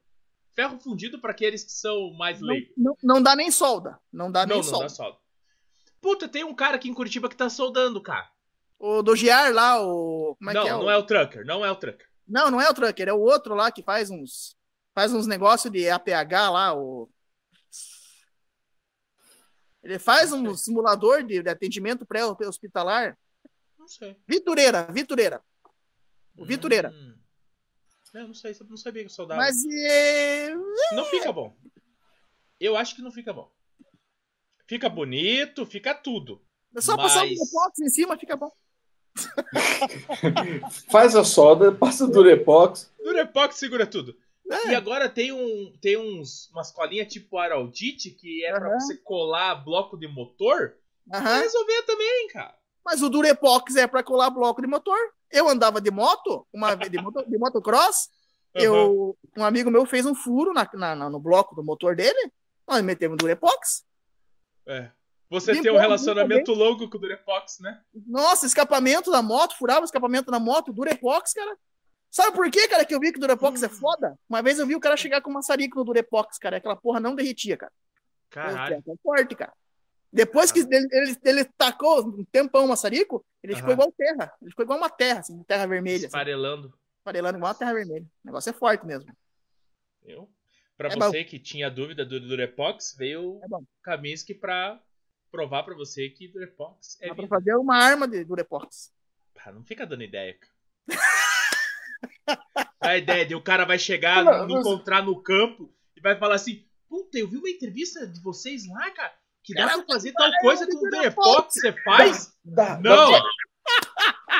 [0.53, 2.73] Ferro fundido pra aqueles que são mais Não, leigos.
[2.77, 3.97] não, não dá nem solda.
[4.11, 4.85] Não dá Não, nem não solda.
[4.85, 5.17] dá solda.
[6.01, 8.29] Puta, tem um cara aqui em Curitiba que tá soldando, cara.
[8.77, 10.35] O do Giar lá, o.
[10.37, 10.71] Como é não, que é?
[10.73, 10.89] não o...
[10.89, 12.07] é o Trucker, não é o Trucker.
[12.27, 14.55] Não, não é o Trucker, é o outro lá que faz uns.
[14.93, 17.09] Faz uns negócios de APH lá, o.
[19.83, 23.17] Ele faz um simulador de, de atendimento pré-hospitalar.
[23.77, 24.15] Não sei.
[24.27, 25.43] Vitureira, Vitureira.
[26.37, 26.91] O Vitureira.
[26.91, 27.17] Hum.
[28.13, 29.41] Eu não sei, não sabia que soldava.
[29.41, 30.53] Mas é,
[30.93, 31.55] Não fica bom.
[32.59, 33.49] Eu acho que não fica bom.
[34.67, 36.45] Fica bonito, fica tudo.
[36.75, 38.51] é só passar um Mas- botox em cima, fica bom.
[40.91, 42.91] Faz a solda, passa o Durepox.
[43.03, 44.15] Durepox segura tudo.
[44.49, 44.69] É.
[44.71, 48.79] E agora tem, um, tem uns, umas colinhas tipo Araldite, que é pra Aham.
[48.79, 50.73] você colar bloco de motor.
[51.13, 51.23] Aham.
[51.23, 52.53] Vai resolver também, cara.
[52.83, 54.97] Mas o Durepox é para colar bloco de motor.
[55.31, 58.09] Eu andava de moto, uma vez de, moto, de motocross.
[58.55, 58.65] Aham.
[58.65, 62.31] Eu, um amigo meu fez um furo na, na- no bloco do motor dele.
[62.67, 63.85] Nós metemos Durepox.
[64.67, 64.89] É.
[65.31, 67.81] Você tem um bom, relacionamento longo com o Durepox, né?
[68.05, 71.57] Nossa, escapamento da moto, furava o escapamento da moto, Durepox, cara.
[72.09, 74.19] Sabe por quê, cara, que eu vi que o Durepox é foda?
[74.27, 76.57] Uma vez eu vi o cara chegar com um maçarico no Durepox, cara.
[76.57, 77.71] Aquela porra não derretia, cara.
[78.29, 78.83] Caralho.
[78.85, 79.53] É forte, cara.
[80.11, 83.83] Depois que ele, ele, ele tacou um tempão o maçarico, ele ficou Aham.
[83.83, 84.33] igual terra.
[84.41, 85.95] Ele ficou igual uma terra, assim, terra vermelha.
[85.95, 86.73] Assim, Esfarelando.
[87.01, 88.03] farelando igual uma terra vermelha.
[88.03, 89.09] O negócio é forte mesmo.
[90.03, 90.29] Eu.
[90.77, 93.59] Pra É você que tinha dúvida do Durepox, veio É bom.
[93.61, 94.81] o Kaminsky pra
[95.31, 97.35] provar pra você que Durepox é Dá pra vida.
[97.35, 98.91] fazer uma arma de Durepox.
[99.43, 100.51] Ah, não fica dando ideia, cara.
[102.79, 106.35] A ideia de o cara vai chegar, Não, mas- encontrar no campo e vai falar
[106.35, 109.13] assim: Puta, eu vi uma entrevista de vocês lá, cara,
[109.43, 111.53] que dá Cara, pra fazer tal coisa com o Durepox.
[111.53, 112.33] Você faz?
[112.43, 113.11] Dá, Não!
[113.11, 113.21] dá.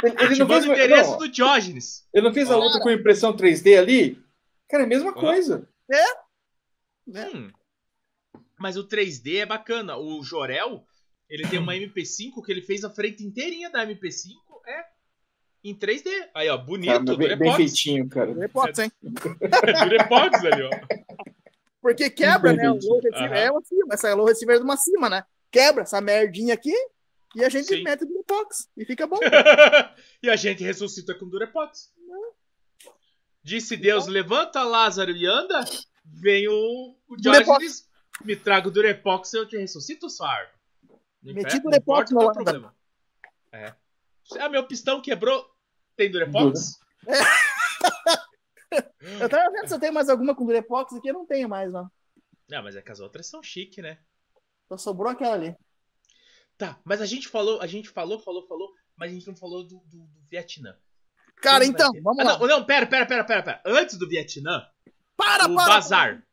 [0.04, 2.08] Ele, ele não fez, o endereço não, do Diógenes.
[2.14, 4.24] ele não fez a outra com impressão 3D ali?
[4.70, 5.68] Cara, é a mesma coisa.
[7.08, 7.28] né?
[7.34, 7.52] Hum.
[8.62, 9.98] Mas o 3D é bacana.
[9.98, 10.86] O Jorel,
[11.28, 14.36] ele tem uma MP5 que ele fez a frente inteirinha da MP5,
[14.68, 14.84] é
[15.64, 16.10] em 3D.
[16.36, 18.34] Aí, ó, bonito, Cara, bem, bem feitinho, cara.
[18.34, 18.92] Durepox, hein?
[19.02, 20.70] Durepox ali, ó.
[21.82, 22.70] Porque quebra, né?
[22.70, 23.94] O low receiver é uma cima.
[23.94, 25.24] Essa low receiver é de uma cima, né?
[25.50, 26.74] Quebra essa merdinha aqui
[27.36, 27.84] e a gente Sim.
[27.84, 28.70] mete Durepox.
[28.78, 29.18] E fica bom.
[30.22, 31.92] e a gente ressuscita com Durepox.
[33.44, 35.66] Disse Deus, levanta Lázaro e anda.
[36.06, 37.16] Vem o, o
[38.26, 40.52] me traga o Durepox e eu te ressuscito, sua arma.
[41.24, 42.76] Meti Durepox não no problema.
[43.52, 43.74] É.
[44.40, 45.50] Ah, meu pistão quebrou.
[45.96, 46.80] Tem Durepox?
[49.20, 51.10] Eu tava vendo se eu tenho mais alguma com Durepox aqui.
[51.10, 51.92] Eu não tenho mais, não.
[52.50, 53.98] Não, mas é que as outras são chique, né?
[54.70, 55.56] Só sobrou aquela ali.
[56.58, 59.64] Tá, mas a gente falou, a gente falou, falou, falou, mas a gente não falou
[59.64, 60.78] do, do- do Vietnã.
[61.38, 62.40] Cara, então, vamos Ah, lá.
[62.40, 63.62] Não, não, pera, pera, pera, pera, pera.
[63.66, 64.66] Antes do Vietnã,
[65.18, 65.68] Para, o para.
[65.74, 66.24] Bazar.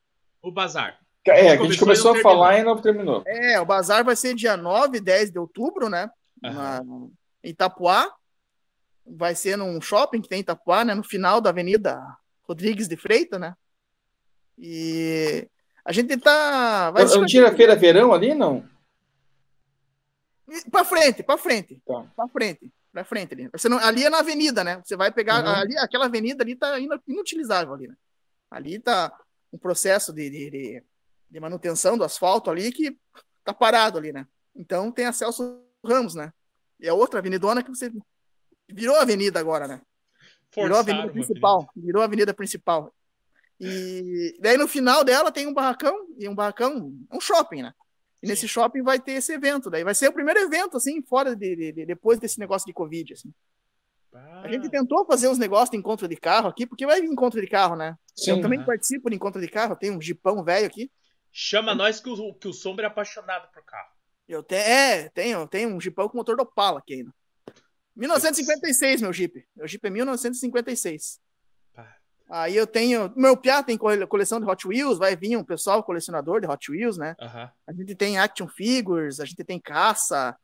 [0.42, 1.00] O Bazar.
[1.26, 3.22] É, a gente começou a falar e não terminou.
[3.26, 6.10] É, o bazar vai ser dia 9 10 de outubro, né?
[6.44, 6.54] Aham.
[6.54, 6.82] Na,
[7.44, 8.10] em Itapuá.
[9.06, 10.94] Vai ser num shopping que tem em Itapuá, né?
[10.94, 12.00] No final da Avenida
[12.42, 13.54] Rodrigues de Freitas, né?
[14.56, 15.46] E
[15.84, 16.90] a gente tá.
[16.90, 18.64] Vai Não tira feira verão ali, não?
[20.70, 21.80] Pra frente, pra frente.
[21.86, 22.04] Tá.
[22.16, 22.72] Pra frente.
[22.92, 23.48] Pra frente ali.
[23.52, 24.80] Você não, ali é na avenida, né?
[24.84, 25.44] Você vai pegar.
[25.44, 25.50] Uhum.
[25.50, 27.94] Ali, aquela avenida ali tá inu- inutilizável ali, né?
[28.50, 29.12] Ali tá
[29.52, 30.82] um processo de, de, de-
[31.30, 32.96] de manutenção do asfalto ali que
[33.44, 34.26] tá parado ali, né?
[34.54, 36.32] Então tem a Celso Ramos, né?
[36.80, 37.92] E a outra avenidona que você.
[38.70, 39.80] Virou avenida agora, né?
[40.54, 41.70] Virou a avenida Forçaram principal.
[41.76, 42.94] Virou a avenida principal.
[43.60, 47.72] E daí no final dela tem um barracão, e um barracão, um shopping, né?
[48.22, 49.70] E nesse shopping vai ter esse evento.
[49.70, 52.72] Daí vai ser o primeiro evento, assim, fora de, de- de- depois desse negócio de
[52.72, 53.32] Covid, assim.
[54.12, 57.08] Ah, A gente tentou fazer uns negócios de encontro de carro aqui, porque vai vir
[57.10, 57.96] encontro de carro, né?
[58.26, 58.40] Eu Sim.
[58.40, 58.66] também Aham.
[58.66, 60.90] participo de encontro de carro, tem um jipão velho aqui.
[61.32, 63.90] Chama nós que o, que o Sombra é apaixonado por carro.
[64.28, 67.12] Eu tenho, é, tenho, tenho um jipão com motor do Opala aqui ainda.
[67.96, 69.44] 1956, meu Jeep.
[69.56, 71.18] Meu Jeep é 1956.
[71.74, 71.96] Pá.
[72.30, 73.12] Aí eu tenho.
[73.16, 76.70] Meu Piá tem cole- coleção de Hot Wheels, vai vir um pessoal colecionador de Hot
[76.70, 77.16] Wheels, né?
[77.20, 77.50] Aham.
[77.66, 80.36] A gente tem action figures, a gente tem caça,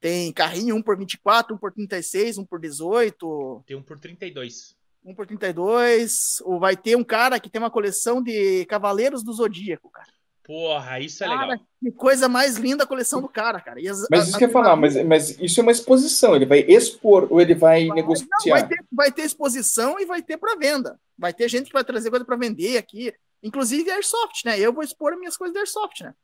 [0.00, 4.77] tem carrinho 1 por 24, 1 por 36, 1 por 18, Tem um por 32.
[5.04, 6.40] 1 por 32.
[6.44, 10.08] Ou vai ter um cara que tem uma coleção de Cavaleiros do Zodíaco, cara.
[10.44, 11.66] Porra, isso é Cara, legal.
[11.78, 13.78] que coisa mais linda a coleção do cara, cara.
[13.82, 16.34] E as- Mas as- isso que eu ia falar, mas, mas isso é uma exposição,
[16.34, 18.28] ele vai expor ou ele vai, Vai- negociar?
[18.46, 20.98] Não, vai ter, vai ter exposição e vai ter para venda.
[21.18, 23.12] Vai ter gente que vai trazer coisa para vender aqui.
[23.42, 24.58] Inclusive Airsoft, né?
[24.58, 26.14] Eu vou expor minhas coisas de Airsoft, né?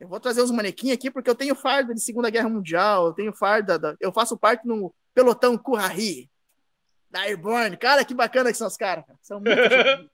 [0.00, 3.12] Eu vou trazer os manequins aqui porque eu tenho farda de Segunda Guerra Mundial, eu
[3.12, 6.30] tenho farda, da- eu faço parte no pelotão Currari,
[7.10, 7.76] da Airborne.
[7.76, 9.04] Cara, que bacana que são os caras.
[9.04, 9.18] cara.
[9.22, 9.50] São muito.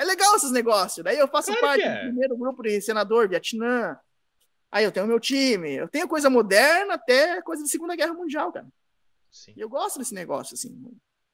[0.00, 1.02] É legal esses negócios.
[1.02, 1.92] Daí eu faço Claro parte é.
[1.92, 3.98] do primeiro grupo de senador, Vietnã.
[4.70, 5.74] Aí eu tenho meu time.
[5.74, 8.68] Eu tenho coisa moderna até coisa de Segunda Guerra Mundial, cara.
[9.28, 9.54] Sim.
[9.56, 10.72] E eu gosto desse negócio, assim.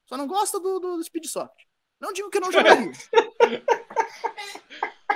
[0.07, 1.67] Só não gosto do, do, do Speedsoft.
[2.01, 2.91] Não digo que eu não jogaria.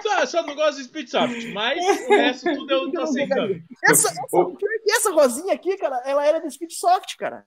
[0.01, 3.61] Só, só não gosto de Speedsoft, mas o resto tudo eu tô aceitando.
[3.83, 4.21] essa, essa,
[4.89, 7.45] essa rosinha aqui, cara, ela era de Speedsoft, cara.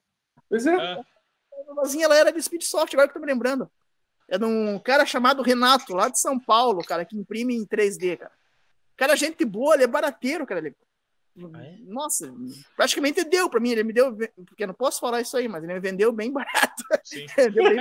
[0.51, 0.75] Pois é.
[0.75, 1.03] Ah,
[1.69, 3.71] Rosinha, ela era de Speedsoft, agora que eu tô me lembrando.
[4.29, 8.17] É de um cara chamado Renato, lá de São Paulo, cara, que imprime em 3D,
[8.19, 8.33] cara.
[8.97, 10.61] Cara, gente boa, ele é barateiro, cara.
[10.61, 10.77] Ele...
[11.55, 11.77] Ah, é?
[11.81, 12.33] Nossa,
[12.77, 13.71] praticamente deu pra mim.
[13.71, 14.15] Ele me deu,
[14.47, 16.85] porque eu não posso falar isso aí, mas ele me vendeu bem barato.
[17.05, 17.27] sim.
[17.37, 17.81] Bem barato.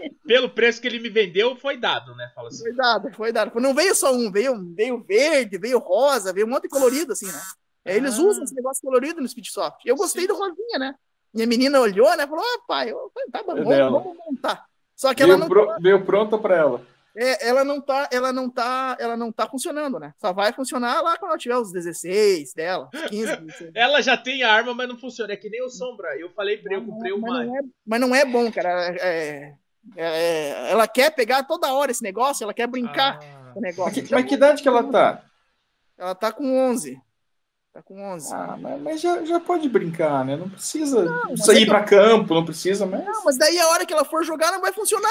[0.00, 2.30] É, pelo preço que ele me vendeu, foi dado, né?
[2.34, 2.62] Fala assim.
[2.62, 3.60] Foi dado, foi dado.
[3.60, 7.26] Não veio só um, veio, veio verde, veio rosa, veio um monte de colorido, assim,
[7.26, 7.40] né?
[7.84, 8.22] Eles Ah.
[8.22, 9.80] usam esse negócio colorido no Speedsoft.
[9.84, 10.28] Eu gostei Sim.
[10.28, 10.94] do rosinha, né?
[11.34, 12.26] Minha menina olhou, né?
[12.26, 12.92] Falou, ah, pai,
[13.32, 14.64] tá bom, É vamos, vamos montar.
[14.94, 16.80] Só que ela Veio, não, pro- veio pronta para ela.
[17.16, 20.14] é, ela não tá, ela não tá, ela não tá funcionando, né?
[20.18, 23.70] Só vai funcionar lá quando ela tiver os 16 dela, os 15, 16.
[23.74, 25.32] Ela já tem a arma, mas não funciona.
[25.32, 26.16] É que nem o Sombra.
[26.16, 27.44] Eu falei pra ele, eu comprei mas, uma.
[27.44, 28.94] não é, mas não é bom, cara.
[29.00, 29.54] É-
[29.96, 33.76] é- ela quer pegar toda hora esse negócio, ela quer brincar Ah, com o Mas
[33.76, 34.02] negócio.
[34.04, 35.22] que, mas que idade que ela tá?
[35.98, 37.00] Ela tá com 11.
[37.74, 38.32] Tá com 11.
[38.32, 40.36] Ah, mas, mas já, já pode brincar, né?
[40.36, 43.04] Não precisa mas sair é que- para campo, não precisa, mas.
[43.04, 45.10] Não, mas daí a hora que ela for jogar não vai funcionar.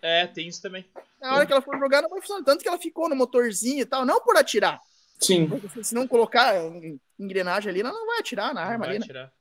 [0.00, 0.86] É, tem isso também.
[1.20, 2.44] Na hora que ela for jogar não vai funcionar.
[2.44, 4.80] Tanto que ela ficou no motorzinho e tal, não por atirar.
[5.20, 5.50] Sim.
[5.82, 8.98] Se não colocar en- engrenagem ali, ela não vai atirar na Não arma vai ali,
[9.00, 9.04] né?
[9.06, 9.32] tirar.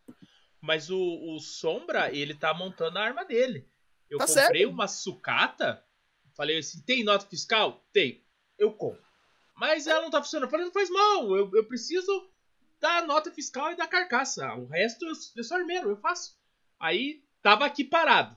[0.59, 3.65] Mas o, o Sombra, ele tá montando a arma dele.
[4.09, 4.70] Eu Tá comprei certo.
[4.70, 5.82] uma sucata.
[6.36, 7.82] Falei assim: tem nota fiscal?
[7.93, 8.21] Tem.
[8.59, 9.01] Eu compro.
[9.55, 10.47] Mas ela não tá funcionando.
[10.47, 11.33] Eu falei: não faz mal.
[11.36, 12.28] Eu, eu preciso
[12.79, 14.54] da nota fiscal e da carcaça.
[14.55, 16.36] O resto eu, eu sou armeiro, eu faço.
[16.79, 18.36] Aí tava aqui parado.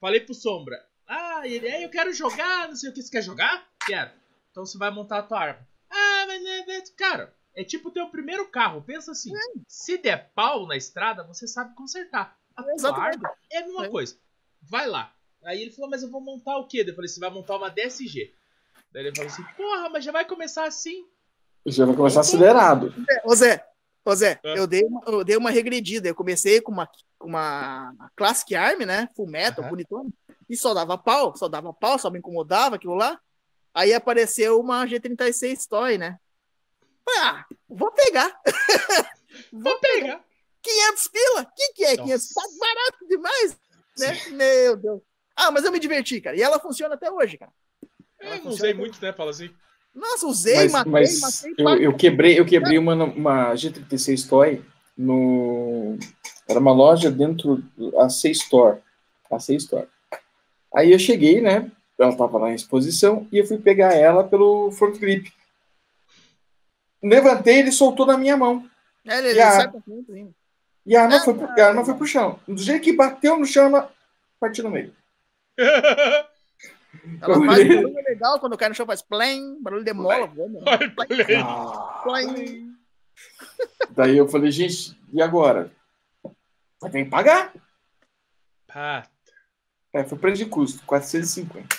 [0.00, 0.76] Falei pro Sombra:
[1.06, 3.02] ah, ele, aí eu quero jogar, não sei o que.
[3.02, 3.66] Você quer jogar?
[3.86, 4.10] Quero.
[4.50, 5.68] Então você vai montar a tua arma.
[5.88, 8.82] Ah, mas, né, né, cara, é tipo o teu primeiro carro.
[8.82, 9.32] Pensa assim:
[9.66, 12.36] se der pau na estrada, você sabe consertar.
[12.56, 13.14] A tua Exatamente.
[13.16, 13.88] arma é a mesma É.
[13.88, 14.16] coisa.
[14.62, 15.14] Vai lá.
[15.44, 16.84] Aí ele falou: mas eu vou montar o quê?
[16.86, 18.34] Eu falei: você vai montar uma DSG.
[18.92, 21.06] Daí ele falou assim: porra, mas já vai começar assim.
[21.66, 22.92] Já vai começar acelerado.
[23.24, 23.64] Ô Zé,
[24.10, 24.54] ô Zé, Ah.
[24.56, 26.08] eu, dei uma, eu dei uma regredida.
[26.08, 26.88] Eu comecei com uma,
[27.20, 29.08] uma Classic Arm, né?
[29.16, 30.10] Full metal, bonitona.
[30.48, 33.18] E só dava pau, só dava pau, só me incomodava aquilo lá.
[33.72, 36.18] Aí apareceu uma G36 Toy, né?
[37.04, 38.40] Falei, Ah, vou pegar.
[39.52, 40.20] Vou pegar.
[40.60, 41.42] 500 pila?
[41.42, 42.28] O que, que é 500?
[42.34, 43.56] Tá barato demais,
[43.98, 44.30] né?
[44.32, 45.00] Meu Deus.
[45.36, 46.36] Ah, mas eu me diverti, cara.
[46.36, 47.52] E ela funciona até hoje, cara.
[48.18, 49.12] Eu não usei muito, né?
[49.12, 49.54] Fala assim.
[49.94, 51.54] Nossa, usei, Mas, matei, mas matei.
[51.58, 54.64] eu, eu quebrei, eu quebrei uma, uma G36 Toy
[54.96, 55.98] no.
[56.48, 57.62] Era uma loja dentro
[57.98, 58.78] a C Store.
[59.30, 59.86] A C Store.
[60.74, 61.70] Aí eu cheguei, né?
[61.98, 65.32] Ela tava lá em exposição e eu fui pegar ela pelo front grip.
[67.02, 68.68] levantei, ele soltou na minha mão.
[69.06, 70.28] É, ele, ele E a- sai pra frente.
[70.86, 72.40] E a arma, Ah, foi, pro, a arma foi pro chão.
[72.48, 73.92] Do jeito que bateu no chão, ela
[74.40, 74.94] partiu no meio.
[77.22, 80.28] Ela faz um barulho legal quando cai no chão, faz plém, barulho de mola.
[82.02, 82.76] Plém.
[83.90, 85.70] daí eu falei, gente, e agora?
[86.80, 87.52] Vai ter que pagar.
[89.92, 91.76] É, foi preço de custo, 450.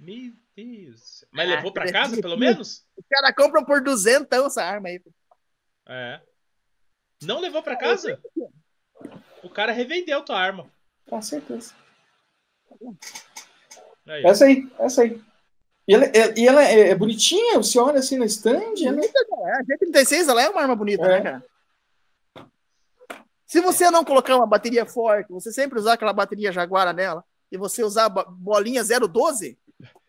[0.00, 1.24] meu Deus.
[1.32, 2.86] Mas Ah, levou pra casa, pelo menos?
[2.96, 5.02] Os caras compram por duzentão essa arma aí.
[5.86, 6.20] É.
[7.22, 8.20] Não levou pra casa?
[9.42, 10.70] O cara revendeu tua arma.
[11.08, 11.74] Com certeza.
[14.06, 14.24] Aí.
[14.24, 15.20] Essa aí, essa aí.
[15.86, 19.52] E ela, é, e ela é, é bonitinha, você olha assim no stand, ela É,
[19.58, 21.08] a G36 ela é uma arma bonita, É.
[21.08, 21.44] né, cara?
[23.46, 27.56] Se você não colocar uma bateria forte, você sempre usar aquela bateria Jaguara nela, e
[27.56, 29.58] você usar bolinha 012,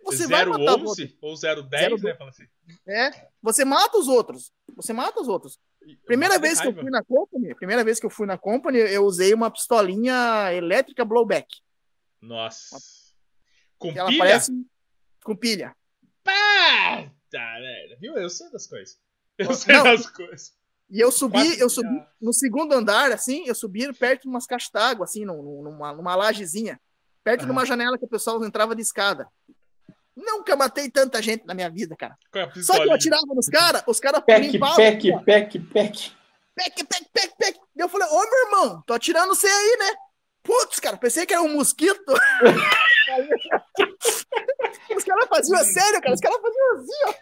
[0.03, 1.03] você vai matar o outro.
[1.03, 2.03] 011 ou 010, 012.
[2.03, 2.15] né?
[2.15, 2.45] Fala assim.
[2.87, 4.51] É, você mata os outros.
[4.75, 5.59] Você mata os outros.
[6.05, 9.03] Primeira vez que eu fui na Company, primeira vez que eu fui na Company, eu
[9.05, 11.47] usei uma pistolinha elétrica blowback.
[12.21, 12.77] Nossa.
[13.77, 14.19] Com ela pilha?
[14.19, 14.51] parece
[15.23, 15.75] com pilha.
[16.23, 17.11] Pá!
[17.31, 17.97] Tá, velho.
[17.99, 18.17] Viu?
[18.17, 18.97] Eu sei das coisas.
[19.37, 19.53] Eu Não.
[19.53, 20.53] sei das coisas.
[20.89, 24.45] E eu subi, Quatro eu subi no segundo andar, assim, eu subi perto de umas
[24.45, 26.79] caixas d'água, assim, num- num- numa, numa lajezinha,
[27.23, 29.27] perto de uma janela que o pessoal entrava de escada.
[30.15, 32.15] Nunca matei tanta gente na minha vida, cara.
[32.33, 34.75] A Só que eu atirava nos caras, os caras Pec, limpavam.
[34.77, 36.11] pec, pec, pec.
[36.55, 37.59] pec, pec, pec, pec.
[37.75, 39.91] Daí Eu falei, ô meu irmão, tô atirando você aí, né?
[40.43, 41.99] Putz, cara, pensei que era um mosquito.
[44.95, 46.13] os caras faziam sério, cara.
[46.13, 47.13] Os caras faziam assim, ó.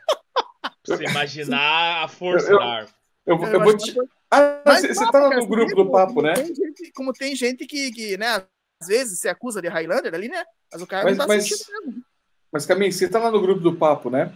[0.86, 2.90] Pra você imaginar a força Eu- eu- da arma.
[3.26, 3.96] Eu, vou- eu vou te.
[4.30, 6.36] Ah, você, você tá cara, no grupo como do papo, tem né?
[6.36, 8.44] gente- como tem gente que, que, né,
[8.82, 10.44] às vezes se acusa de Highlander ali, né?
[10.72, 12.04] Mas o cara Mas- não tá mas- sentindo mesmo.
[12.52, 14.32] Mas, Caminho, você tá lá no grupo do papo, né?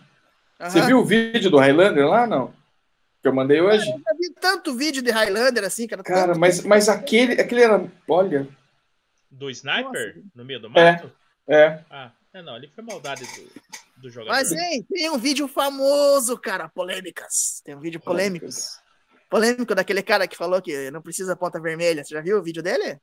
[0.60, 0.88] Você Aham.
[0.88, 2.52] viu o vídeo do Highlander lá, não?
[3.22, 3.86] Que eu mandei hoje?
[3.91, 6.02] Eu já vi tanto vídeo de Highlander assim, cara.
[6.03, 7.86] Cara, mas, mas aquele, aquele era.
[8.07, 8.48] Olha.
[9.30, 10.15] Do sniper?
[10.15, 10.28] Nossa.
[10.34, 11.07] No meio do mato?
[11.07, 11.11] É.
[11.49, 14.36] Ah, é não, ali foi maldade do, do jogador.
[14.36, 17.61] Mas, hein, tem um vídeo famoso, cara, polêmicas.
[17.64, 18.48] Tem um vídeo polêmico.
[19.30, 22.03] Polêmico daquele cara que falou que não precisa ponta vermelha.
[22.03, 22.99] Você já viu o vídeo dele?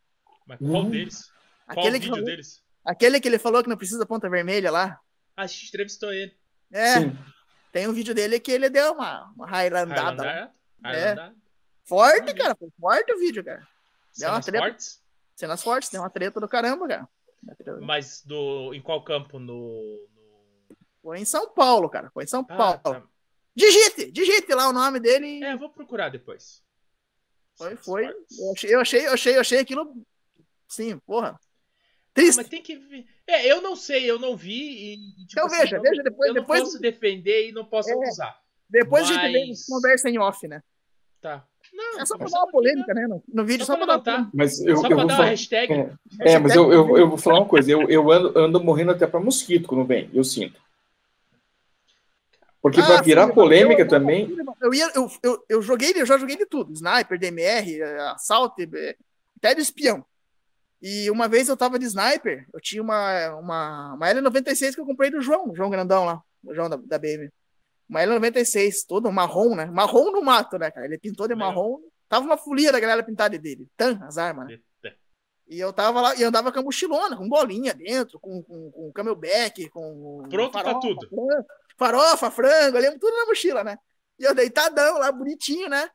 [0.46, 0.90] Mas qual Hum.
[0.90, 1.30] deles?
[1.66, 2.62] Qual Aquele vídeo falou, deles?
[2.84, 4.98] aquele que ele falou que não precisa ponta vermelha lá.
[5.36, 6.34] Ah, a gente entrevistou ele.
[6.72, 7.18] É, Sim.
[7.72, 10.22] tem um vídeo dele que ele deu uma, uma Highlandada.
[10.22, 10.32] lá.
[10.32, 10.52] Highlander?
[10.84, 11.32] Highlander?
[11.84, 12.54] Forte, cara.
[12.54, 13.66] Foi forte o vídeo, cara.
[14.16, 14.64] Deu uma Cenas treta.
[14.66, 15.02] fortes?
[15.34, 17.08] Cenas fortes, deu uma treta do caramba, cara.
[17.80, 19.38] Mas do, em qual campo?
[19.38, 19.56] No.
[19.56, 20.76] no...
[21.02, 22.10] Foi em São Paulo, cara.
[22.10, 22.78] Foi em São Ah, Paulo.
[22.82, 23.02] tá.
[23.56, 25.42] Digite, digite lá o nome dele.
[25.44, 26.62] É, eu vou procurar depois.
[27.56, 28.06] Foi, foi.
[28.06, 29.94] Eu achei, eu achei, eu achei, eu achei aquilo.
[30.68, 31.38] Sim, porra.
[32.12, 32.36] Triste.
[32.36, 33.06] mas tem que ver.
[33.26, 34.96] É, eu não sei, eu não vi e.
[35.26, 37.64] tipo Então assim, veja, eu veja não- depois- Eu depois- não posso defender e não
[37.64, 37.92] posso É.
[37.92, 38.40] acusar.
[38.68, 40.62] Depois a gente mas- conversa em off, né?
[41.20, 41.46] Tá.
[41.76, 43.06] Não, É só pra conversando dar uma polêmica, né?
[43.08, 44.30] No, no vídeo, Só só, pra pra dar.
[44.32, 45.28] Mas eu, Só eu pra vou dar uma falar.
[45.30, 45.72] hashtag.
[45.72, 47.70] É, é, mas eu, eu, eu vou falar uma coisa.
[47.70, 50.60] Eu, eu ando, ando morrendo até pra mosquito quando vem, eu sinto.
[52.62, 54.34] Porque Ah, pra virar sim, polêmica eu- também.
[54.62, 56.72] Eu, ia, eu, eu, eu joguei, eu já joguei de tudo.
[56.72, 57.82] Sniper, DMR,
[58.14, 58.96] assalto, eh,
[59.36, 60.04] até de espião.
[60.80, 64.86] E uma vez eu tava de sniper, eu tinha uma, uma, uma L96 que eu
[64.86, 67.30] comprei do João, o João Grandão lá, o João da, da BM.
[67.88, 69.66] Uma L96, todo marrom, né?
[69.66, 70.86] Marrom no mato, né, cara?
[70.86, 71.78] Ele pintou de marrom.
[72.08, 73.68] Tava uma folia da galera pintada dele.
[73.76, 74.58] Tan, as armas, né?
[75.46, 78.92] E eu tava lá, e andava com a mochilona, com bolinha dentro, com, com, com
[78.92, 80.26] camelback, com.
[80.30, 81.06] Pronto pra tudo.
[81.08, 81.46] Frango,
[81.76, 83.78] farofa, frango, ali, tudo na mochila, né?
[84.18, 85.90] E eu deitadão lá, bonitinho, né?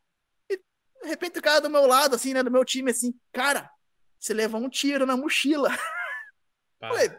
[0.49, 2.43] E de repente o cara do meu lado, assim, né?
[2.43, 3.69] Do meu time, assim, cara,
[4.19, 5.69] você levou um tiro na mochila.
[6.79, 6.89] Pá.
[6.89, 7.09] Falei,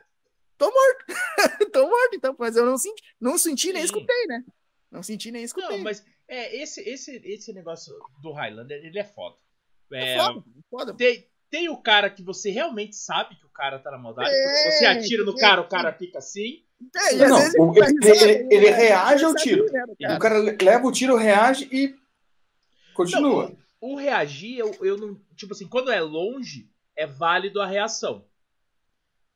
[0.57, 1.05] tô morto.
[1.73, 3.87] tô morto, então, mas eu não senti, não senti nem Sim.
[3.87, 4.45] escutei, né?
[4.91, 5.77] Não senti nem escutei.
[5.77, 9.37] Não, mas é, esse, esse, esse negócio do Highlander, ele é foda.
[9.93, 10.95] É É, foda, foda.
[10.97, 14.29] tem, tem o cara que você realmente sabe que o cara tá na maldade.
[14.31, 16.65] É, você atira no é, cara, o cara fica assim.
[16.97, 18.77] É, e Não, vezes o- dá ele- risada, ele- ele né?
[18.77, 19.67] reage ao tiro.
[19.71, 21.95] né, O cara leva o tiro, reage e
[22.95, 23.49] continua.
[23.51, 25.21] Não, o, o reagir, eu, eu não.
[25.37, 28.25] Tipo assim, quando é longe, é válido a reação.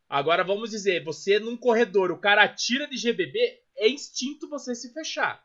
[0.09, 4.93] Agora vamos dizer, você num corredor, o cara atira de GBB, é instinto você se
[4.93, 5.43] fechar.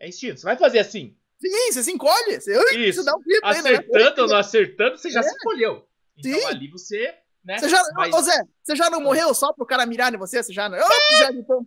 [0.00, 0.38] É instinto.
[0.40, 2.40] Você vai fazer assim, Sim, você se encolhe.
[2.40, 3.00] Você, Isso.
[3.00, 3.50] você dá um grito né?
[3.50, 5.88] acertando ou não acertando, você já se encolheu.
[6.16, 6.46] Então Sim.
[6.46, 7.14] ali você.
[7.44, 10.18] Né, Você já, vai- Ô Zé, você já não morreu só pro cara mirar em
[10.18, 10.42] você?
[10.42, 10.76] Você já não.
[10.76, 11.66] Ô, já gritou.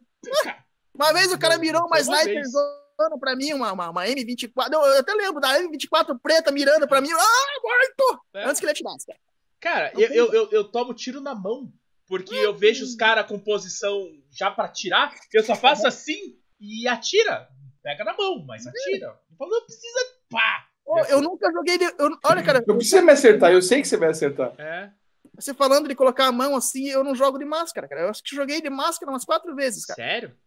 [0.94, 4.72] Uma vez o cara mirou uma sniper zona pra mim, uma, uma, uma M24.
[4.72, 7.10] Eu, eu até lembro da M24 preta mirando pra mim.
[7.11, 8.22] Ah, morto!
[8.34, 8.44] É.
[8.44, 9.19] Antes que ele atirasse, cara.
[9.60, 11.72] Cara, Não eu, eu, eu, eu tomo tiro na mão.
[12.12, 16.86] Porque eu vejo os caras com posição já pra tirar, eu só faço assim e
[16.86, 17.48] atira.
[17.82, 19.18] pega na mão, mas atira.
[19.38, 19.98] Falou, não precisa.
[20.30, 20.68] Pá!
[20.86, 21.78] Ô, eu nunca joguei.
[21.78, 24.54] De, eu- olha, cara, Não precisa me acertar, eu sei que você vai acertar.
[24.60, 24.92] É.
[25.36, 28.02] você falando de colocar a mão assim, eu não jogo de máscara, cara.
[28.02, 29.96] Eu acho que joguei de máscara umas quatro vezes, cara.
[29.96, 30.38] Sério?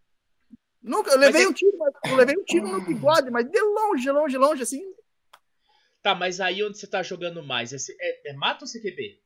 [0.83, 3.49] Nunca, eu levei Mas é- um tiro, mas- eu levei um tiro no bigode, mas
[3.49, 4.83] de longe, longe, longe, assim,
[6.03, 7.73] Tá, mas aí onde você tá jogando mais?
[7.73, 9.19] É, é, é mato ou CQB?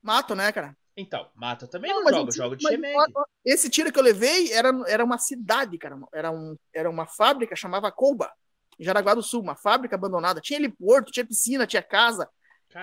[0.00, 0.76] mato, né, cara?
[0.96, 2.94] Então, mato eu também não, mas jogo, o eu jogo de Shemeg.
[3.44, 5.98] Esse tiro que eu levei era, era uma cidade, cara.
[6.12, 8.30] Era, um, era uma fábrica, chamava Colba,
[8.78, 10.40] em Jaraguá do Sul, uma fábrica abandonada.
[10.40, 12.28] Tinha heliporto, tinha piscina, tinha casa.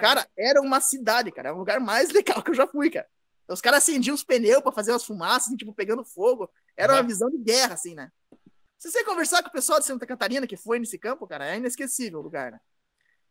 [0.01, 1.49] Cara, era uma cidade, cara.
[1.49, 3.07] É o lugar mais legal que eu já fui, cara.
[3.47, 6.49] Os caras acendiam os pneus pra fazer umas fumaças, assim, tipo, pegando fogo.
[6.75, 7.07] Era uma Uhum.
[7.07, 8.11] visão de guerra, assim, né?
[8.77, 11.57] Se você conversar com o pessoal de Santa Catarina que foi nesse campo, cara, é
[11.57, 12.59] inesquecível o lugar, né?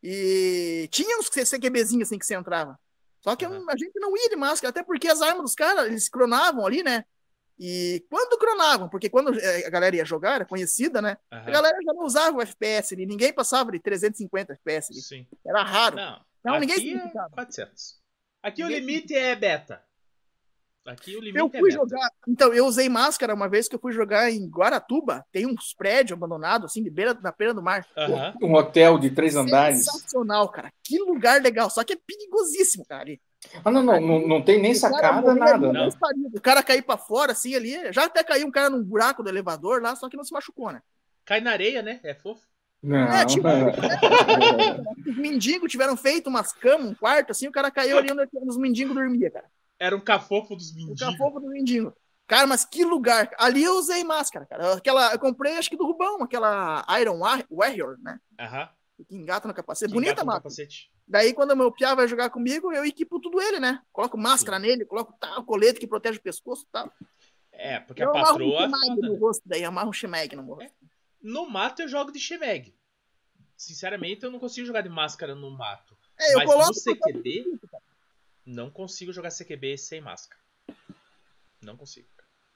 [0.02, 2.78] E tinha uns CQBzinhos assim que você entrava.
[3.26, 3.68] Só que Uhum.
[3.68, 6.82] a gente não ia de máscara, até porque as armas dos caras, eles cronavam ali,
[6.82, 7.04] né?
[7.58, 11.16] E quando cronavam, porque quando eh, a galera ia jogar, era conhecida, né?
[11.30, 15.00] A Aham, galera já não usava o FPS ali, ninguém passava de 350 FPS ali.
[15.00, 15.26] Sim.
[15.44, 15.96] Era raro.
[15.96, 17.30] Não, Não, ninguém é identificava.
[17.30, 17.98] 400.
[18.42, 19.82] Aqui o Ninguém- limite é beta.
[20.86, 21.82] Aqui o limite Eu é fui beta.
[21.82, 22.10] jogar.
[22.28, 25.24] Então, eu usei máscara uma vez que eu fui jogar em Guaratuba.
[25.32, 27.86] Tem uns prédios abandonados, assim, de beira, na beira do mar.
[28.40, 29.84] Um hotel de três andares.
[29.84, 30.72] Sensacional, cara.
[30.82, 31.68] Que lugar legal.
[31.70, 33.02] Só que é perigosíssimo, cara.
[33.02, 33.20] ali.
[33.64, 35.88] Ah, não, não, não, não tem nem sacada, nada, ali, né?
[36.34, 37.92] O cara cair pra fora, assim, ali.
[37.92, 40.72] Já até caiu um cara num buraco do elevador lá, só que não se machucou,
[40.72, 40.80] né?
[41.24, 42.00] Cai na areia, né?
[42.02, 42.42] É fofo.
[42.82, 43.72] Não, É, tipo, não.
[45.10, 48.56] Os mendigos tiveram feito umas camas, um quarto, assim, o cara caiu ali onde os
[48.56, 49.46] mendigos dormiam, cara.
[49.78, 51.00] Era um cafofo dos O mendigos.
[51.00, 51.94] cafofo do mendigo.
[52.26, 53.30] Cara, mas que lugar.
[53.38, 54.74] Ali eu usei máscara, cara.
[54.74, 58.18] Aquela, eu comprei, acho que do Rubão, aquela Iron War- Warrior, né?
[58.40, 58.68] Aham.
[59.06, 59.88] Que engata no capacete.
[59.90, 60.38] Que Bonita máscara.
[60.38, 60.90] capacete.
[61.06, 63.80] Daí, quando o meu piá vai jogar comigo, eu equipo tudo ele, né?
[63.92, 66.90] Coloco máscara nele, coloco tal, colete que protege o pescoço e tal.
[67.52, 68.48] É, porque eu a amarro patroa.
[68.50, 70.72] um é shemag foda, no rosto, daí amarro um shemag no rosto.
[71.22, 72.74] No mato eu jogo de Shemeg.
[73.56, 75.96] Sinceramente, eu não consigo jogar de máscara no mato.
[76.18, 76.70] É, eu Mas coloco...
[76.70, 77.60] no CQB,
[78.46, 80.40] não consigo jogar CQB sem máscara.
[81.60, 82.06] Não consigo.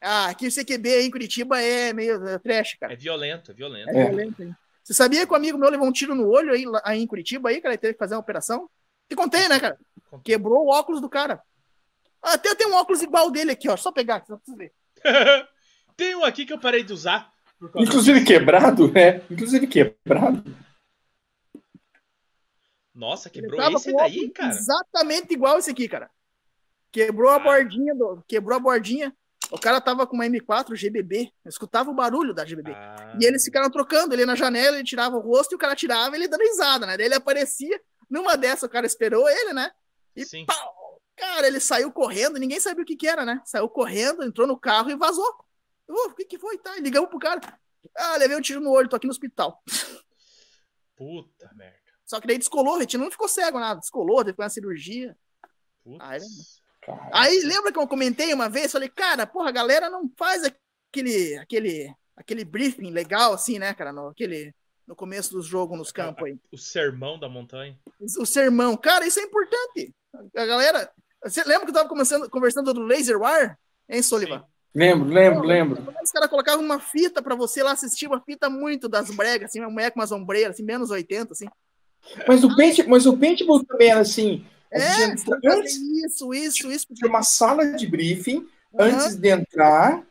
[0.01, 2.93] Ah, aqui o CQB aí em Curitiba é meio é, trash, cara.
[2.93, 3.91] É violento, é violento.
[3.91, 4.57] É, violento, hein?
[4.83, 7.51] Você sabia que o amigo meu levou um tiro no olho aí, aí em Curitiba
[7.51, 7.75] aí, cara?
[7.75, 8.71] Ele teve que fazer uma operação?
[9.09, 9.79] Te contei, né, cara?
[10.25, 11.43] Quebrou o óculos do cara.
[12.23, 13.77] Até tem um óculos igual dele aqui, ó.
[13.77, 14.73] Só pegar, aqui, só pra você ver.
[15.97, 17.31] Tem um aqui que eu parei de usar.
[17.77, 19.21] Inclusive quebrado, né?
[19.31, 20.43] Inclusive quebrado.
[23.01, 24.51] Nossa, quebrou esse daí, cara?
[24.51, 26.11] Exatamente igual esse aqui, cara.
[26.93, 27.39] Quebrou a Ah.
[27.39, 29.17] bordinha, do, quebrou a bordinha.
[29.51, 31.33] O cara tava com uma M4 GBB.
[31.43, 32.73] Eu escutava o barulho da GBB.
[32.73, 35.75] Ah, E eles ficaram trocando, ele na janela, ele tirava o rosto e o cara
[35.75, 36.97] tirava ele dando risada, né?
[36.99, 39.73] Daí ele aparecia, numa dessa o cara esperou ele, né?
[40.15, 40.45] E Sim.
[40.45, 41.01] pau!
[41.17, 43.41] Cara, ele saiu correndo, ninguém sabia o que que era, né?
[43.47, 45.27] Saiu correndo, entrou no carro e vazou.
[45.89, 46.59] O que que foi?
[46.59, 47.41] Tá, ligamos pro cara.
[47.97, 49.63] Ah, levei um tiro no olho, tô aqui no hospital.
[50.97, 51.80] Puta merda.
[52.11, 53.79] Só que daí descolou, o retina não ficou cego, nada.
[53.79, 55.17] Descolou, teve que fazer uma cirurgia.
[55.85, 55.99] Putz.
[56.01, 56.19] Ai,
[56.83, 58.73] Cara, Aí lembra que eu comentei uma vez?
[58.73, 63.93] Falei, cara, porra, a galera não faz aquele, aquele, aquele briefing legal, assim, né, cara?
[63.93, 64.53] No, aquele,
[64.89, 66.37] no começo do jogo, nos campos aí.
[66.51, 67.79] O sermão da montanha.
[68.19, 68.77] O sermão.
[68.77, 69.95] Cara, isso é importante.
[70.35, 70.91] A galera.
[71.23, 73.57] Você lembra que eu tava conversando, conversando do Laser War?
[73.89, 74.45] Hein, Sullivan?
[74.75, 75.95] lembro, lembro, lembro.
[76.03, 79.61] Os caras colocavam uma fita pra você lá assistir, uma fita muito das bregas, assim,
[79.61, 81.47] uma mulher com umas ombreiras, assim, menos 80, assim.
[82.27, 84.45] Mas o paint, mas o paintball também era assim.
[84.73, 85.05] É,
[85.47, 86.87] antes isso, isso, isso.
[86.91, 88.47] de uma sala de briefing,
[88.79, 88.89] Aham.
[88.89, 90.03] antes de entrar,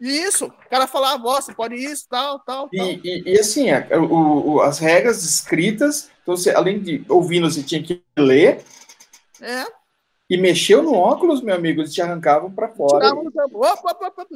[0.00, 0.46] Isso.
[0.46, 2.86] O cara falava, ó, você pode isso, tal, tal, tal.
[2.86, 7.50] e, e, e assim, a- o- o- as regras escritas, então você, além de ouvindo,
[7.50, 8.64] você tinha que ler,
[9.40, 9.64] É,
[10.28, 13.00] e mexeu no óculos, meu amigo, eles te arrancavam pra fora.
[13.04, 13.58] tirava no campo.
[13.58, 14.26] Opa, opa, opa.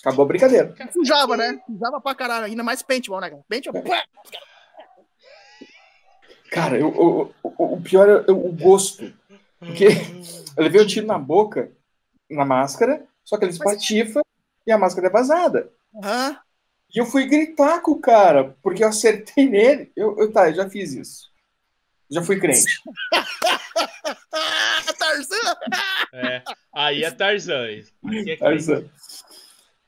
[0.00, 0.74] Acabou a brincadeira.
[0.92, 1.60] Sujava, né?
[1.66, 2.44] Sujava pra caralho.
[2.44, 3.42] Ainda mais paintball, né, cara?
[3.48, 3.82] Paintball.
[3.82, 4.02] pá!
[6.54, 9.12] Cara, eu, eu- o, o pior é o gosto.
[9.58, 9.86] Porque
[10.56, 11.70] eu levei um tiro na boca,
[12.30, 14.20] na máscara, só que ele espatifa
[14.66, 15.68] e a máscara é vazada.
[16.94, 19.90] E eu fui gritar com o cara, porque eu acertei nele.
[19.96, 21.28] Eu, eu tá, eu já fiz isso.
[22.10, 22.80] Já fui crente.
[24.32, 25.56] Ah, Tarzan!
[26.12, 26.42] É.
[26.72, 27.66] Aí é Tarzan.
[28.04, 28.84] Aqui é Tarzan.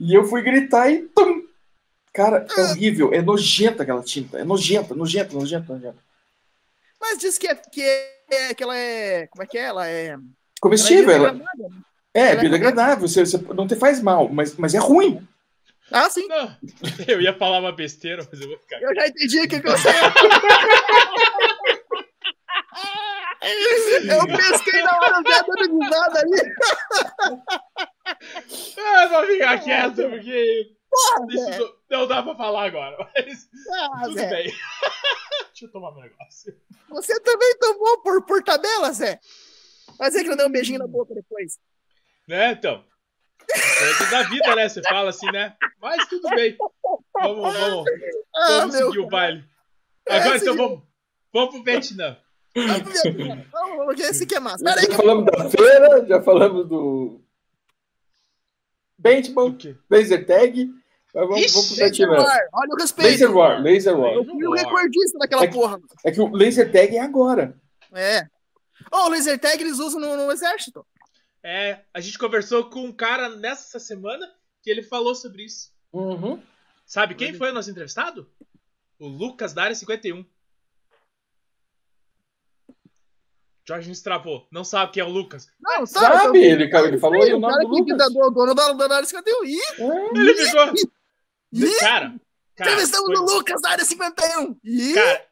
[0.01, 1.45] E eu fui gritar e tum!
[2.13, 4.39] Cara, é horrível, é nojenta aquela tinta.
[4.39, 6.07] É nojenta, nojenta, nojenta, nojenta.
[7.09, 7.83] Mas diz que, é, que,
[8.31, 9.29] é, que ela é.
[9.29, 9.63] Como é que é?
[9.63, 10.17] Ela é.
[10.61, 11.81] Comestível, ela é ela, biodegradada, né?
[12.15, 15.27] é, ela é biodegradável, você, você não te faz mal, mas, mas é ruim.
[15.93, 16.27] Ah, sim.
[16.27, 16.57] Não,
[17.07, 18.83] eu ia falar uma besteira, mas eu vou ficar.
[18.83, 19.89] Eu já entendi o que você.
[23.47, 26.37] Eu pesquei na hora dando risada ali.
[28.79, 30.77] Ah, vou ficar quieto, porque.
[30.89, 34.29] Porra, Isso não- dá pra falar agora, mas Ah, tudo Zé.
[34.31, 34.45] bem.
[35.51, 36.55] Deixa eu tomar meu negócio.
[36.91, 39.19] Você também tomou por, por tabela, Zé.
[39.99, 41.59] Mas é que não deu um beijinho na boca depois.
[42.29, 42.85] Né, então?
[43.51, 44.69] É da vida, né?
[44.69, 45.57] Você fala assim, né?
[45.81, 46.57] Mas tudo bem.
[47.15, 47.85] Vamos, vamos,
[48.35, 49.45] Ah, vamos seguir o baile.
[50.09, 50.57] É, Agora então seguir.
[50.69, 50.83] vamos,
[51.33, 52.19] vamos pro Vietnã.
[52.55, 53.51] Vamos.
[53.53, 54.65] Vamos, esse aqui é massa.
[54.75, 57.23] Que Já falamos da feira, já falamos do
[59.11, 59.57] paintball,
[59.91, 60.71] laser tag.
[61.15, 62.13] Mas vamos, Ixi, vamos pro.
[62.13, 63.11] War, olha o respeito.
[63.11, 64.13] Laser War, Laser War.
[64.13, 65.81] Eu fui o recordista daquela É que- porra.
[66.05, 67.57] É que o laser tag é agora.
[67.93, 68.27] É.
[68.93, 70.87] Ô, o laser tag eles usam no, no exército.
[71.43, 74.27] É, a gente conversou com um cara nessa semana
[74.63, 75.71] que ele falou sobre isso.
[75.93, 76.43] Uhum.
[76.85, 78.29] Sabe quem foi o nosso entrevistado?
[78.99, 80.25] O Lucas da área 51.
[83.69, 84.47] Jorge travou.
[84.53, 85.49] Não sabe quem é o Lucas.
[85.61, 86.39] Não, Sabe?
[86.39, 88.13] Ele, ele falou aí o o nome cara do que Lucas.
[88.13, 89.45] do dono da, da área 51.
[89.45, 89.59] Ih,
[90.15, 90.73] Ele ficou.
[91.53, 92.15] ih, Cara,
[92.57, 94.57] cara, entrevistamos foi- o Lucas da área 51.
[94.63, 95.25] Ih, cara,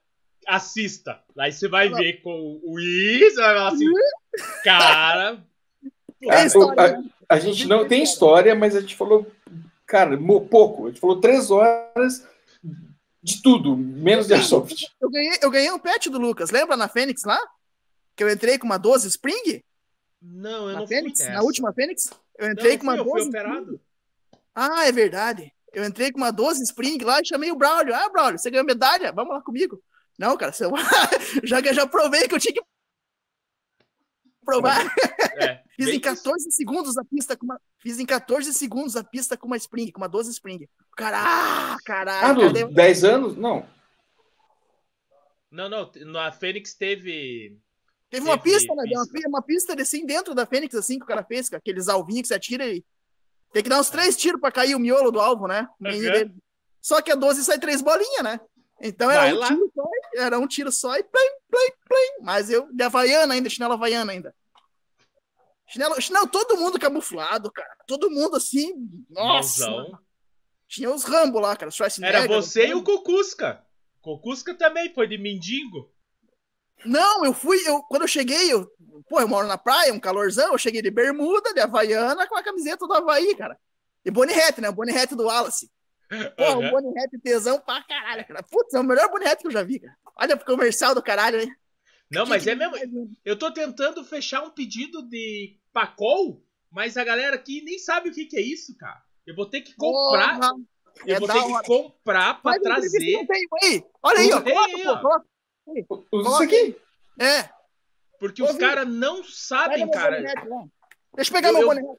[0.49, 1.21] assista.
[1.39, 3.87] Aí você vai ver com o I, você vai falar assim.
[4.65, 5.39] Cara.
[6.57, 7.05] o- né?
[7.29, 9.27] A gente não tem história, mas a gente falou,
[9.87, 10.87] cara, pouco.
[10.87, 12.27] A gente falou três horas
[13.23, 14.87] de tudo, menos de airsoft.
[15.01, 17.39] Eu ganhei, eu ganhei um pet do Lucas, lembra na Fênix lá?
[18.17, 19.63] Que eu entrei com uma 12 Spring?
[20.23, 21.21] Não, eu Na não Fênix?
[21.29, 22.11] Na última Fênix?
[22.39, 23.51] Eu entrei não com uma fui, eu 12 fui Spring.
[23.53, 23.81] operado.
[24.55, 25.53] Ah, é verdade.
[25.73, 27.95] Eu entrei com uma 12 Spring lá e chamei o Braulio.
[27.95, 29.13] Ah, Braulio, você ganhou medalha?
[29.13, 29.83] Vamos lá comigo.
[30.19, 30.65] Não, cara, você...
[31.45, 32.63] já, já provei que eu tinha que
[34.45, 34.81] provar.
[35.39, 37.61] É, Fiz bem em 14 segundos a pista com uma.
[37.81, 40.69] Fiz em 14 segundos a pista com uma Spring, com uma 12 Spring.
[40.97, 42.35] Caralho, Ah, caralho.
[42.53, 43.37] dos cadê- 10 anos?
[43.37, 43.67] Não.
[45.51, 47.59] Não, não, na Fênix teve.
[48.15, 48.85] Teve uma pista, né?
[48.85, 49.29] Deu Uma, pista.
[49.29, 52.29] uma pista assim dentro da Fênix, assim, que o cara fez, com aqueles alvinhos que
[52.29, 52.85] você atira e.
[53.53, 55.69] Tem que dar uns três tiros pra cair o miolo do alvo, né?
[55.81, 56.37] Uhum.
[56.81, 58.41] Só que a 12 sai três bolinhas, né?
[58.81, 59.47] Então era Vai um lá.
[59.49, 62.25] tiro só, era um tiro só e plim, plim, plim.
[62.25, 64.35] Mas eu, de Havaiana ainda, chinelo Havaiana ainda.
[65.67, 67.77] Chinelo, chinelo, todo mundo camuflado, cara.
[67.87, 68.75] Todo mundo assim,
[69.09, 69.71] nossa.
[69.71, 69.99] Mãozão.
[70.69, 71.71] Tinha os Rambo lá, cara.
[72.03, 73.65] Era você e o Cocusca.
[74.03, 75.94] Cocusca também foi de mendigo.
[76.85, 78.71] Não, eu fui, eu, quando eu cheguei, eu,
[79.09, 82.43] pô, eu moro na praia, um calorzão, eu cheguei de bermuda, de Havaiana, com a
[82.43, 83.59] camiseta do Havaí, cara.
[84.05, 84.69] E Hat, né?
[84.69, 85.71] O Hat do Wallace.
[86.37, 86.59] Pô, Aham.
[86.59, 88.43] um Bonnie Hat tesão pra caralho, cara.
[88.43, 89.97] Putz, é o melhor Hat que eu já vi, cara.
[90.17, 91.53] Olha pro comercial do caralho, né?
[92.11, 92.77] Não, mas é mesmo.
[93.25, 98.13] Eu tô tentando fechar um pedido de Pacol, mas a galera aqui nem sabe o
[98.13, 99.03] que, que é isso, cara.
[99.27, 100.39] Eu vou ter que comprar.
[100.39, 100.55] Porra,
[101.07, 101.63] eu é vou ter hora.
[101.63, 103.27] que comprar pra entrevista trazer.
[103.27, 103.85] tempo aí.
[104.03, 104.41] Olha aí, ó.
[104.41, 105.01] Tem Coloca, aí, pô, ó.
[105.01, 105.27] coloca.
[106.13, 106.77] Usa isso aqui.
[107.21, 107.49] É.
[108.19, 110.21] Porque os caras não sabem, cara.
[111.15, 111.99] Deixa eu pegar Eu- meu Hat.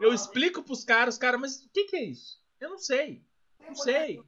[0.00, 2.38] Eu explico pros caras, os caras, mas o que, que é isso?
[2.60, 3.24] Eu não sei.
[3.66, 4.20] Não sei.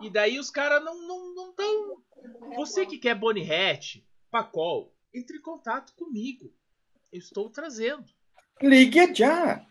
[0.00, 2.02] E daí os caras não não não tão.
[2.56, 6.52] Você que quer Bonnie Hat, Pacol, entre em contato comigo.
[7.12, 8.04] Eu estou trazendo.
[8.62, 9.64] Ligue já.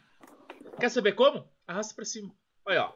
[0.80, 1.48] Quer saber como?
[1.68, 2.34] Arrasta pra cima.
[2.66, 2.94] Olha, ó.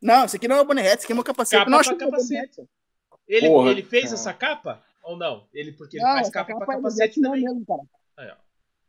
[0.00, 1.58] Não, esse aqui não é o Bonnie Hat, esse aqui é meu capacete.
[1.60, 2.56] Capa não pra achei que era
[3.28, 4.14] Ele, Porra, ele fez cara.
[4.14, 4.84] essa capa?
[5.02, 5.46] Ou não?
[5.52, 7.44] Ele, porque ele Não, faz essa capa, pra capa é capacete Vietnã também.
[7.44, 7.82] mesmo, cara.
[8.16, 8.36] Aí, ó.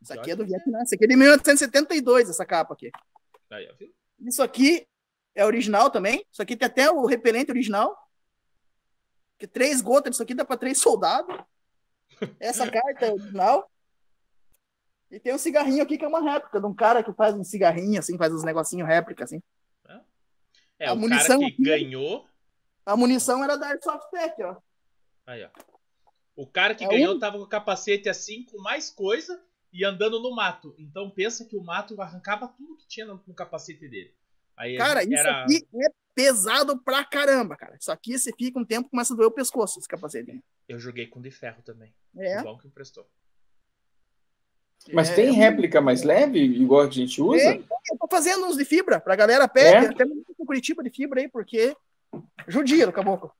[0.00, 0.82] Isso aqui é do Vietnã.
[0.82, 2.90] Isso aqui é de 1872, essa capa aqui.
[3.50, 3.92] Aí, ó, viu?
[4.20, 4.86] Isso aqui
[5.34, 6.24] é original também.
[6.30, 7.96] Isso aqui tem até o repelente original.
[9.38, 11.36] Que três gotas disso aqui dá pra três soldados.
[12.40, 13.70] Essa carta é original.
[15.10, 17.42] E tem um cigarrinho aqui que é uma réplica de um cara que faz um
[17.44, 19.42] cigarrinho, assim, faz uns negocinhos réplica, assim.
[20.80, 22.27] É, A o cara munição que aqui- ganhou.
[22.88, 24.56] A munição era da Airsoft Tech, ó.
[25.26, 25.48] Aí, ó.
[26.34, 29.38] O cara que É ganhou um- tava com o capacete assim, com mais coisa
[29.72, 30.74] e andando no mato.
[30.78, 34.14] Então pensa que o mato arrancava tudo que tinha no, no capacete dele.
[34.56, 35.42] Aí Cara, isso era...
[35.44, 37.76] aqui é pesado pra caramba, cara.
[37.78, 40.42] Isso aqui você fica um tempo começa a doer o pescoço, esse capacete.
[40.66, 41.92] Eu joguei com de ferro também.
[42.16, 42.40] É.
[42.40, 43.06] O bom que emprestou.
[44.92, 47.38] Mas é, tem é réplica mais leve, igual a gente usa?
[47.52, 49.88] Tem, eu tô fazendo uns de fibra pra galera pede, É?
[49.90, 51.76] até mesmo com Curitiba de fibra aí, porque
[52.46, 53.32] judia do caboclo.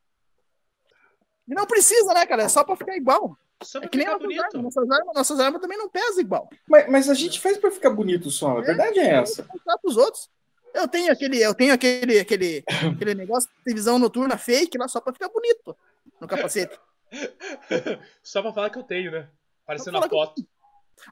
[1.48, 2.42] E não precisa, né, cara?
[2.42, 3.36] É só pra ficar igual.
[3.62, 4.44] Só É que nem ficar nossas bonito.
[4.56, 4.62] armas.
[4.74, 6.48] Nossas armas, nossas armas também não pesam igual.
[6.68, 9.46] Mas, mas a gente faz pra ficar bonito só, a verdade é essa.
[9.82, 10.30] Pros outros.
[10.74, 12.62] Eu tenho aquele, eu tenho aquele, aquele,
[12.94, 15.76] aquele negócio de televisão noturna fake lá só pra ficar bonito
[16.20, 16.78] no capacete.
[18.22, 19.28] Só pra falar que eu tenho, né?
[19.66, 20.46] Parecendo a foto.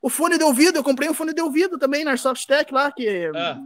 [0.02, 2.92] O fone de ouvido, eu comprei um fone de ouvido também na Airsoft Tech lá,
[2.92, 3.58] que Ah.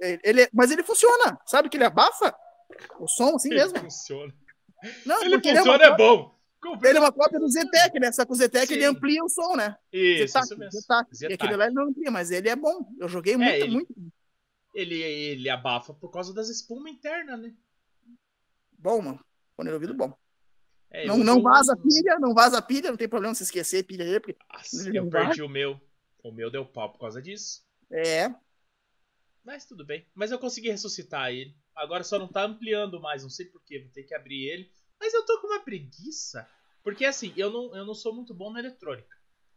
[0.00, 1.38] ele, ele- mas ele funciona.
[1.46, 2.34] Sabe que ele abafa
[2.98, 3.76] o som assim mesmo?
[3.76, 4.34] Ele funciona.
[5.04, 6.36] Não, Ele porque ele é funciona, é bom.
[6.60, 8.10] Comprei- Ele é uma cópia do Zetec, né?
[8.12, 9.76] Só que o Zetec ele amplia o som, né?
[9.92, 10.80] Isso, Zetac, isso mesmo.
[10.80, 11.08] Zetac.
[11.12, 11.34] E Zetac.
[11.34, 12.88] aquele lá ele não amplia, mas ele é bom.
[12.98, 13.94] Eu joguei muito, ele- muito.
[14.74, 17.54] Ele, ele abafa por causa das espumas internas, né?
[18.78, 19.24] Bom, mano.
[19.56, 20.12] Fone de ouvido bom.
[20.90, 24.04] É, não, não vaza uso- pilha, não vaza pilha, não tem problema se esquecer pilha
[24.04, 24.36] aí, porque.
[24.52, 25.80] Nossa, eu perdi o meu.
[26.22, 27.64] O meu deu pau por causa disso.
[27.90, 28.34] É.
[29.44, 30.06] Mas tudo bem.
[30.14, 31.56] Mas eu consegui ressuscitar ele.
[31.76, 34.70] Agora só não tá ampliando mais, não sei porquê, vou ter que abrir ele.
[34.98, 36.48] Mas eu tô com uma preguiça.
[36.82, 39.14] Porque assim, eu não, eu não sou muito bom na eletrônica.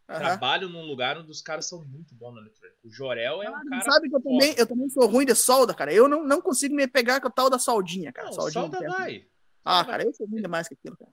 [0.10, 0.20] aham.
[0.20, 2.78] Trabalho num lugar onde os caras são muito bons na eletrônica.
[2.84, 3.82] O Jorel é um cara.
[3.92, 5.94] sabe que eu também, eu também sou ruim de solda, cara.
[5.94, 8.28] Eu não, não consigo me pegar com a tal da soldinha, cara.
[8.28, 9.26] Não, soldinha solda que é- vai.
[9.64, 11.12] Ah, cara, eu sou ruim demais com aquilo, cara.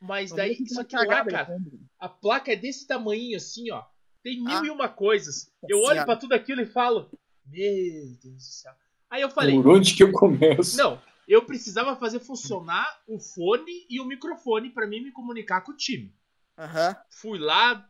[0.00, 1.80] Mas Não daí, só que lá, de cara, fundo.
[1.98, 3.82] a placa é desse tamanho assim, ó.
[4.22, 4.66] Tem mil Ah.
[4.66, 5.50] e uma coisas.
[5.68, 7.10] Eu olho pra tudo aquilo e falo,
[7.46, 8.72] meu Deus do céu.
[9.10, 10.76] Aí eu falei, Por onde que eu começo?
[10.76, 15.72] não, eu precisava fazer funcionar o fone e o microfone pra mim me comunicar com
[15.72, 16.14] o time.
[16.58, 16.96] Aham.
[17.10, 17.88] Fui lá,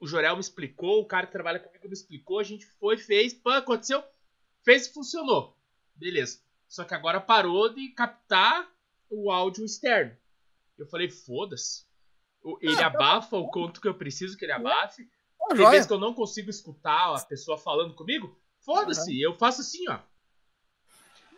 [0.00, 3.32] o Jorel me explicou, o cara que trabalha comigo me explicou, a gente foi, fez,
[3.32, 4.02] pã, aconteceu,
[4.64, 5.56] fez e funcionou.
[5.94, 6.40] Beleza.
[6.68, 8.68] Só que agora parou de captar
[9.08, 10.16] o áudio externo.
[10.76, 11.86] Eu falei, foda-se.
[12.60, 15.08] Ele Ah, abafa o quanto que eu preciso que ele abafe.
[15.40, 18.36] Ó, Tem vezes que eu não consigo escutar a pessoa falando comigo.
[18.60, 19.98] Foda-se, eu faço assim, ó.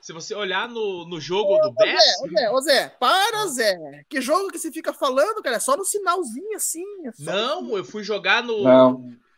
[0.01, 3.47] Se você olhar no, no jogo do Ô Zé, Best, ô Zé, ô Zé, para,
[3.49, 4.05] Zé.
[4.09, 5.57] Que jogo que você fica falando, cara?
[5.57, 6.85] É só no sinalzinho assim.
[7.07, 8.55] é só- Não, eu fui jogar no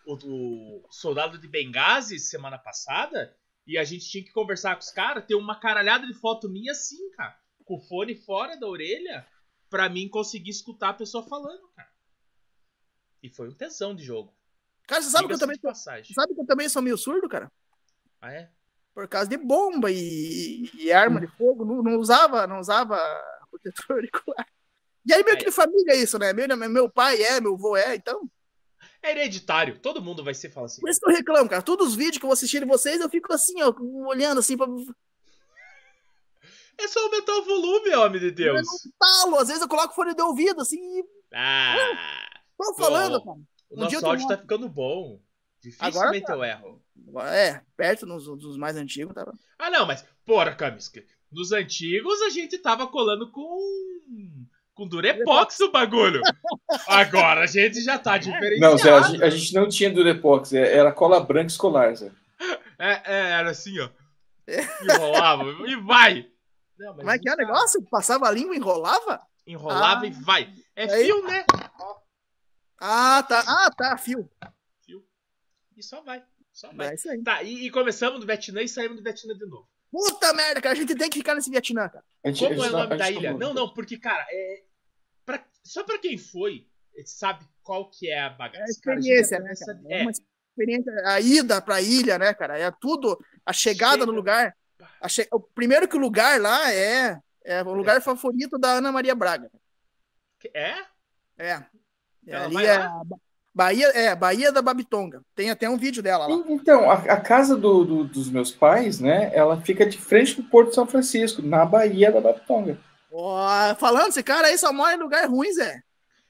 [0.06, 3.34] o, o Soldado de Benghazi semana passada
[3.66, 5.24] e a gente tinha que conversar com os caras.
[5.26, 9.26] Tem uma caralhada de foto minha assim, cara, com o fone fora da orelha
[9.68, 11.88] pra mim conseguir escutar a pessoa falando, cara.
[13.22, 14.34] E foi um tesão de jogo.
[14.86, 16.12] Cara, você sabe que eu também, passagem.
[16.14, 17.50] sabe que eu também sou meio surdo, cara?
[18.20, 18.50] Ah, é?
[18.94, 21.64] Por causa de bomba e, e arma de fogo.
[21.64, 22.96] Não, não usava, não usava
[23.50, 24.46] protetor auricular.
[25.06, 26.32] E aí meio que de família é isso, né?
[26.32, 28.28] Meu, meu pai é, meu avô é, então.
[29.02, 29.78] É hereditário.
[29.80, 30.80] Todo mundo vai ser falar assim.
[30.80, 31.62] Por isso que eu reclamo, cara.
[31.62, 33.72] Todos os vídeos que eu vou assistir de vocês, eu fico assim, ó,
[34.08, 34.66] olhando assim pra.
[36.78, 38.62] É só aumentar o volume, homem de Eu Deus.
[38.66, 39.38] não talo.
[39.38, 41.04] Às vezes eu coloco fone de ouvido, assim, e
[41.34, 41.76] Ah,
[42.58, 43.38] tô falando, cara.
[43.70, 45.20] o Um nosso eu tô áudio tá ficando bom.
[45.78, 46.34] Agora Dificilmente tá.
[46.34, 46.82] eu erro.
[47.28, 49.32] É, perto nos, dos mais antigos, tava.
[49.58, 54.46] Ah, não, mas, porra, Kamiska, nos antigos a gente tava colando com.
[54.74, 56.20] com Durepox o bagulho.
[56.88, 58.60] Agora a gente já tá diferenciado.
[58.60, 62.10] Não, Zé, a gente, a gente não tinha Durepox, é- era cola branca escolar, Zé.
[62.78, 63.88] É, é, era assim, ó.
[64.82, 66.26] Enrolava e vai.
[66.78, 67.82] Não, Como é que é o negócio?
[67.90, 69.20] Passava a língua e enrolava?
[69.46, 70.06] Enrolava Ah.
[70.06, 70.52] e vai.
[70.74, 71.44] É Aí- fio, né?
[72.80, 73.42] Ah, tá.
[73.46, 74.28] Ah, tá, fio.
[75.76, 76.22] E só vai.
[76.52, 76.90] Só vai.
[76.90, 77.22] É isso aí.
[77.22, 79.68] Tá, e, e começamos do Vietnã e saímos do Vietnã de novo.
[79.90, 80.74] Puta merda, cara.
[80.74, 82.04] A gente tem que ficar nesse Vietnã, cara.
[82.26, 83.32] Gente- Como é o tá- nome da tá ilha?
[83.34, 84.62] Não, não, porque, cara, é.
[85.24, 86.66] pra- só pra quem foi,
[87.04, 88.64] sabe qual que é a É bagaça.
[88.78, 89.80] a Cara, a gente experiência, né, cara?
[89.88, 90.92] É É, uma experiência.
[91.06, 92.58] A ida pra ilha, né, cara?
[92.58, 93.18] É tudo.
[93.46, 94.06] A chegada Chega.
[94.06, 94.56] no lugar.
[95.00, 97.18] A che- O primeiro que o lugar lá é.
[97.42, 99.50] É o lugar favorito da Ana Maria Braga.
[100.54, 100.74] é?
[101.38, 101.52] É.
[101.52, 101.64] É,
[102.26, 102.78] Ela ali vai é.
[102.78, 102.86] lá?
[102.86, 103.02] a
[103.54, 105.22] Bahia, é, Bahia da Babitonga.
[105.34, 106.34] Tem até um vídeo dela lá.
[106.48, 110.44] Então, a, a casa do- do- dos meus pais, né, ela fica de frente pro
[110.44, 112.78] Porto de São Francisco, na Baía da Babitonga.
[113.12, 115.82] Ó, falando, esse cara aí só mora em lugar ruim, Zé.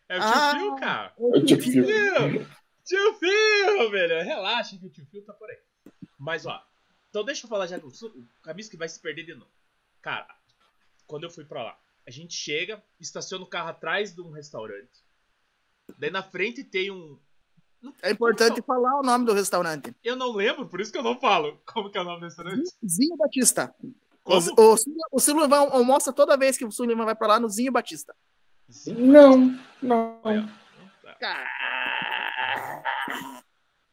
[0.09, 0.55] É o tio Ah.
[0.59, 1.13] Phil, cara.
[1.19, 2.47] Eu te Tio Phil!
[2.85, 4.25] Tio Phil, velho.
[4.25, 5.59] Relaxa que o tio Phil tá por aí.
[6.19, 6.61] Mas, ó.
[7.11, 9.51] Então deixa eu falar já do o Camis que vai se perder de novo.
[10.01, 10.27] Cara,
[11.07, 11.77] quando eu fui pra lá,
[12.07, 14.89] a gente chega, estaciona o carro atrás de um restaurante.
[15.99, 17.19] Daí na frente tem um.
[18.03, 19.95] É importante falar o nome do restaurante.
[20.05, 21.61] Eu não lembro, por isso que eu não falo.
[21.67, 22.71] Como que é o nome do restaurante?
[22.87, 23.75] Zinho Batista.
[24.23, 24.39] Como?
[24.59, 27.49] O, o, Sul- o Silvio almoça toda vez que o Sullivan vai pra lá no
[27.49, 28.15] Zinho Batista.
[28.87, 30.21] Não, não.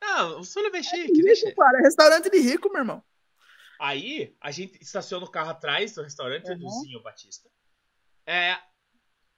[0.01, 1.51] Não, o Sullivan é chique, Rico, deixa.
[1.55, 3.03] cara, é restaurante de rico, meu irmão.
[3.79, 6.57] Aí, a gente estaciona o carro atrás do restaurante Uhum.
[6.57, 7.49] do Zinho Batista.
[8.25, 8.57] É.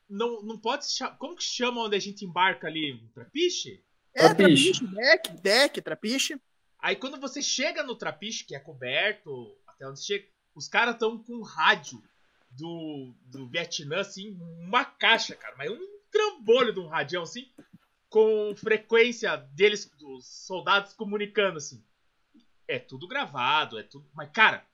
[0.09, 1.17] Não, não pode se chamar.
[1.17, 2.99] Como que chama onde a gente embarca ali?
[3.13, 3.83] Trapiche?
[4.13, 4.71] É, Trapiche.
[4.73, 6.41] trapiche, deck, deck, trapiche.
[6.79, 10.25] Aí quando você chega no trapiche, que é coberto, até onde chega,
[10.55, 12.01] os caras estão com um rádio
[12.49, 17.47] do, do Vietnã, assim, uma caixa, cara, mas um trambolho de um radião, assim,
[18.09, 21.83] com frequência deles, dos soldados comunicando, assim.
[22.67, 24.09] É tudo gravado, é tudo.
[24.13, 24.65] Mas, cara,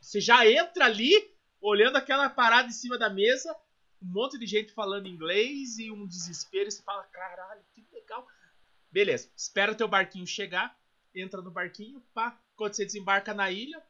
[0.00, 1.12] você já entra ali,
[1.60, 3.54] olhando aquela parada em cima da mesa,
[4.02, 8.26] um monte de gente falando inglês e um desespero, e você fala, caralho, que legal.
[8.90, 10.76] Beleza, espera teu barquinho chegar,
[11.14, 12.38] entra no barquinho, pá.
[12.56, 13.82] Quando você desembarca na ilha,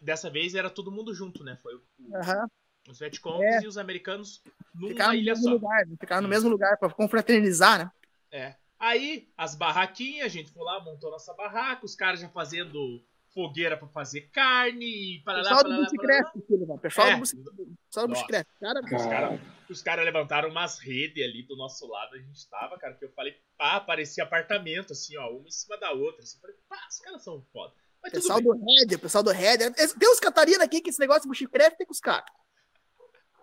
[0.00, 1.58] dessa vez era todo mundo junto, né?
[1.62, 2.48] Foi o- o- Aham.
[2.88, 3.62] os Vietcongs É.
[3.64, 4.42] e os americanos
[4.74, 5.50] numa Ficar no ilha mesmo só.
[5.50, 5.96] lugar, né?
[6.00, 7.92] ficar no mesmo lugar pra confraternizar, né?
[8.30, 8.56] É.
[8.78, 13.04] Aí, as barraquinhas, a gente foi lá, montou nossa barraca, os caras já fazendo
[13.38, 16.80] fogueira pra fazer carne, e para lá, Pessoal para do lá, bicicleta, filho, mano.
[16.80, 17.16] Pessoal É.
[17.16, 17.20] do.
[17.20, 18.08] Pessoal do Nossa.
[18.08, 18.50] bicicleta.
[18.60, 22.76] Cara, Os Cara, caras cara levantaram umas redes ali do nosso lado, a gente tava,
[22.78, 26.20] cara, que eu falei, pá, parecia apartamento, assim, ó, uma em cima da outra.
[26.22, 27.72] Assim, falei, pá, os caras são foda.
[28.02, 29.58] Mas pessoal do Red, o pessoal do Red.
[29.72, 32.30] Tem os Catarina aqui que esse negócio de buchicref tem com os caras.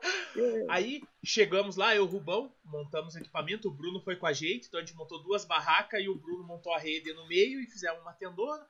[0.69, 4.33] Aí chegamos lá, eu e o Rubão, montamos o equipamento, o Bruno foi com a
[4.33, 7.59] gente, então a gente montou duas barracas e o Bruno montou a rede no meio
[7.61, 8.65] e fizemos uma tendona.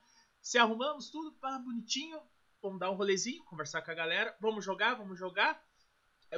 [0.46, 2.22] Se arrumamos tudo, pá, bonitinho.
[2.62, 4.38] Vamos dar um rolezinho, conversar com a galera.
[4.40, 5.60] Vamos jogar, vamos jogar.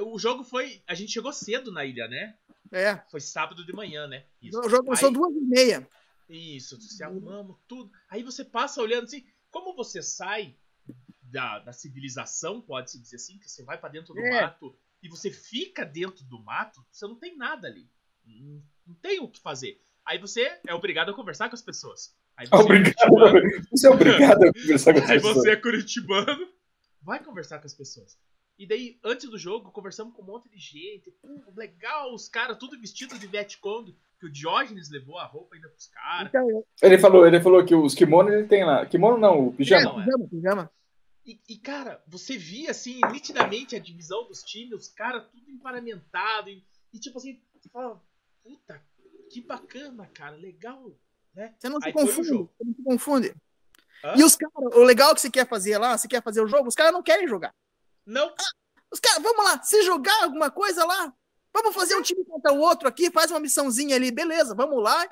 [0.00, 0.82] O jogo foi.
[0.86, 2.38] A gente chegou cedo na ilha, né?
[2.72, 2.96] É.
[3.10, 4.24] Foi sábado de manhã, né?
[4.40, 4.58] Isso.
[4.60, 5.86] O jogo começou duas e meia.
[6.26, 7.92] Isso, se arrumamos, tudo.
[8.08, 10.56] Aí você passa olhando assim, como você sai
[11.20, 14.40] da, da civilização, pode-se dizer assim, que você vai pra dentro do É.
[14.40, 17.86] mato e você fica dentro do mato, você não tem nada ali.
[18.24, 19.78] Não, não tem o que fazer.
[20.02, 22.16] Aí você é obrigado a conversar com as pessoas.
[22.38, 23.68] Aí você, Obrigado.
[23.72, 25.34] Você é obrigado a conversar com as Aí pessoas.
[25.34, 26.48] você é curitibano,
[27.02, 28.16] vai conversar com as pessoas.
[28.56, 31.10] E daí, antes do jogo, conversamos com um monte de gente.
[31.20, 35.68] Pô, legal, os caras tudo vestidos de Vietcong, que o Diógenes levou a roupa ainda
[35.68, 36.28] pros caras.
[36.28, 38.86] Então, Ele falou, ele falou que os kimonos ele tem lá.
[38.86, 39.84] Kimono não, o é, pijama.
[39.84, 40.04] Não, é.
[40.04, 40.70] pijama, pijama.
[41.26, 46.50] E, e, cara, você via, assim, nitidamente a divisão dos times, os caras tudo emparamentado.
[46.50, 48.00] E, e, tipo assim, você fala,
[48.44, 48.80] puta,
[49.30, 50.96] que bacana, cara, legal,
[51.38, 51.54] né?
[51.58, 52.28] Você não se Aí confunde.
[52.28, 53.34] Você não se confunde.
[54.04, 54.14] Hã?
[54.16, 56.68] E os caras, o legal que você quer fazer lá, você quer fazer o jogo,
[56.68, 57.54] os caras não querem jogar.
[58.06, 58.32] Não,
[58.92, 61.12] Os caras, vamos lá, se jogar alguma coisa lá,
[61.52, 65.06] vamos fazer um time contra o outro aqui, faz uma missãozinha ali, beleza, vamos lá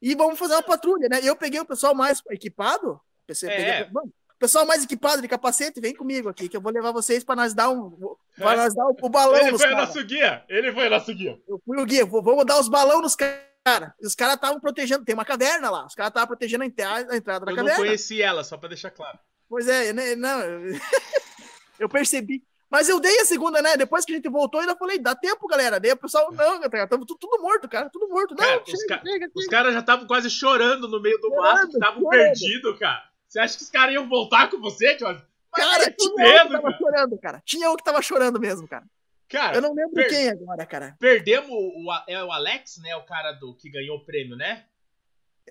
[0.00, 1.20] e vamos fazer uma patrulha, né?
[1.22, 3.00] Eu peguei o pessoal mais equipado,
[3.44, 3.88] É.
[3.92, 7.36] o pessoal mais equipado de capacete, vem comigo aqui, que eu vou levar vocês pra
[7.36, 7.90] nós dar um,
[8.36, 9.88] pra nós dar o, o balão ele foi o caras.
[9.88, 11.40] nosso guia, ele foi o nosso guia.
[11.46, 13.51] Eu fui o guia, vou- vamos dar os balão nos caras.
[14.00, 17.12] E os caras estavam protegendo, tem uma caverna lá, os caras estavam protegendo a entrada,
[17.12, 17.84] a entrada da Eu não caverna.
[17.86, 19.18] conheci ela, só pra deixar claro.
[19.48, 20.40] Pois é, não,
[21.78, 22.42] eu- percebi.
[22.70, 23.76] Mas eu dei a segunda, né?
[23.76, 25.78] Depois que a gente voltou, ainda falei, dá tempo, galera.
[25.78, 28.30] Daí o pessoal, não, cara, tamo tudo, tudo morto, cara, tudo morto.
[28.34, 31.28] Não, Cara, os chega, ca- chega, Os caras já estavam quase chorando no meio do
[31.28, 33.02] Chorando, mato, estavam perdidos, cara.
[33.28, 35.22] Você acha que os caras iam voltar com você, Jorge?
[35.54, 36.78] Cara, tinha um que tava cara.
[36.78, 37.42] chorando, cara.
[37.44, 38.84] Tinha um que tava chorando mesmo, cara.
[39.32, 40.94] Cara, Eu não lembro per- quem agora, cara.
[41.00, 42.94] perdemos o, o- é o Alex, né?
[42.96, 44.66] O cara do que ganhou o prêmio, né?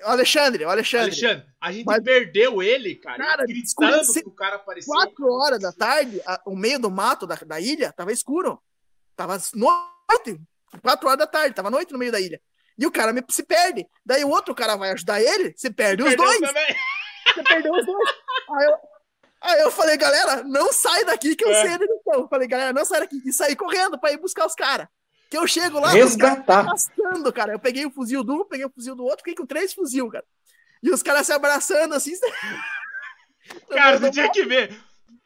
[0.03, 1.07] O Alexandre, o Alexandre.
[1.11, 4.89] Alexandre, a gente Mas- perdeu ele, cara, Cara, gritando escurece- pro cara aparecer.
[4.89, 8.61] Quatro horas da tarde, a- o meio do mato da, da ilha tava escuro.
[9.15, 10.39] Tava noite.
[10.81, 12.39] Quatro horas da tarde, tava noite no meio da ilha.
[12.77, 13.85] E o cara me, se perde.
[14.05, 16.39] Daí o outro cara vai ajudar ele, se perde os Perdeu dois.
[16.39, 16.75] também.
[17.33, 18.09] Você perdeu os dois.
[18.57, 18.77] Aí eu,
[19.41, 21.61] aí eu falei, galera, não sai daqui que eu É.
[21.61, 22.27] sei onde eles estão.
[22.27, 23.21] Falei, galera, não sai daqui.
[23.25, 24.87] E saí correndo pra ir buscar os caras.
[25.29, 26.65] Que eu chego lá, Resgatar.
[26.65, 27.53] passando, cara.
[27.53, 30.09] Eu peguei o fuzil de um, peguei o fuzil do outro, fiquei com três fuzil,
[30.09, 30.25] cara.
[30.83, 32.13] E os caras se abraçando assim.
[33.69, 34.77] Cara, você tinha que ver.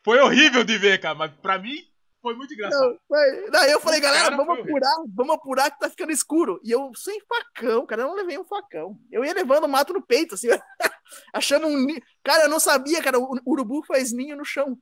[0.04, 1.78] Foi horrível de ver, cara, mas pra mim
[2.26, 2.82] foi muito engraçado.
[2.90, 6.60] Não, foi- Daí eu falei, galera, vamos apurar, vamos apurar que tá ficando escuro.
[6.64, 9.00] E eu sem facão, cara, eu não levei um facão.
[9.12, 10.48] Eu ia levando o mato no peito, assim,
[11.32, 11.86] achando um.
[12.24, 14.76] Cara, eu não sabia, cara, o urubu faz ninho no chão.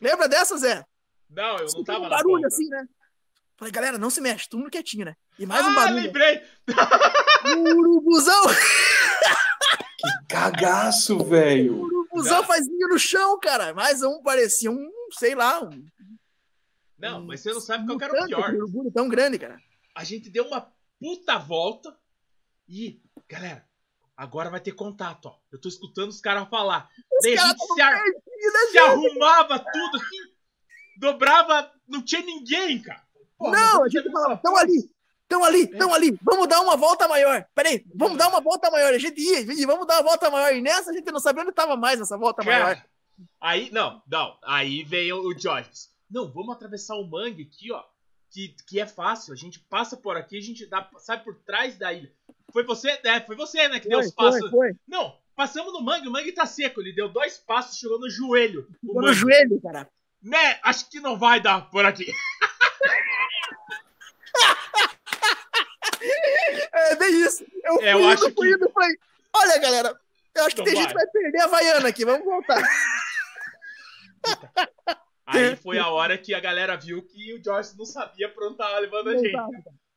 [0.00, 0.82] Lembra dessa, Zé?
[1.28, 2.46] Não, eu não tava um na barulho ponta.
[2.46, 2.86] assim, né?
[3.58, 5.14] Falei, galera, não se mexe, todo mundo quietinho, né?
[5.38, 6.02] E mais um ah, barulho.
[6.02, 6.42] lembrei!
[7.44, 8.42] O urubuzão,
[10.28, 11.76] Cagaço, o velho.
[11.80, 12.44] urubuzão Não.
[12.44, 13.72] faz ninho no chão, cara.
[13.74, 15.84] Mais um parecia um, sei lá, um.
[17.10, 18.40] Não, mas você não sabe qual que era o pior.
[18.42, 19.60] aquele urubu tão grande, cara.
[19.94, 21.96] A gente deu uma puta volta
[22.68, 23.66] e, galera,
[24.16, 25.36] agora vai ter contato, ó.
[25.52, 26.88] Eu tô escutando os caras falar.
[27.18, 30.32] Os Daí a caras gente se, ar- perdidos, se arrumava tudo assim,
[30.98, 33.02] dobrava, não tinha ninguém, cara.
[33.38, 34.90] Porra, Não, a gente falava, estão ali,
[35.22, 37.46] estão ali, estão ali, vamos dar uma volta maior.
[37.54, 38.94] Peraí, vamos dar uma volta maior.
[38.94, 40.54] A gente ia, e vamos dar uma volta maior.
[40.54, 42.76] E nessa a gente não sabia onde estava mais essa volta maior.
[42.76, 42.86] Cara,
[43.40, 44.38] aí, não, não.
[44.42, 45.70] Aí veio o Jorge.
[46.14, 47.82] Não, vamos atravessar o mangue aqui, ó.
[48.30, 49.32] Que, que é fácil.
[49.32, 52.12] A gente passa por aqui, a gente dá, sai por trás da ilha.
[52.52, 54.40] Foi você, é, foi você, né, que deu Foi, os passos.
[54.42, 54.76] foi, foi.
[54.86, 56.80] Não, passamos no mangue, o mangue tá seco.
[56.80, 58.68] Ele deu dois passos, chegou no joelho.
[58.80, 59.90] Ficou no joelho, cara.
[60.22, 62.06] Né, acho que não vai dar por aqui.
[66.72, 67.44] É bem isso.
[67.62, 68.96] Eu É, eu acho fui que- indo, falei,
[69.34, 69.98] olha, galera,
[70.34, 70.82] eu acho que Não tem vai.
[70.82, 72.62] gente que vai perder a Havaiana aqui, vamos voltar.
[75.26, 78.56] Aí foi a hora que a galera viu que o Jorge não sabia pra onde
[78.56, 79.32] tava levando a gente.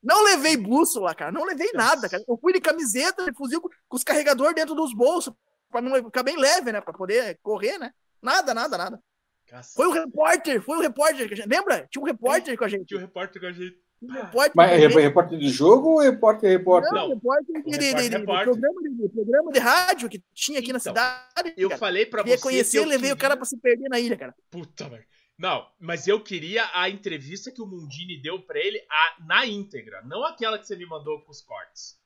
[0.01, 1.31] Não levei bússola, cara.
[1.31, 2.23] Não levei nada, cara.
[2.27, 5.33] Eu fui de camiseta, de fuzil com, com os carregadores dentro dos bolsos,
[5.69, 6.79] pra não ficar bem leve, né?
[6.79, 7.91] Pra poder correr, né?
[8.21, 8.99] Nada, nada, nada.
[9.47, 9.75] Cacete.
[9.75, 11.27] Foi o repórter, foi o repórter.
[11.27, 11.87] que a gente- Lembra?
[11.89, 12.85] Tinha um repórter com a gente.
[12.85, 13.75] Tinha o repórter com a gente.
[14.09, 16.91] Repórter Mas é repórter de jogo ou repórter repórter?
[16.93, 17.15] Não, Não.
[17.15, 18.45] repórter de, de, Repórter, de- de- repórter.
[18.45, 21.53] programa, de, programa de rádio que tinha aqui na Então, cidade.
[21.57, 21.79] Eu cara.
[21.79, 22.43] falei pra Queria você.
[22.43, 24.35] conhecer, que eu levei o queria- cara pra se perder na ilha, cara.
[24.51, 25.05] Puta merda.
[25.37, 30.01] Não, mas eu queria a entrevista que o Mundini deu pra ele a- na íntegra,
[30.03, 31.99] não aquela que você me mandou com os cortes.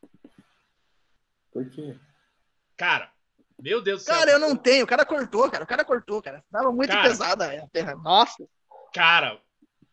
[1.52, 1.96] Por quê?
[2.76, 3.12] Cara,
[3.60, 4.16] meu Deus do céu.
[4.16, 4.84] Cara, eu não tenho.
[4.84, 5.64] O cara cortou, cara.
[5.64, 6.44] O cara cortou, cara.
[6.52, 7.08] Tava muito Cara.
[7.08, 7.96] pesada a terra.
[7.96, 8.46] Nossa,
[8.94, 9.42] Cara,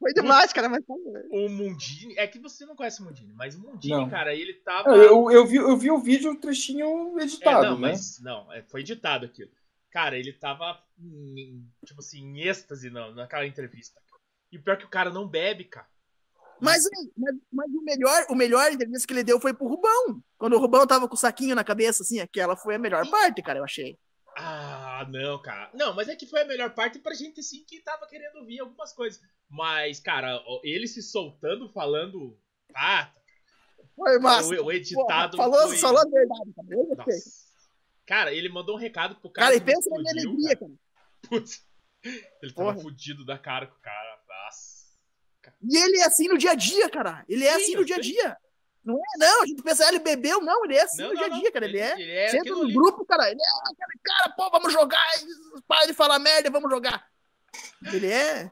[0.01, 0.69] foi demais, cara.
[0.69, 0.83] Mas...
[1.31, 2.17] o Mundini.
[2.19, 4.11] É que você não conhece o Mundini, mas o Mundini, Não.
[4.11, 4.91] cara, ele tava.
[4.97, 7.89] Eu, eu, vi, eu vi o vídeo, o trechinho É, editado, não, né?
[7.91, 9.51] mas não, é, foi editado aquilo.
[9.91, 14.01] Cara, ele tava em, tipo assim, em êxtase não, naquela entrevista.
[14.51, 15.87] E o pior é que o cara não bebe, cara.
[16.61, 16.83] Mas,
[17.17, 20.21] mas, mas o melhor, o melhor entrevista que ele deu foi pro Rubão.
[20.37, 23.43] Quando o Rubão tava com o saquinho na cabeça, assim, aquela foi a melhor parte,
[23.43, 23.97] cara, eu achei.
[24.37, 25.71] Ah, não, cara.
[25.75, 28.61] Não, mas é que foi a melhor parte pra gente, assim, que tava querendo ouvir
[28.61, 29.21] algumas coisas.
[29.49, 32.39] Mas, cara, ele se soltando, falando.
[32.75, 33.11] Ah,
[33.97, 34.61] Foi massa.
[34.61, 35.37] o, o editado.
[35.37, 35.79] Porra, falou, foi...
[35.79, 36.69] falou a verdade, cara.
[36.71, 36.97] Eu.
[36.97, 37.49] Nossa.
[38.07, 39.49] Cara, ele mandou um recado pro cara.
[39.49, 40.59] Cara, e pensa na minha alegria, cara.
[40.61, 40.88] cara.
[41.23, 41.67] Putz.
[42.05, 42.81] Ele tava Porra.
[42.81, 44.19] fudido da cara com o cara.
[44.29, 44.79] Nossa.
[45.63, 47.25] E ele é assim no dia a dia, cara.
[47.29, 48.37] Ele é Sim, assim no dia a dia.
[48.85, 49.43] Não é, não.
[49.43, 50.65] A gente pensa, ah, ele bebeu, não.
[50.65, 51.65] Ele é assim Não, no não, dia a dia, cara.
[51.67, 52.01] Ele, é.
[52.01, 52.73] Ele é Senta no ali.
[52.73, 53.31] grupo, cara.
[53.31, 55.05] Ele é aquele cara, pô, vamos jogar.
[55.67, 57.07] Para de falar merda, vamos jogar.
[57.93, 58.51] Ele é.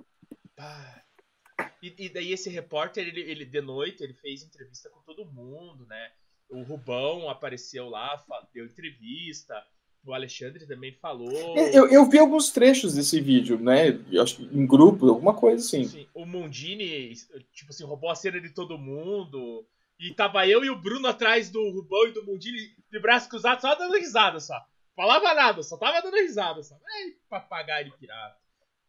[1.83, 5.87] E, e daí esse repórter, ele, ele de noite, ele fez entrevista com todo mundo,
[5.87, 6.13] né?
[6.49, 8.23] O Rubão apareceu lá,
[8.53, 9.65] deu entrevista.
[10.07, 11.57] O Alexandre também falou.
[11.57, 13.99] Eu, eu vi alguns trechos desse vídeo, né?
[14.11, 15.83] Eu acho em grupo, alguma coisa assim.
[15.83, 17.13] Assim, o Mundini,
[17.53, 19.67] tipo assim, roubou a cena de todo mundo.
[19.99, 22.57] E tava eu e o Bruno atrás do Rubão e do Mundini,
[22.91, 24.55] de braços cruzados, só dando risada só.
[24.95, 26.77] Falava nada, só tava dando risada só.
[26.87, 28.37] Ai, papagaio de pirata.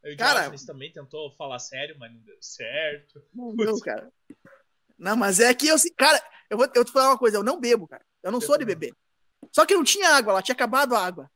[0.03, 3.23] O Cara- também tentou falar sério, mas não deu certo.
[3.33, 4.11] Não, não, cara.
[4.97, 7.43] Não, mas é que eu, cara, eu vou, eu vou te falar uma coisa, eu
[7.43, 8.05] não bebo, cara.
[8.21, 8.93] Eu não Eu sou de beber.
[9.57, 11.31] Só que não tinha água lá, tinha acabado a água.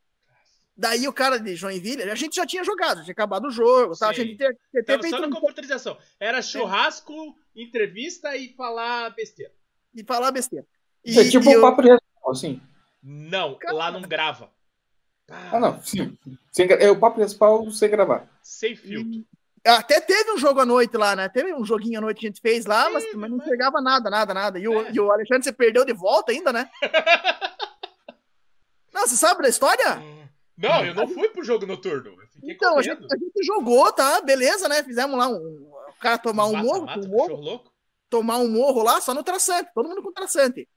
[0.78, 4.12] Daí o cara de Joinville, a gente já tinha jogado, tinha acabado o jogo, tá?
[4.12, 4.22] a Sim.
[4.22, 5.98] gente ter, ter Tava feito só na um computarização.
[6.20, 9.52] Era churrasco, entrevista e falar besteira.
[9.96, 10.68] e falar besteira.
[11.04, 11.90] E, é tipo e um eu- papo de
[12.30, 12.62] assim.
[13.02, 13.74] Não, Cara.
[13.74, 14.52] lá não grava.
[15.28, 16.16] Ah, não, sim.
[16.52, 18.30] Sem, é o papo principal sem gravar.
[18.44, 19.26] Sem filtro.
[19.66, 21.28] Até teve um jogo à noite lá, né?
[21.28, 23.50] Teve um joguinho à noite que a gente fez lá, mas, Teve, mas não mas-
[23.50, 24.60] pegava nada, nada, nada.
[24.60, 24.92] E o, É.
[24.94, 26.70] e o Alexandre você perdeu de volta ainda, né?
[28.94, 30.02] não, você sabe da história?
[30.58, 32.10] Não, eu não fui pro jogo noturno.
[32.22, 34.22] Eu fiquei Então, a gente, a gente jogou, tá?
[34.22, 34.84] Beleza, né?
[34.84, 35.36] Fizemos lá um.
[35.38, 37.64] O cara tomar um morro, Mata-mata, um morro,
[38.10, 40.68] tomar um morro lá só no traçante, todo mundo com traçante.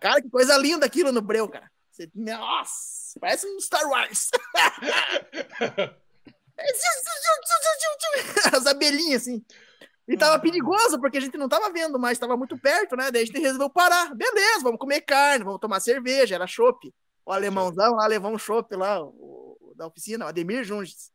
[0.00, 1.70] Cara, que coisa linda aquilo no breu, cara.
[1.90, 4.28] Você- nossa, parece um Star Wars.
[8.54, 9.42] As abelhinhas, assim.
[10.08, 13.10] E tava perigoso, porque a gente não tava vendo mais, tava muito perto, né?
[13.10, 14.14] Daí a gente resolveu parar.
[14.14, 16.92] Beleza, vamos comer carne, vamos tomar cerveja, era chopp.
[17.24, 21.10] O alemãozão lá levou um chopp lá, o, o da oficina, o Ademir Junges.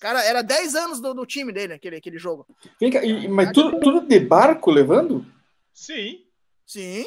[0.00, 2.46] Cara, era 10 anos do, do time dele, aquele, aquele jogo.
[2.78, 5.24] Vem cá, e- mas tudo, tudo de barco levando?
[5.72, 6.26] Sim.
[6.66, 7.06] Sim.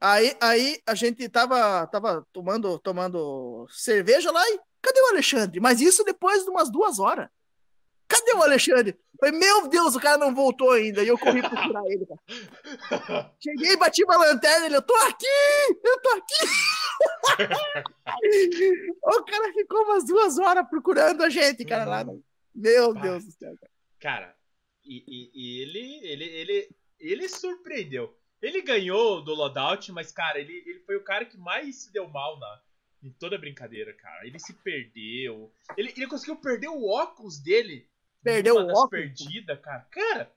[0.00, 5.60] Aí, aí a gente tava, tava tomando, tomando cerveja lá e cadê o Alexandre?
[5.60, 7.28] Mas isso depois de umas duas horas.
[8.18, 8.98] Cadê o Alexandre?
[9.18, 11.02] Falei, meu Deus, o cara não voltou ainda.
[11.02, 13.32] E eu corri procurar ele, cara.
[13.42, 15.26] Cheguei, bati uma lanterna, ele, eu tô aqui!
[15.84, 16.44] Eu tô aqui!
[19.02, 22.04] o cara ficou umas duas horas procurando a gente, cara, lá.
[22.04, 22.22] no-
[22.54, 23.00] Meu Pá.
[23.00, 23.54] Deus do céu.
[23.58, 23.70] cara.
[24.00, 24.36] Cara,
[24.84, 26.68] e, e- e ele, ele, ele,
[27.00, 28.14] ele surpreendeu.
[28.42, 32.06] Ele ganhou do loadout, mas, cara, ele, ele foi o cara que mais se deu
[32.08, 32.60] mal na,
[33.02, 34.26] em toda a brincadeira, cara.
[34.26, 35.50] Ele se perdeu.
[35.78, 37.88] Ele, ele conseguiu perder o óculos dele.
[38.24, 38.90] Perdeu o óculos?
[38.90, 39.86] perdidas, cara.
[39.90, 40.32] Cara,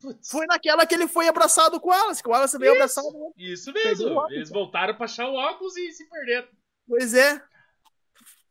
[0.00, 3.00] putz, Foi naquela que ele foi abraçado com o Wallace, que o Wallace veio Isso.
[3.00, 3.32] abraçado.
[3.36, 4.30] isso Perdeu o mesmo.
[4.30, 6.48] Eles voltaram pra achar o óculos e se perderam.
[6.88, 7.42] Pois é.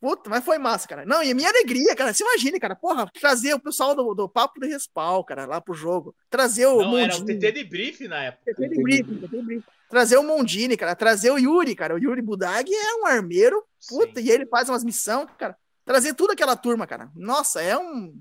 [0.01, 1.05] Puta, mas foi massa, cara.
[1.05, 2.13] Não, e a minha alegria, cara.
[2.13, 2.75] Você imagine, cara.
[2.75, 6.13] Porra, trazer o pessoal do, do Papo de Respawn, cara, lá pro jogo.
[6.29, 7.39] Trazer o Não, era o Mondini.
[7.39, 8.53] TT de brief na época.
[8.53, 9.63] TT de briefing, TT de briefing.
[9.89, 10.95] Trazer o Mondini, cara.
[10.95, 11.95] Trazer o Yuri, cara.
[11.95, 13.63] O Yuri Budag é um armeiro.
[13.87, 14.27] Puta, Sim.
[14.27, 15.57] e ele faz umas missões, cara.
[15.85, 17.09] Trazer toda aquela turma, cara.
[17.15, 18.19] Nossa, é um.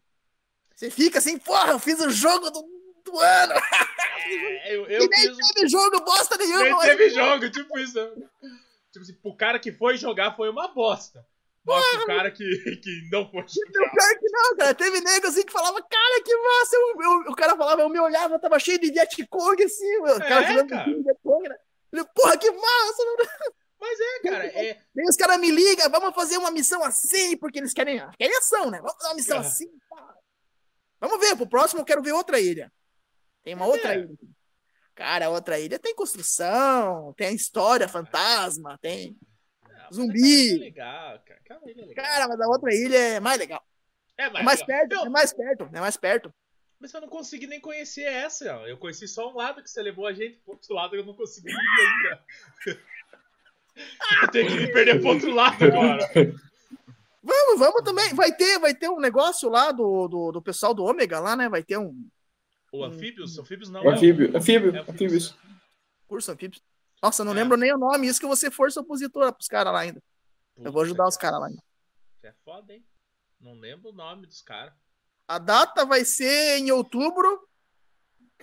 [0.74, 2.62] Você fica assim, porra, eu fiz o jogo do,
[3.04, 3.54] do ano.
[4.26, 5.36] É, eu, e eu nem fiz.
[5.52, 6.62] teve jogo bosta nenhuma.
[6.62, 7.98] Nem teve jogo, tipo isso.
[8.92, 11.24] Tipo assim, pro cara que foi jogar foi uma bosta.
[11.66, 12.44] Mas pro cara que,
[12.82, 13.90] que não foi jogar.
[13.90, 14.74] pior que não, cara.
[14.74, 16.76] Teve nego assim que falava, cara, que massa.
[16.76, 20.44] Eu, eu- o cara falava, eu me olhava, tava cheio de Vietcong, assim, o cara
[20.44, 20.84] É, jogando cara.
[20.84, 21.56] com Vietcong, né?
[21.90, 23.30] Falei, Porra, que massa, mano.
[23.80, 24.80] Mas é, cara, é.
[24.94, 28.70] Daí os caras me ligam, vamos fazer uma missão assim, porque eles querem, querem ação,
[28.70, 28.78] né?
[28.78, 29.40] Vamos fazer uma missão É.
[29.40, 29.68] assim.
[29.90, 30.13] pá.
[31.08, 32.72] Vamos ver, pro próximo eu quero ver outra ilha.
[33.42, 33.98] Tem uma outra É.
[33.98, 34.14] ilha.
[34.94, 39.16] Cara, outra ilha tem construção, tem história, fantasma, tem.
[39.68, 40.52] Não, Zumbi.
[40.54, 41.40] é legal, cara.
[41.66, 41.94] É.
[41.94, 43.62] Cara, mas a outra ilha é mais legal.
[44.16, 44.78] é É mais, mais legal.
[44.78, 46.34] perto, Eu- é mais perto, é mais perto.
[46.80, 48.56] Mas eu não consegui nem conhecer essa.
[48.58, 48.66] ó.
[48.66, 51.14] Eu conheci só um lado que você levou a gente, pro outro lado eu não
[51.14, 52.24] consegui ir ainda.
[54.22, 56.08] eu tenho que me perder pro outro lado agora.
[57.26, 58.12] Vamos, vamos também.
[58.14, 61.48] Vai ter, vai ter um negócio lá do, do, do pessoal do Ômega lá, né?
[61.48, 62.06] Vai ter um
[62.70, 63.38] O anfíbios?
[63.38, 63.82] Anfíbios não.
[63.82, 65.34] É anfíbio, anfíbio, É anfíbios.
[66.06, 66.60] curso anfíbio.
[67.02, 67.36] Nossa, eu não É.
[67.36, 68.06] lembro nem o nome.
[68.06, 70.02] Isso que você força opositora pros caras lá ainda.
[70.58, 71.62] Eu vou ajudar os caras lá ainda.
[72.22, 72.84] É foda, hein?
[73.40, 74.72] Não lembro o nome dos caras.
[75.26, 77.48] A data vai ser em outubro.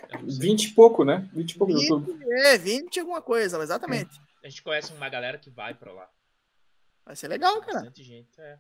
[0.10, 0.40] Eu não sei.
[0.40, 1.30] 20 e pouco, né?
[1.34, 2.32] 20 e pouco de 20, outubro.
[2.34, 4.20] é, 20 alguma coisa, exatamente.
[4.44, 6.10] A gente conhece uma galera que vai pra lá.
[7.06, 7.74] Vai ser legal, cara.
[7.74, 8.58] Bastante gente, é.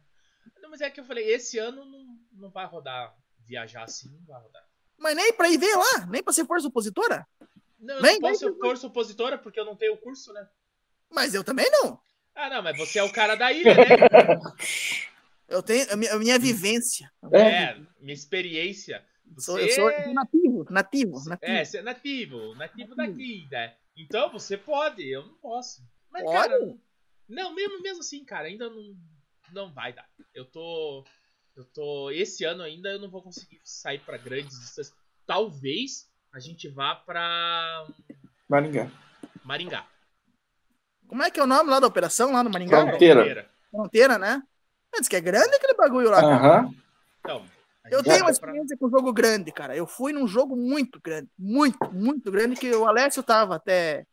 [0.61, 3.15] Não, mas é que eu falei, esse ano não, não vai rodar.
[3.45, 4.63] Viajar assim não vai rodar.
[4.97, 7.27] Mas nem pra ir ver lá, nem pra ser força opositora.
[7.79, 10.47] Não, eu Vem, não posso vem, ser força opositora porque eu não tenho curso, né?
[11.09, 11.99] Mas eu também não.
[12.35, 13.83] Ah, não, mas você é o cara da ilha, né?
[15.51, 17.11] Eu tenho a minha, a minha vivência.
[17.33, 19.05] É, É, minha experiência.
[19.37, 21.51] Sou, eu sou nativo, nativo, nativo.
[21.51, 23.75] É, você é nativo, nativo daqui, né?
[23.97, 25.81] Então você pode, eu não posso.
[26.09, 26.49] Mas, Pode?
[26.49, 26.77] cara,
[27.27, 28.95] não, mesmo, mesmo assim, cara, ainda não,
[29.53, 30.05] não vai dar.
[30.33, 31.03] Eu tô.
[31.55, 32.09] Eu tô.
[32.11, 34.93] Esse ano ainda eu não vou conseguir sair pra grandes distâncias.
[35.25, 37.85] Talvez a gente vá pra
[38.49, 38.89] Maringá.
[39.43, 39.85] Maringá.
[41.07, 42.85] Como é que é o nome lá da operação, lá no Maringá?
[42.87, 43.49] Fronteira.
[43.69, 44.41] Fronteira, né?
[44.97, 46.21] Diz que é grande aquele bagulho lá.
[46.21, 46.35] cara.
[46.35, 46.73] Aham.
[47.19, 47.45] Então,
[47.89, 49.75] Eu tenho uma pra- experiência com jogo grande, cara.
[49.75, 54.05] Eu fui num jogo muito grande, muito, muito grande, que o Alessio tava até,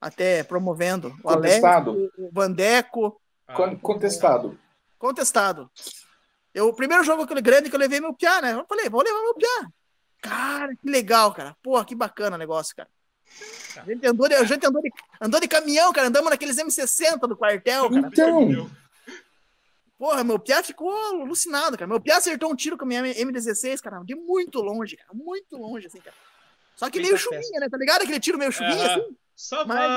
[0.00, 1.08] até promovendo.
[1.08, 1.90] O Contestado.
[1.90, 4.58] Alessio, o Vandeco, Ah, Con- Contestado.
[5.04, 5.70] Contestado.
[6.54, 8.54] Eu, o primeiro jogo aquele grande que eu levei meu piá, né?
[8.54, 9.68] Eu falei, vou levar meu piá.
[10.22, 11.54] Cara, que legal, cara.
[11.62, 12.88] Porra, que bacana o negócio, cara.
[13.76, 14.90] A gente andou de, a gente andou de,
[15.20, 16.08] andou de caminhão, cara.
[16.08, 18.08] Andamos naqueles M60 do quartel, cara.
[18.10, 18.70] Então,
[19.98, 20.90] Porra, meu piá ficou
[21.20, 21.86] alucinado, cara.
[21.86, 25.10] Meu piá acertou um tiro com a minha M16, cara, de muito longe, cara.
[25.12, 26.16] Muito longe, assim, cara.
[26.76, 27.68] Só que Feita meio chuvinha, né?
[27.68, 28.02] Tá ligado?
[28.02, 29.00] Aquele tiro meio chuvinha, Aham.
[29.00, 29.16] assim.
[29.66, 29.88] Vai.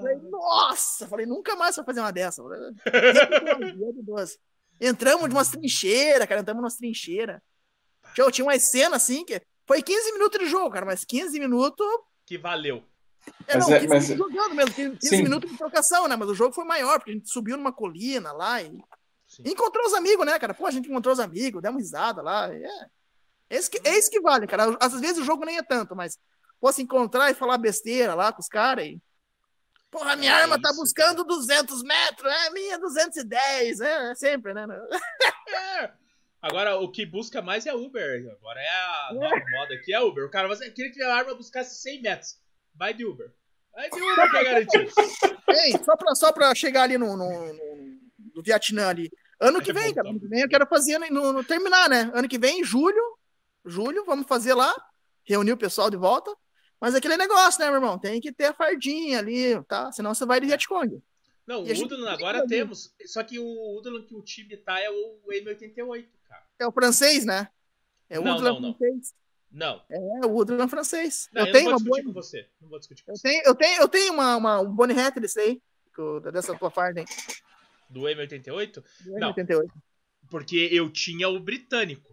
[0.00, 1.06] Falei, nossa!
[1.06, 2.42] Falei, nunca mais vai fazer uma dessa.
[4.80, 6.40] Entramos de umas trincheiras, cara.
[6.40, 7.40] Entramos umas trincheiras.
[8.14, 9.40] Tinha, tinha uma cena assim que.
[9.64, 11.86] Foi 15 minutos de jogo, cara, mas 15 minutos.
[12.26, 12.82] Que valeu.
[13.46, 14.74] É, Mas não, é- 15 mas- minutos jogando mesmo.
[14.74, 15.22] 15, 15 Sim.
[15.22, 16.16] minutos de trocação, né?
[16.16, 18.76] Mas o jogo foi maior, porque a gente subiu numa colina lá e
[19.28, 19.44] Sim.
[19.46, 20.52] Encontrou os amigos, né, cara?
[20.52, 22.52] Pô, a gente encontrou os amigos, demos risada lá.
[22.52, 22.66] É.
[23.48, 24.76] É isso que, é isso que vale, cara.
[24.80, 26.18] Às vezes o jogo nem é tanto, mas
[26.62, 29.02] pô, se encontrar e falar besteira lá com os caras e.
[29.90, 34.54] Porra, minha É arma tá isso, buscando 200 metros, é minha 210, é, é sempre,
[34.54, 34.64] né?
[35.80, 35.90] É.
[36.40, 38.34] Agora, o que busca mais é Uber.
[38.40, 40.24] Agora é a nova moda aqui, é Uber.
[40.24, 42.38] O cara vai dizer, queria que a arma buscasse 100 metros.
[42.74, 43.30] Vai de Uber.
[43.74, 44.90] Vai de Uber que é garantido.
[45.50, 48.00] Ei, só pra, só pra chegar ali no, no, no-
[48.34, 49.10] no Vietnã ali.
[49.38, 50.08] Ano que vem, cara.
[50.08, 52.10] Ano que vem eu quero fazer no, no- terminar, né?
[52.14, 53.18] Ano que vem, julho.
[53.64, 54.74] Julho, vamos fazer lá.
[55.24, 56.34] Reunir o pessoal de volta.
[56.82, 57.96] Mas aquele negócio, né, meu irmão?
[57.98, 59.92] Tem que ter a fardinha ali, tá?
[59.92, 61.00] Senão você vai de Vietcong.
[61.46, 62.92] Não, o E gente Udon tem agora que- temos.
[63.06, 66.44] Só que o Udon que o time tá é o M88, cara.
[66.58, 67.48] É o francês, né?
[68.10, 68.74] É o Não, Udlan não, não.
[68.74, 69.14] francês.
[69.50, 71.28] Não, É o Udlan francês.
[71.32, 71.98] não eu, eu tenho não uma vou boa.
[71.98, 72.48] discutir com você.
[72.60, 73.22] Não vou discutir com Eu você.
[73.28, 75.62] tenho, eu tenho, eu tenho uma, uma, um Bonnie Hat desse aí.
[76.32, 77.06] Dessa tua farda aí.
[77.88, 79.28] Do M88, do Não.
[79.28, 79.72] 88.
[80.30, 82.11] porque eu tinha o britânico.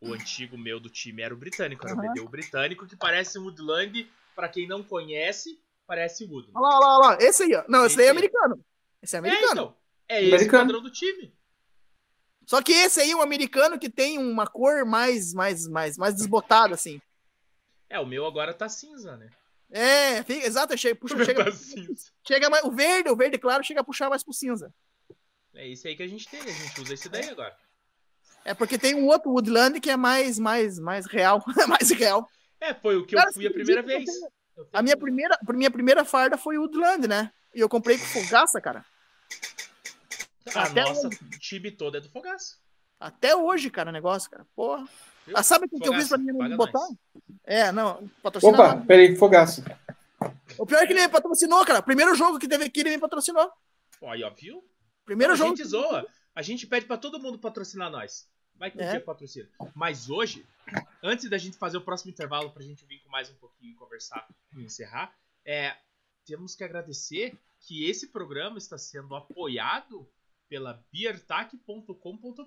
[0.00, 1.86] O antigo meu do time era o britânico.
[1.86, 2.08] Era o Aham.
[2.12, 4.08] BD o britânico, que parece Woodland.
[4.34, 6.52] Pra quem não conhece, parece o Woodland.
[6.56, 7.18] Olha lá, olha lá, olha lá.
[7.20, 7.64] Esse aí, ó.
[7.68, 8.16] Não, esse daí é Esse aí.
[8.18, 8.64] americano.
[9.02, 9.52] Esse é É, americano.
[9.52, 9.76] então.
[10.08, 10.64] É esse o Americano.
[10.64, 11.34] padrão do time.
[12.46, 16.14] Só que esse aí é um americano que tem uma cor mais, mais, mais, mais
[16.14, 17.00] desbotada, assim.
[17.90, 19.30] É, o meu agora tá cinza, né?
[19.70, 22.10] É, fica, exato, chega, puxa, chega, tá cinza.
[22.26, 24.72] chega mais, o verde, o verde claro, chega a puxar mais pro cinza.
[25.54, 27.54] É esse aí que a gente tem, a gente usa esse daí agora.
[28.48, 32.28] É porque tem um outro Woodland que é mais, mais, mais real, mais real.
[32.60, 34.04] É, foi o que Cara, eu fui a primeira vez.
[34.04, 37.30] tenho- A minha primeira, a minha primeira farda foi o Woodland, né?
[37.54, 38.84] E eu comprei com fogaça, cara.
[40.54, 41.08] A até nossa
[41.38, 42.58] time toda é do Fogaço.
[42.98, 44.46] Até hoje, cara, o negócio, cara.
[44.56, 44.88] Porra.
[45.26, 45.36] Viu?
[45.36, 46.78] Ah, sabe o que eu fiz Fogaça, pra mim não paga botar?
[46.78, 46.96] nós.
[47.44, 48.86] É, não, patrocina Opa, não.
[48.86, 49.62] peraí, fogaço.
[50.56, 51.82] O pior é que ele me patrocinou, cara.
[51.82, 53.50] Primeiro jogo que teve aqui, ele me patrocinou.
[54.00, 54.64] Ó, aí, ó, viu?
[55.04, 55.54] Primeiro a jogo.
[55.54, 56.06] gente zoa.
[56.34, 58.26] A gente pede pra todo mundo patrocinar nós.
[58.58, 58.90] Vai que um É.
[58.90, 59.48] dia patrocina.
[59.74, 60.44] Mas hoje,
[61.02, 64.26] antes da gente fazer o próximo intervalo pra gente vir com mais um pouquinho conversar
[64.56, 65.14] e encerrar,
[65.44, 65.76] é,
[66.26, 70.08] temos que agradecer que esse programa está sendo apoiado
[70.48, 71.94] pela beertac.com.br.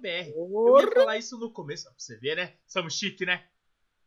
[0.06, 2.54] Eu ia falar isso no começo, pra você ver, né?
[2.68, 3.46] Somos chique, né?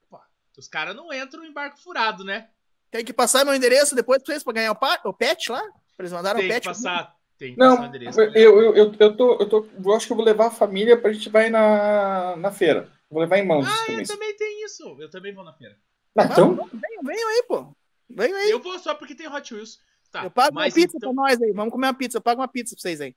[0.08, 0.20] Pô,
[0.58, 2.50] os caras não entram em barco furado, né?
[2.90, 5.62] Tem que passar meu endereço depois pra vocês pra ganhar o, o pet lá?
[5.98, 6.64] Eles mandaram Tem o pet.
[6.64, 8.20] Tem que passar o endereço.
[8.20, 10.96] eu, eu, eu, eu, tô, eu, tô, eu acho que eu vou levar a família
[11.00, 12.90] pra gente vai na, na feira.
[13.10, 14.04] Vou levar em mãos Ah, eu também.
[14.06, 14.96] também tenho isso.
[14.98, 15.76] Eu também vou na feira.
[16.16, 17.74] Ah, então, Venham, venham aí, pô.
[18.08, 18.50] Venham aí.
[18.50, 19.78] Eu vou só porque tem Hot Wheels.
[20.10, 21.12] Tá, eu pago uma pizza então...
[21.14, 21.52] pra nós aí.
[21.52, 22.18] Vamos comer uma pizza.
[22.18, 23.14] Eu pago uma pizza pra vocês aí.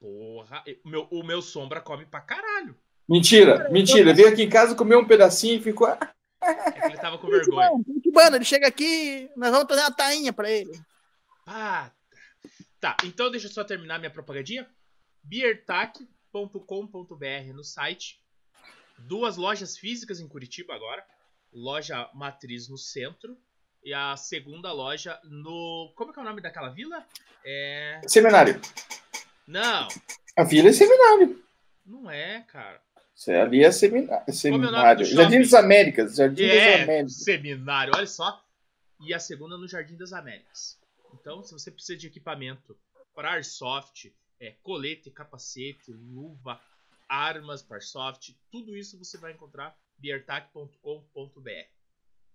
[0.00, 2.76] Porra, o meu, o meu sombra come pra caralho.
[3.08, 4.14] mentira, mentira.
[4.14, 5.88] Veio aqui em casa, comeu um pedacinho e ficou.
[5.88, 5.98] ah,
[6.40, 7.68] É que ele tava com vergonha.
[7.70, 10.70] Curitibano, Curitibano, ele chega aqui, nós vamos trazer uma tainha pra ele.
[11.44, 11.90] Ah,
[12.80, 12.96] tá.
[13.04, 14.68] Então deixa eu só terminar minha propagandinha.
[16.32, 18.20] beertac.com.br no site.
[18.98, 21.04] Duas lojas físicas em Curitiba agora.
[21.52, 23.36] Loja matriz no centro.
[23.84, 25.92] E a segunda loja no.
[25.96, 27.04] Como é que é o nome daquela vila?
[27.44, 28.00] É.
[28.06, 28.60] Seminário.
[29.46, 29.88] Não,
[30.36, 31.42] A vila é seminário.
[31.86, 32.82] não é, cara.
[33.16, 34.98] Isso Ali é é o nome seminário.
[34.98, 36.14] do Jardim das Américas.
[36.16, 37.22] Jardim das É, Américas.
[37.24, 38.44] seminário, olha só.
[39.00, 40.78] E a segunda no Jardim das Américas.
[41.14, 42.76] Então, se você precisa de equipamento
[43.14, 46.60] para airsoft, é, colete, capacete, luva,
[47.08, 51.50] armas para airsoft, tudo isso você vai encontrar beertac.com.br.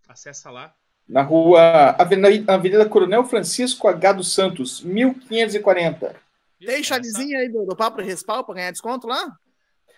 [0.07, 0.75] Acessa lá.
[1.07, 4.13] Na rua Avenida, Avenida Coronel Francisco H.
[4.13, 6.15] dos Santos, 1540.
[6.59, 9.37] Tem Essa chavezinha aí do, do papo e respaldo pra ganhar desconto lá?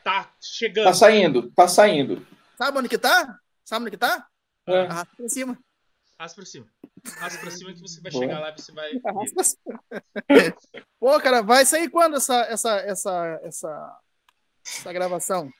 [0.03, 0.85] Tá chegando.
[0.85, 2.25] Tá saindo, tá saindo.
[2.57, 3.39] Sabe onde que tá?
[3.63, 4.27] Sabe onde que tá?
[4.67, 4.81] É.
[4.81, 5.57] Arrasta pra cima.
[6.17, 6.65] Arrasta pra cima.
[7.17, 8.23] Arrasta pra cima que você vai Boa.
[8.23, 8.91] chegar lá e você vai.
[10.99, 13.99] Pô, cara, vai sair quando essa, essa, essa, essa,
[14.65, 15.51] essa gravação?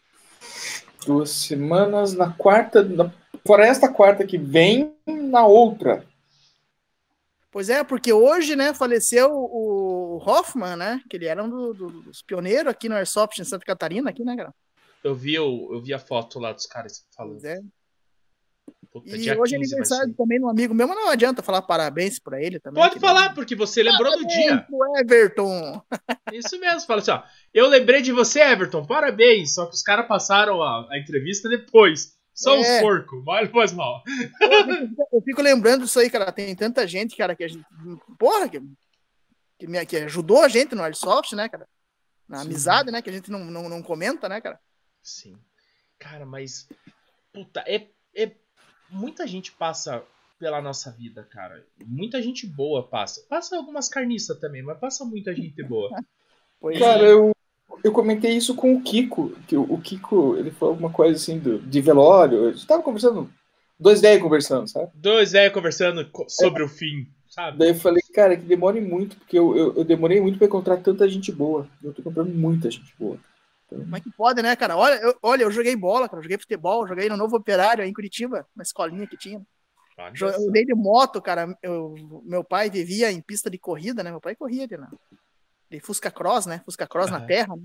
[1.05, 2.83] Duas semanas na quarta.
[2.83, 3.11] Na,
[3.45, 6.05] fora esta quarta que vem, na outra.
[7.51, 11.01] Pois é, porque hoje, né, faleceu o Hoffman, né?
[11.09, 14.23] Que ele era um do- do- dos pioneiros aqui no Airsoft em Santa Catarina, aqui,
[14.25, 14.53] né, cara?
[15.03, 17.39] Eu vi, o- eu vi a foto lá dos caras falando.
[17.39, 17.61] Pois é.
[19.01, 21.43] Puta, E hoje é 15 vai aniversário também de um amigo meu, mas não adianta
[21.43, 22.81] falar parabéns pra ele também.
[22.81, 24.57] Pode falar, ele- porque você lembrou do dia.
[24.57, 25.81] Parabéns pro Everton.
[26.33, 27.23] Isso mesmo, fala assim, ó.
[27.53, 29.53] Eu lembrei de você, Everton, parabéns.
[29.53, 32.15] Só que os caras passaram a, a entrevista depois.
[32.33, 32.59] Só É.
[32.77, 34.01] um porco, mal faz mal.
[35.11, 36.31] Eu fico lembrando disso aí, cara.
[36.31, 37.65] Tem tanta gente, cara, que a gente.
[38.19, 38.61] Porra, que,
[39.59, 41.67] que, me- que ajudou a gente no Airsoft, né, cara?
[42.27, 42.45] Na Sim.
[42.47, 43.01] amizade, né?
[43.01, 44.59] Que a gente não, não, não comenta, né, cara?
[45.03, 45.37] Sim.
[45.99, 46.67] Cara, mas.
[47.33, 48.31] Puta, é, é.
[48.89, 50.03] Muita gente passa
[50.39, 51.63] pela nossa vida, cara.
[51.85, 53.21] Muita gente boa passa.
[53.29, 55.89] Passa algumas carniças também, mas passa muita gente boa.
[56.59, 57.11] Pois Cara, é.
[57.11, 57.31] eu,
[57.83, 59.31] eu comentei isso com o Kiko.
[59.47, 62.47] Que o, o Kiko, ele falou alguma coisa assim do, de velório.
[62.47, 63.29] A gente tava conversando,
[63.79, 64.89] dois velhos conversando, sabe?
[64.95, 67.59] Dois velhos conversando co- sobre o fim, sabe?
[67.59, 70.77] Daí eu falei, cara, que demore muito, porque eu, eu, eu demorei muito pra encontrar
[70.77, 71.67] tanta gente boa.
[71.83, 73.19] Eu tô encontrando muita gente boa.
[73.67, 74.77] Como é que pode, né, cara?
[74.77, 76.19] Olha, eu, olha, eu joguei bola, cara.
[76.19, 79.41] eu Joguei futebol, joguei no Novo Operário aí em Curitiba, uma escolinha que tinha.
[80.15, 80.27] Só.
[80.27, 81.57] Eu andei de moto, cara.
[81.63, 84.11] Eu, meu pai vivia em pista de corrida, né?
[84.11, 84.91] Meu pai corria de, na,
[85.71, 86.61] de Fusca Cross, né?
[86.65, 87.27] Fusca Cross na Aham.
[87.27, 87.55] terra.
[87.55, 87.63] Né?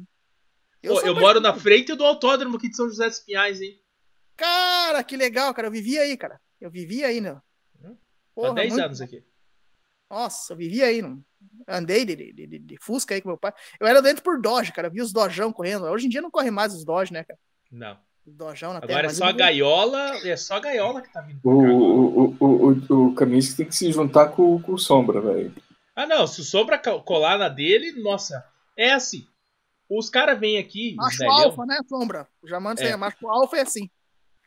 [0.86, 3.78] Pô, eu pai- moro na frente do autódromo aqui de São José dos Pinhais, hein?
[4.36, 5.66] Cara, que legal, cara.
[5.68, 6.40] Eu vivia aí, cara.
[6.60, 7.36] Eu vivia aí, né?
[8.34, 9.24] Porra, Há 10 muito- anos aqui.
[10.08, 11.02] Nossa, eu vivia aí.
[11.02, 11.22] Não.
[11.68, 13.52] Andei de, de, de, de Fusca aí com meu pai.
[13.78, 14.88] Eu era dentro por Dodge, cara.
[14.88, 15.84] Eu vi os Dojão correndo.
[15.84, 17.38] Hoje em dia não corre mais os Dodge, né, cara?
[17.70, 17.98] Não.
[18.26, 18.92] Dojão na terra.
[18.92, 20.26] Agora é mas só a gaiola.
[20.26, 22.46] É só a gaiola que tá vindo O, o, o,
[22.88, 25.54] o, o tem que se juntar com, com o Sombra, velho.
[25.94, 26.26] Ah, não.
[26.26, 28.44] Se o Sombra colar na dele, nossa.
[28.76, 29.26] É assim.
[29.88, 32.28] Os caras vêm aqui, Macho velhão, alfa, né, Sombra?
[32.44, 32.90] Já manda É.
[32.90, 32.96] é.
[32.96, 33.90] macho alfa é assim.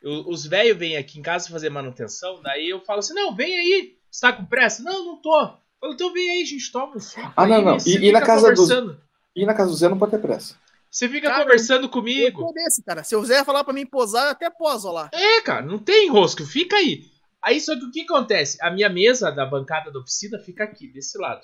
[0.01, 3.53] o- os velhos vêm aqui em casa fazer manutenção, daí eu falo assim, não, vem
[3.53, 3.97] aí.
[4.09, 4.81] Você tá com pressa?
[4.83, 5.57] Não, não tô.
[5.83, 7.33] Eu falo, então vem aí, a gente toma um suco.
[7.35, 7.79] Ah, não, aí, não.
[7.79, 9.01] você E- e na casa conversando.
[9.35, 10.55] E na casa do Zé não pode ter pressa.
[10.89, 12.39] Você fica Cara, conversando Eu comigo.
[12.41, 13.03] sou desse, cara.
[13.03, 15.09] Se o Zé falar pra mim posar, eu até poso lá.
[15.11, 17.05] É, cara, não tem rosco, fica aí.
[17.41, 18.57] Aí só que o que acontece?
[18.61, 21.41] A minha mesa da bancada da oficina fica aqui, desse lado.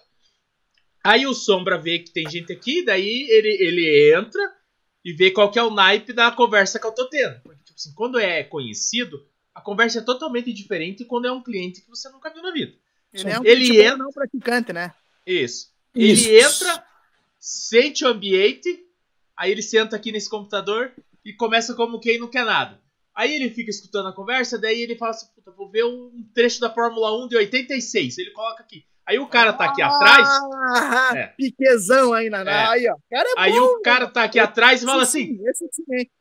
[1.04, 4.42] Aí o Sombra vê que tem gente aqui, daí ele, ele entra
[5.04, 7.42] e vê qual que é o naipe da conversa que eu tô tendo.
[7.42, 9.26] Porque, tipo assim, quando é conhecido,
[9.56, 12.74] a conversa é totalmente diferente quando é um cliente que você nunca viu na vida.
[13.14, 14.94] Ele é um Ele pitbull entra- não praticante, né?
[15.26, 15.72] Isso.
[15.96, 16.28] Isso.
[16.30, 16.84] Ele entra,
[17.40, 18.86] sente o ambiente,
[19.36, 20.92] aí ele senta aqui nesse computador
[21.26, 22.80] e começa como quem não quer nada.
[23.16, 26.60] Aí ele fica escutando a conversa, daí ele fala assim, puta, vou ver um trecho
[26.62, 28.18] da Fórmula 1 de 86.
[28.18, 28.86] Ele coloca aqui.
[29.06, 31.28] Aí o cara tá aqui atrás, Ah, É.
[31.36, 32.66] piquezão aí, na, É.
[32.68, 32.96] aí, ó.
[33.10, 35.68] Cara é aí bom, o cara tá aqui atrás e fala esse assim, sim, esse
[35.72, 36.12] sim, hein?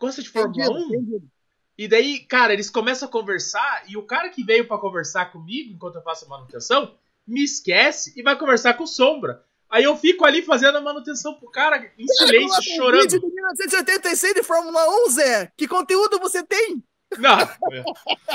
[0.00, 0.94] gosta de Fórmula Entendido, 1?
[0.94, 1.30] entendido.
[1.76, 5.72] E daí, cara, eles começam a conversar e o cara que veio pra conversar comigo
[5.72, 6.94] enquanto eu faço a manutenção
[7.26, 9.42] me esquece e vai conversar com o Sombra.
[9.68, 13.02] Aí eu fico ali fazendo a manutenção pro cara em silêncio, um chorando.
[13.02, 15.52] vídeo de 1986 de Fórmula 1, Zé.
[15.56, 16.82] Que conteúdo você tem?
[17.18, 17.38] Não,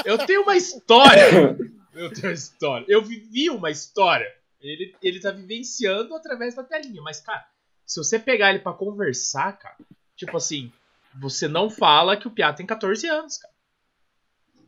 [0.06, 1.58] eu tenho uma história.
[1.94, 2.86] Eu tenho uma história.
[2.88, 4.28] Eu vivi uma história.
[4.62, 7.02] Ele, ele tá vivenciando através da telinha.
[7.02, 7.46] Mas, cara,
[7.86, 9.78] se você pegar ele pra conversar, cara,
[10.16, 10.72] tipo assim,
[11.20, 13.54] você não fala que o Piá tem 14 anos, cara.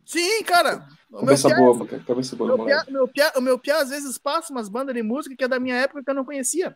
[0.05, 0.88] Sim, cara.
[1.09, 2.03] O meu Cabeça piá, boa, cara.
[2.03, 5.03] Cabeça boa, meu piá, meu piá, o meu piá às vezes passa umas bandas de
[5.03, 6.76] música que é da minha época que eu não conhecia.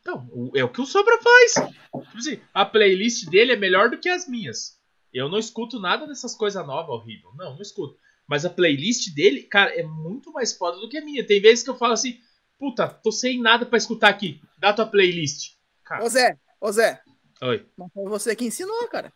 [0.00, 1.54] Então, é o que o Sombra faz.
[1.54, 4.78] Tipo assim, a playlist dele é melhor do que as minhas.
[5.12, 7.30] Eu não escuto nada dessas coisas novas horrível.
[7.36, 7.96] Não, não escuto.
[8.26, 11.26] Mas a playlist dele, cara, é muito mais foda do que a minha.
[11.26, 12.18] Tem vezes que eu falo assim,
[12.58, 14.42] puta, tô sem nada pra escutar aqui.
[14.58, 15.54] Dá tua playlist.
[15.84, 17.00] Cara, Ô Zé, ô Zé,
[17.48, 17.66] oi.
[17.76, 19.12] mas foi você que ensinou, cara.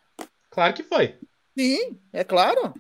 [0.50, 1.16] Claro que foi.
[1.56, 2.74] Sim, é claro.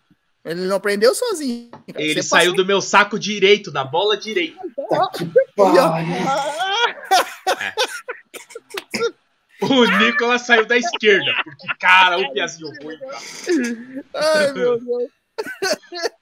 [0.44, 1.70] Ele não aprendeu sozinho.
[1.70, 1.82] cara.
[1.96, 4.58] Ele Você saiu do meu saco direito, da bola direita.
[4.88, 5.82] passou- Pariu.
[5.82, 7.74] Ah,
[9.60, 11.32] O Nicolas saiu da esquerda.
[11.42, 12.96] Porque, cara, o Piazinho ruim.
[12.98, 13.18] cara.
[14.14, 15.10] Ai, meu Deus.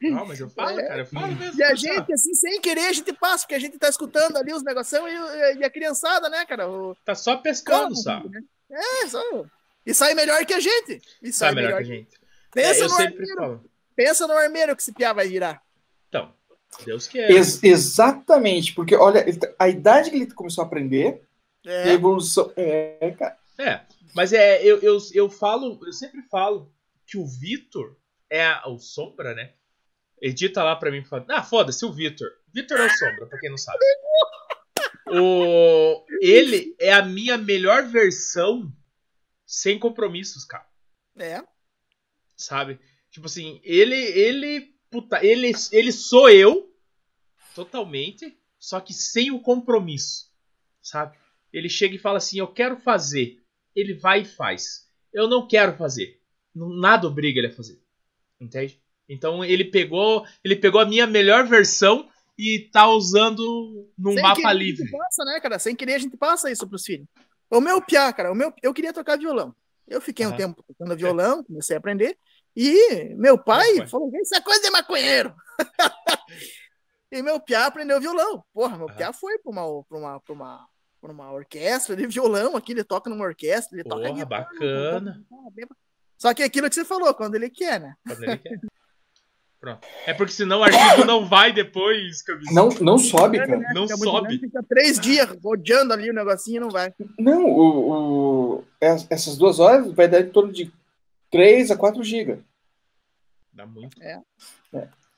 [0.03, 0.89] Não, mas eu falo, É.
[0.89, 1.01] cara.
[1.03, 1.59] Eu falo mesmo.
[1.61, 1.77] E a cara.
[1.77, 5.05] gente, assim, sem querer, a gente passa, porque a gente tá escutando ali os negocinhos
[5.07, 6.69] e, e a criançada, né, cara?
[6.69, 6.97] O...
[7.05, 8.21] Tá só pescando, só.
[8.25, 8.41] né?
[8.71, 9.21] É, só.
[9.85, 11.01] E sai melhor que a gente.
[11.23, 12.09] E sai, Sai melhor que a gente.
[12.57, 13.65] É, Pensa, eu no armeiro, falo.
[13.95, 15.63] pensa no armeiro que esse piá vai virar.
[16.09, 16.33] Então,
[16.85, 17.31] Deus quer.
[17.31, 21.23] Ex- exatamente, porque olha, tá- a idade que ele começou a aprender,
[21.67, 22.53] a É, evolução.
[22.57, 23.37] É, cara.
[23.59, 23.81] É,
[24.15, 26.73] mas é, eu, eu, eu falo, eu sempre falo
[27.07, 27.97] que o Vitor
[28.31, 29.53] é a- o Sombra, né?
[30.21, 32.29] Edita lá pra mim e fala, ah, foda-se o Vitor.
[32.53, 33.79] Vitor é o Sombra, pra quem não sabe.
[35.09, 38.73] O, ele é a minha melhor versão
[39.47, 40.67] sem compromissos, cara.
[41.19, 41.43] é.
[42.37, 42.79] Sabe?
[43.11, 46.71] Tipo assim, ele, ele, puta, ele, ele sou eu,
[47.55, 50.31] totalmente, só que sem o compromisso,
[50.83, 51.17] sabe?
[51.53, 53.43] Ele chega e fala assim, eu quero fazer.
[53.75, 54.91] Ele vai e faz.
[55.13, 56.21] Eu não quero fazer.
[56.55, 57.81] Nada obriga ele a fazer.
[58.39, 58.79] Entende?
[59.09, 64.53] Então ele pegou, ele pegou a minha melhor versão e tá usando num Sem mapa
[64.53, 64.91] livre.
[64.91, 65.59] passa, né, cara?
[65.59, 67.07] Sem querer, a gente passa isso pros filhos.
[67.51, 69.55] O meu piá, cara, o meu, eu queria tocar violão.
[69.87, 70.37] Eu fiquei um Aham.
[70.37, 72.19] tempo tocando violão, comecei a aprender.
[72.55, 73.87] E meu pai foi?
[73.87, 75.35] falou: Isso é coisa de maconheiro.
[77.13, 78.45] e meu piá aprendeu violão.
[78.53, 78.97] Porra, meu Aham.
[78.97, 80.69] piá foi pra uma, pra, uma, pra, uma,
[81.01, 82.73] pra uma orquestra de violão aqui.
[82.73, 85.13] Ele toca numa orquestra, ele toca Porra, bacana.
[85.13, 85.71] guitarra.
[86.19, 87.95] Só que é aquilo que você falou, quando ele quer, né?
[88.07, 88.59] Quando ele quer.
[89.75, 89.87] Pronto.
[90.07, 92.55] É porque senão o arquivo não vai depois, Camisinha.
[92.55, 93.57] Não, não sobe, cara.
[93.75, 94.39] Não Fica muito sobe.
[94.39, 96.93] Fica três dias rodeando ali o negocinho e não vai.
[97.19, 97.93] Não, o,
[98.59, 100.71] o- es- essas duas horas vai dar em torno de
[101.31, 102.39] 3 a 4 GB.
[103.53, 103.97] Dá muito.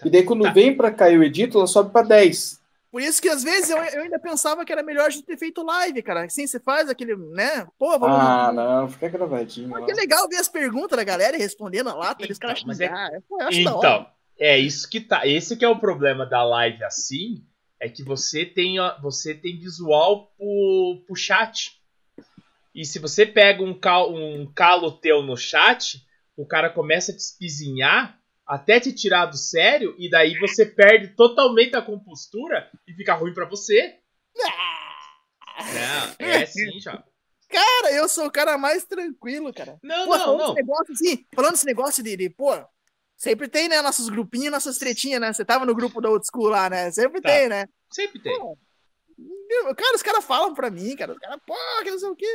[0.04, 0.52] E daí quando Tá.
[0.52, 2.58] vem pra cá e o edito, ela sobe pra 10.
[2.90, 5.36] Por isso que às vezes eu, eu ainda pensava que era melhor a gente ter
[5.36, 6.24] feito live, cara.
[6.24, 7.66] Assim você faz aquele, né?
[7.78, 8.16] Pô, vamos.
[8.18, 9.68] Ah, não, fica gravadinho.
[9.68, 9.84] Pô, lá.
[9.86, 12.80] que legal ver as perguntas da galera e respondendo lá, tá, eles Então, caras mas
[12.80, 13.20] é-.
[13.28, 13.88] Pô, eu acho da hora.
[13.88, 14.06] Então,
[14.38, 15.26] é isso que tá.
[15.26, 17.44] Esse que é o problema da live assim,
[17.80, 21.78] é que você tem, você tem visual pro, pro chat.
[22.74, 26.06] E se você pega um, cal, um calo teu no chat,
[26.36, 31.08] o cara começa a te espizinhar até te tirar do sério, e daí você perde
[31.08, 33.98] totalmente a compostura e fica ruim pra você.
[35.58, 37.04] Não, é sim, já.
[37.50, 39.78] Cara, eu sou o cara mais tranquilo, cara.
[39.82, 40.46] Não, Pô, não, falando não.
[40.46, 42.54] esse negócio assim, falando esse negócio de, de, pô,
[43.18, 45.32] sempre tem, né, nossos grupinhos, nossas tretinhas, né?
[45.32, 46.90] Você tava no grupo da Old School lá, né?
[46.90, 47.28] Sempre Tá.
[47.28, 47.66] tem, né?
[47.90, 48.38] Sempre tem.
[49.18, 51.12] Meu, Cara, os caras falam pra mim, cara.
[51.12, 52.26] Os caras, pô, que não sei o quê.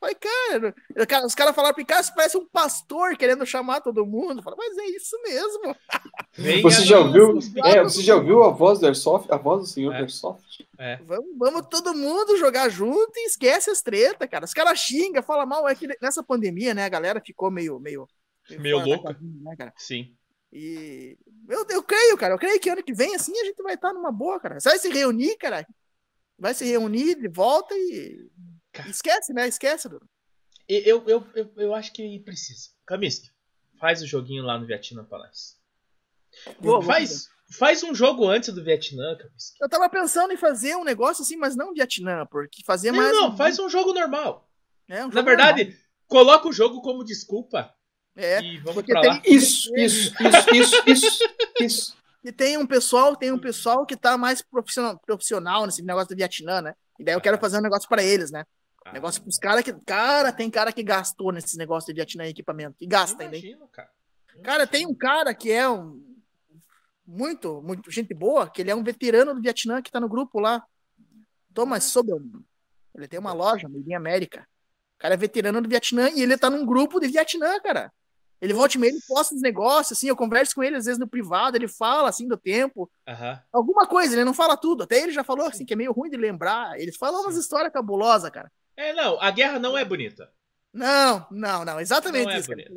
[0.00, 0.74] Falei, cara,
[1.26, 4.42] os caras falaram pra mim, cara, você parece um pastor querendo chamar todo mundo.
[4.42, 5.76] Falei, mas é isso mesmo.
[6.38, 7.38] Vem Você já ouviu?
[7.64, 9.30] É, você já ouviu a voz do Airsoft?
[9.30, 9.98] A voz do senhor É.
[9.98, 10.66] Airsoft?
[10.78, 10.96] É.
[11.04, 14.46] Vamos, vamos todo mundo jogar junto e esquece as tretas, cara.
[14.46, 15.68] Os caras xingam, falam mal.
[15.68, 17.78] É que nessa pandemia, né, a galera ficou meio.
[17.78, 18.08] meio,
[18.58, 19.72] Meio casinha, né, cara?
[19.76, 20.16] Sim.
[20.52, 21.16] E
[21.48, 22.34] eu, eu creio, cara.
[22.34, 24.58] Eu creio que ano que vem, assim, a gente vai estar numa boa, cara.
[24.58, 25.66] Você vai se reunir, cara.
[26.38, 28.28] Vai se reunir de volta e.
[28.72, 28.88] Cara.
[28.88, 29.46] Esquece, né?
[29.46, 30.08] Esquece, Bruno.
[30.68, 32.70] Eu, eu, eu, eu acho que precisa.
[32.86, 33.28] Kamiski,
[33.78, 35.56] faz o joguinho lá no Vietnã pra nós.
[36.60, 37.28] Vou, vou faz,
[37.58, 39.56] faz um jogo antes do Vietnã, Kamiski.
[39.60, 43.12] Eu tava pensando em fazer um negócio assim, mas não Vietnã, porque fazer Não, mais.
[43.12, 44.48] não, faz um jogo normal.
[44.88, 45.80] É, um Na jogo verdade, normal.
[46.06, 47.74] coloca o jogo como desculpa
[48.24, 48.42] é.
[48.42, 49.22] e vamos porque pra tem- lá.
[49.26, 51.24] Isso, isso, isso, isso, isso,
[51.60, 51.96] isso.
[52.22, 56.16] E tem um pessoal, tem um pessoal que tá mais profissional, profissional nesse negócio do
[56.16, 56.74] Vietnã, né?
[56.98, 58.44] E daí eu quero fazer um negócio pra eles, né?
[58.84, 59.72] Ah, Negócio pros caras que.
[59.86, 62.76] Cara, tem cara que gastou nesses negócios de Vietnã em equipamento.
[62.80, 63.90] E gasta ainda, imagino, cara.
[64.42, 66.02] Cara, tem um cara que é um.
[67.06, 70.38] Muito, muito gente boa, que ele é um veterano do Vietnã que tá no grupo
[70.38, 70.62] lá.
[71.52, 72.20] Thomas Sobel.
[72.94, 74.46] Ele tem uma loja, Made in América.
[74.96, 77.92] O cara é veterano do Vietnã e ele tá num grupo de Vietnã, cara.
[78.40, 80.98] Ele volta e meia, ele posta os negócios, assim, eu converso com ele, às vezes
[80.98, 82.90] no privado, ele fala, assim, do tempo.
[83.06, 83.40] Aham.
[83.52, 84.84] Alguma coisa, ele não fala tudo.
[84.84, 86.78] Até ele já falou, assim, que é meio ruim de lembrar.
[86.80, 88.50] Ele fala umas histórias cabulosas, cara.
[88.76, 90.32] É, não, a guerra não é bonita.
[90.72, 92.48] Não, não, não, exatamente Não é isso.
[92.48, 92.72] bonita.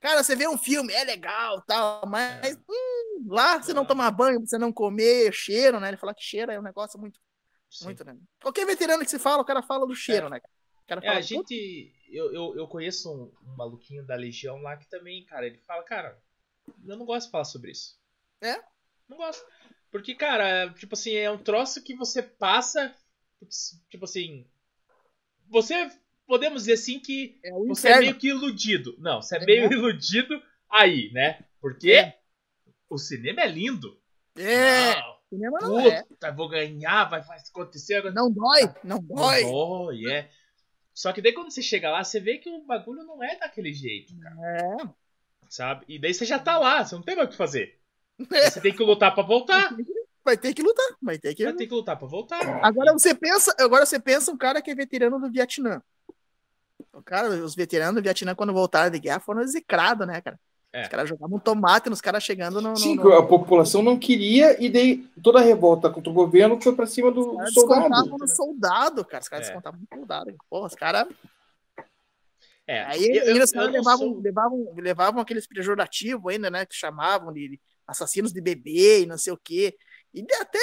[0.00, 2.58] Cara, você vê um filme, é legal tal, mas É.
[2.68, 3.86] hum, lá você não Ah.
[3.86, 5.88] tomar banho, você não comer, cheiro, né?
[5.88, 7.20] Ele fala que cheiro é um negócio muito,
[7.70, 7.84] Sim.
[7.86, 8.16] muito, né?
[8.42, 10.38] Qualquer veterano que se fala, o cara fala do cheiro, né?
[10.38, 10.40] O
[10.90, 11.92] cara É, fala, a gente.
[12.08, 15.82] Eu, eu, eu conheço um, um maluquinho da Legião lá que também, cara, ele fala,
[15.84, 16.20] cara,
[16.86, 17.96] eu não gosto de falar sobre isso.
[18.40, 18.56] É?
[19.08, 19.44] Não gosto.
[19.90, 22.94] Porque, cara, é, tipo assim, é um troço que você passa.
[23.88, 24.46] Tipo assim.
[25.48, 25.90] Você.
[26.26, 28.94] Podemos dizer assim que é você é meio que iludido.
[28.98, 29.46] Não, você é É.
[29.46, 30.40] meio iludido
[30.70, 31.44] aí, né?
[31.60, 32.18] Porque É.
[32.88, 34.00] o cinema é lindo.
[34.36, 36.04] É, Não, cinema não é.
[36.04, 38.12] puta, vou ganhar, vai, vai acontecer.
[38.12, 39.42] Não dói, não dói.
[39.42, 40.30] Dói, é.
[41.00, 43.72] Só que daí quando você chega lá, você vê que o bagulho não é daquele
[43.72, 44.36] jeito, cara.
[44.38, 44.88] É.
[45.48, 45.86] Sabe?
[45.88, 47.80] E daí você já tá lá, você não tem mais o que fazer.
[48.20, 49.74] Você tem que lutar pra voltar.
[50.22, 52.62] Vai ter que lutar, vai ter que Vai ter que lutar pra voltar.
[52.62, 55.82] Agora você pensa, agora você pensa um cara que é veterano do Vietnã.
[56.92, 60.38] O cara, os veteranos do Vietnã, quando voltaram de guerra, foram execrados, né, cara?
[60.72, 60.82] É.
[60.82, 62.76] Os caras jogavam tomate nos caras chegando no.
[62.76, 63.12] Sim, no...
[63.14, 67.10] a população não queria, e daí toda a revolta contra o governo foi pra cima
[67.10, 67.80] do, Os soldado.
[67.82, 69.22] descontavam no soldado, cara.
[69.22, 69.50] Os caras É.
[69.50, 70.34] descontavam no soldado.
[70.48, 71.08] Porra, os caras.
[72.66, 72.82] É.
[72.84, 76.48] Aí eu, eu, ainda os eu caras não levavam, sou- levavam, levavam aqueles pejorativos ainda,
[76.50, 76.64] né?
[76.64, 79.74] Que chamavam de assassinos de bebê e não sei o quê.
[80.12, 80.58] E até,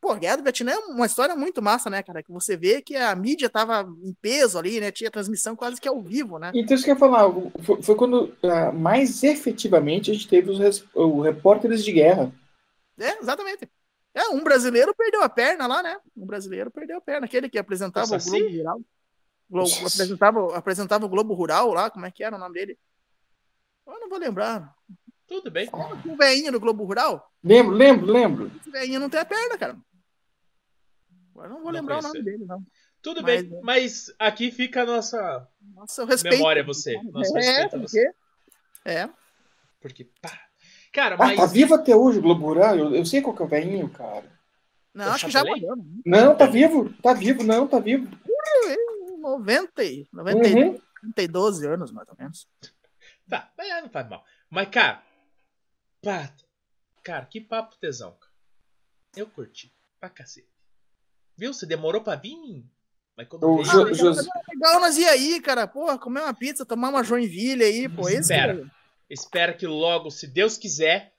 [0.00, 2.22] pô, a Guerra do Vietnã é uma história muito massa, né, cara?
[2.22, 4.92] Que você vê que a mídia tava em peso ali, né?
[4.92, 6.52] Tinha transmissão quase que ao vivo, né?
[6.54, 10.28] Então, isso que eu ia falar, o- foi, foi quando ah, mais efetivamente a gente
[10.28, 12.32] teve os res- o repórteres de guerra.
[12.96, 13.68] É, exatamente.
[14.14, 15.98] É, um brasileiro perdeu a perna lá, né?
[16.16, 17.26] Um brasileiro perdeu a perna.
[17.26, 18.30] Aquele que apresentava o Saci?
[18.30, 18.80] Globo Rural.
[19.50, 19.86] Globo, Nossa.
[19.88, 22.78] apresentava, apresentava o Globo Rural lá, como é que era o nome dele?
[23.86, 24.72] Eu não vou lembrar.
[25.26, 25.68] Tudo bem.
[26.06, 27.28] O velhinho do Globo Rural?
[27.44, 28.50] Lembro, lembro, lembro.
[28.60, 29.76] Esse velhinho não tem a perna, cara.
[31.32, 32.14] Agora não vou Não lembrar o conheço.
[32.14, 32.64] nome dele, não.
[33.02, 33.60] Tudo Mas- bem.
[33.62, 35.46] Mas aqui fica a nossa.
[35.74, 36.36] Nossa, eu respeito.
[36.38, 36.94] Memória a você.
[37.02, 38.10] Nosso é, respeito a porque...
[38.86, 39.08] É.
[39.80, 40.40] Porque, pá.
[40.92, 41.36] Cara, Ah, mas.
[41.36, 42.76] tá vivo até hoje o Globo Rural?
[42.78, 44.32] Eu, eu sei qual que é o velhinho, cara.
[44.94, 45.76] Não, O acho que já morreu.
[45.76, 45.82] né?
[46.06, 48.08] Não, tá vivo, tá vivo, não, tá vivo.
[49.20, 50.80] 90, e- 90, e- Uhum.
[51.02, 52.46] 92 anos, mais ou menos.
[53.28, 54.24] Tá, mas não faz mal.
[54.48, 55.02] Mas, cara.
[56.02, 56.30] Pá.
[57.04, 58.32] Cara, que papo tesão, cara.
[59.16, 59.72] Eu curti.
[60.00, 60.48] Pra cacete.
[61.36, 61.52] Viu?
[61.54, 62.64] Você demorou pra vir?
[63.16, 63.94] Mas quando O veio, Jo- veio.
[63.94, 65.66] Jos- Legal, nós ia aí, cara.
[65.68, 68.08] Porra, comer uma pizza, tomar uma Joinville aí, pô.
[68.08, 68.70] Esse Espera.
[69.08, 71.12] Espera que logo, se Deus quiser.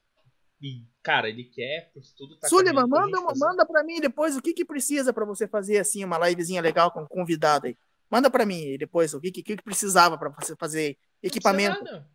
[0.62, 3.40] E, cara, ele quer, porque tudo tá Sullivan, manda, fazer.
[3.40, 6.90] manda pra mim depois o que que precisa pra você fazer assim uma livezinha legal
[6.91, 7.78] com um convidado aí.
[8.10, 11.84] Manda pra mim depois o que que, que precisava pra você fazer Não equipamento.
[11.84, 12.10] nada.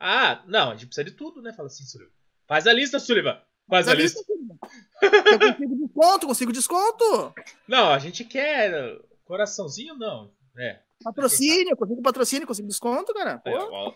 [0.00, 1.52] Ah, não, a gente precisa de tudo, né?
[1.52, 2.10] Fala assim, Sullivan.
[2.46, 3.40] Faz a lista, Sullivan.
[3.68, 4.22] Faz a Faz a lista.
[4.22, 4.58] Sullivan.
[5.02, 7.34] Eu consigo desconto, consigo desconto.
[7.68, 10.30] Não, a gente quer coraçãozinho, não.
[10.56, 10.80] É.
[11.02, 13.38] Patrocínio, consigo patrocínio, consigo desconto, cara.
[13.38, 13.50] Pô.
[13.50, 13.92] é ó.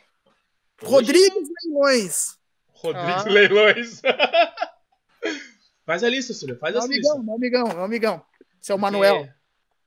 [0.82, 2.38] Rodrigues Leilões.
[2.72, 3.28] Rodrigues Ah.
[3.28, 4.00] Leilões.
[5.86, 6.58] faz a lista, Sullivan.
[6.60, 7.24] Faz Meu essa amigão, lista.
[7.26, 8.24] meu amigão, meu amigão.
[8.60, 9.28] Seu Porque- Manuel.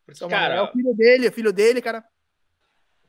[0.06, 2.04] Porque, cara, Manuel, filho dele, o filho dele, cara.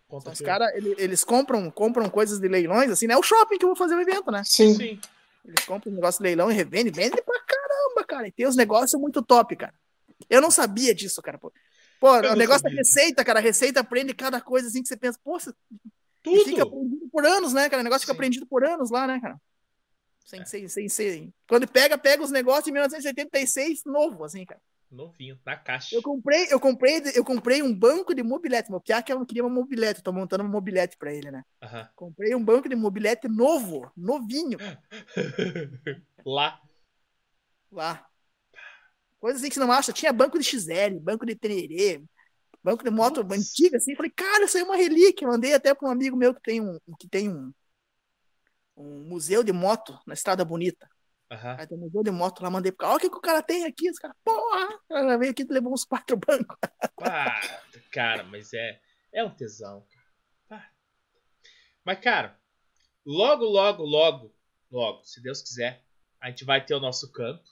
[0.09, 3.15] Os caras, ele- eles compram, compram coisas de leilões, assim, né?
[3.15, 4.43] É o shopping que eu vou fazer o evento, né?
[4.45, 4.74] Sim.
[4.74, 5.01] Sim.
[5.44, 8.28] Eles compram um negócio de leilão e revendem, vendem pra caramba, cara.
[8.28, 9.74] E tem uns negócios muito top, cara.
[10.31, 11.39] Eu não sabia disso, cara.
[11.39, 11.52] Pô,
[12.01, 12.94] pô Eu o negócio da sabia disso.
[12.98, 13.39] receita, cara.
[13.40, 15.78] A receita aprende cada coisa assim que você pensa, poxa, e
[16.23, 16.44] Tudo.
[16.44, 17.81] fica aprendido por anos, né, cara?
[17.81, 18.16] O negócio fica Sim.
[18.19, 19.40] aprendido por anos lá, né, cara?
[20.24, 20.44] Sem, É.
[20.44, 21.35] sem, sem, sem.
[21.48, 24.60] Quando pega, pega os negócios de 1976 novo, assim, cara.
[24.93, 25.97] Novinho, na caixa.
[25.97, 28.70] Eu comprei, eu comprei, eu comprei um banco de mobilete.
[28.70, 31.43] Meu piá que não queria uma mobilete, tô montando uma mobilete pra ele, né?
[31.97, 34.59] Comprei um banco de mobilete novo, novinho,
[36.24, 36.60] Lá.
[37.70, 38.06] lá.
[39.19, 39.93] Coisa assim que você não acha.
[39.93, 42.02] Tinha banco de XL, banco de tererê,
[42.62, 43.35] banco de moto Nossa.
[43.35, 43.97] antiga, assim.
[43.97, 45.27] Falei, cara, isso aí é uma relíquia.
[45.27, 47.52] Mandei até para um amigo meu que tem um, que tem um,
[48.77, 50.89] um museu de moto na Estrada Bonita.
[51.59, 53.43] Aí tem um de moto lá, mandei pro cara, olha o que, que o cara
[53.43, 53.91] tem aqui.
[53.91, 54.69] Os caras, porra!
[54.69, 56.57] O cara veio aqui e levou uns quatro bancos.
[57.01, 57.41] Ah,
[57.91, 58.81] cara, mas é,
[59.13, 59.85] é um tesão.
[60.49, 60.63] cara.
[60.63, 60.71] Ah.
[61.85, 62.39] Mas, cara,
[63.05, 64.35] logo, logo, logo,
[64.71, 65.83] logo, se Deus quiser,
[66.21, 67.51] a gente vai ter o nosso canto.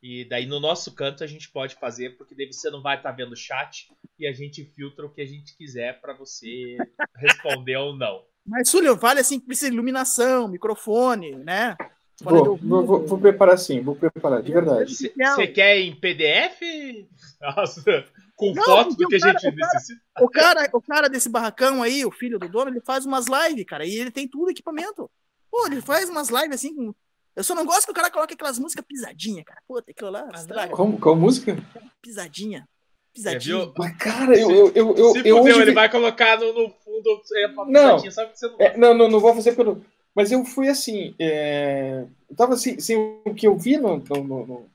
[0.00, 3.10] E daí no nosso canto a gente pode fazer, porque daí você não vai estar
[3.10, 6.76] vendo o chat e a gente filtra o que a gente quiser pra você
[7.16, 8.24] responder ou não.
[8.46, 11.76] Mas, Súlio, vale assim que precisa de iluminação, microfone, né?
[12.20, 14.94] Vou, vou, vou- vou preparar sim, vou preparar, de verdade.
[14.94, 17.06] Você quer em PDF?
[17.40, 18.04] Nossa,
[18.34, 20.00] com Não, fotos do porque que a o cara- gente o cara- necessita.
[20.20, 23.64] O cara, o cara desse barracão aí, o filho do dono, ele faz umas lives,
[23.66, 25.08] cara, e ele tem tudo equipamento.
[25.50, 26.92] Pô, ele faz umas lives assim com.
[27.36, 29.60] Eu só não gosto que o cara coloque aquelas músicas pisadinha, cara.
[29.68, 30.74] Puta, aquilo lá, estraga.
[30.74, 31.56] Qual, qual música?
[32.02, 32.66] Pisadinha.
[32.68, 33.72] É, Pisadinha.
[33.78, 36.52] Mas, cara, eu, eu, eu, eu, Se eu fudeu, hoje ele vi- vai colocar no,
[36.52, 37.64] no fundo é, Não.
[37.66, 39.84] pisadinha, sabe que você não É, não, não, não vou fazer pelo.
[40.18, 41.14] Mas eu fui assim.
[41.18, 44.68] é, Eu tava assim, assim, o que eu vi no, no, no, no-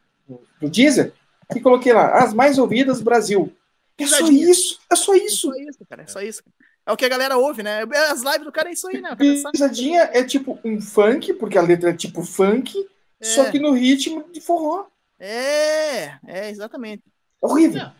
[0.61, 1.11] no Deezer
[1.53, 3.51] e coloquei lá, as mais ouvidas Brasil.
[3.97, 5.47] É só isso, é só É isso.
[5.47, 6.03] só isso, cara.
[6.03, 6.41] É só isso.
[6.85, 7.83] É o que a galera ouve, né?
[8.09, 9.15] As lives do cara é isso aí, né?
[9.51, 12.73] Pisadinha é tipo um funk, porque a letra é tipo funk,
[13.21, 13.25] É.
[13.25, 14.85] só que no ritmo de forró.
[15.19, 17.03] É, é, exatamente.
[17.41, 17.91] Horrível.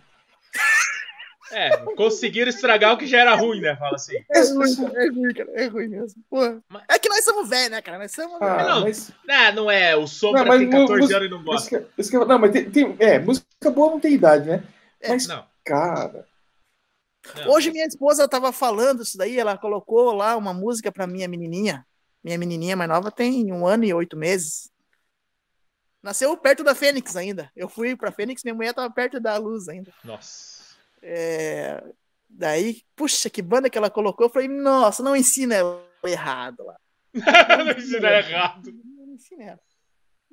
[1.54, 1.60] Não.
[1.92, 3.76] É, conseguiram estragar o que já era ruim, né?
[3.76, 4.18] Fala assim.
[4.32, 4.94] É ruim, cara.
[5.04, 5.52] É ruim, cara.
[5.54, 6.24] É ruim mesmo.
[6.30, 6.62] Porra.
[6.90, 8.00] É que nós somos velhos, né, cara?
[8.00, 8.42] Nós somos.
[8.42, 8.82] Ah, Não.
[8.82, 11.44] mas, Ah, não é, o Sombra Não, mas tem mu- 14 música- anos e não
[11.44, 11.70] gosta.
[12.10, 14.64] que eu- não, mas tem, tem- é, música boa não tem idade, né?
[15.08, 16.26] Mas, Não, cara,
[17.38, 17.52] não.
[17.54, 21.86] Hoje minha esposa tava falando isso daí, ela colocou lá uma música pra minha menininha.
[22.24, 24.70] Minha menininha mais nova tem um ano e oito meses.
[26.02, 27.50] Nasceu perto da Fênix ainda.
[27.56, 29.94] Eu fui pra Fênix, minha mulher tava perto da luz ainda.
[30.04, 30.53] Nossa.
[31.04, 31.84] É,
[32.36, 34.26] Daí, puxa, que banda que ela colocou.
[34.26, 36.76] Eu falei, nossa, não ensina ela errado lá.
[37.64, 38.72] não ensina errado.
[38.84, 39.60] Não ensina ela.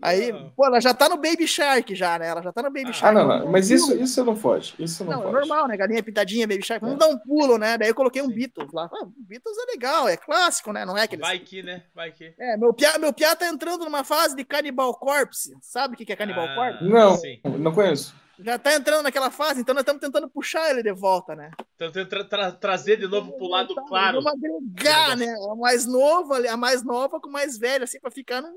[0.03, 0.49] Aí, Não.
[0.53, 2.29] pô, ela já tá no Baby Shark já, né?
[2.29, 3.15] Ela já tá no Baby Ah, ah, Shark.
[3.15, 4.75] não, Vamos não, dar mas isso, isso não pode.
[4.79, 5.35] Isso não, Não, é pode.
[5.35, 5.77] normal, né?
[5.77, 6.81] Galinha pintadinha, Baby Shark.
[6.83, 6.99] Vamos É.
[7.07, 7.77] dar um pulo, né?
[7.77, 8.35] Daí eu coloquei um Sim.
[8.35, 8.89] Beatles lá.
[8.91, 10.87] Ah, Beatles é legal, é clássico, né?
[10.87, 11.21] Não é aquele.
[11.21, 11.85] Vai que, né?
[11.95, 12.35] Vai que.
[12.39, 15.55] É, meu piá, meu piá tá entrando numa fase de Cannibal Corpse.
[15.61, 16.85] Sabe o que que é Cannibal Ah, Corpse?
[16.85, 17.39] Não, Sim.
[17.59, 18.15] não conheço.
[18.43, 21.51] Já tá entrando naquela fase, então nós estamos tentando puxar ele de volta, né?
[21.77, 24.23] Tem que tra- tra- trazer de novo pro lado Tá, claro.
[24.23, 25.27] Vamos agregar, né?
[25.51, 28.49] A mais nova, a mais nova com o mais velha, assim, pra ficar no,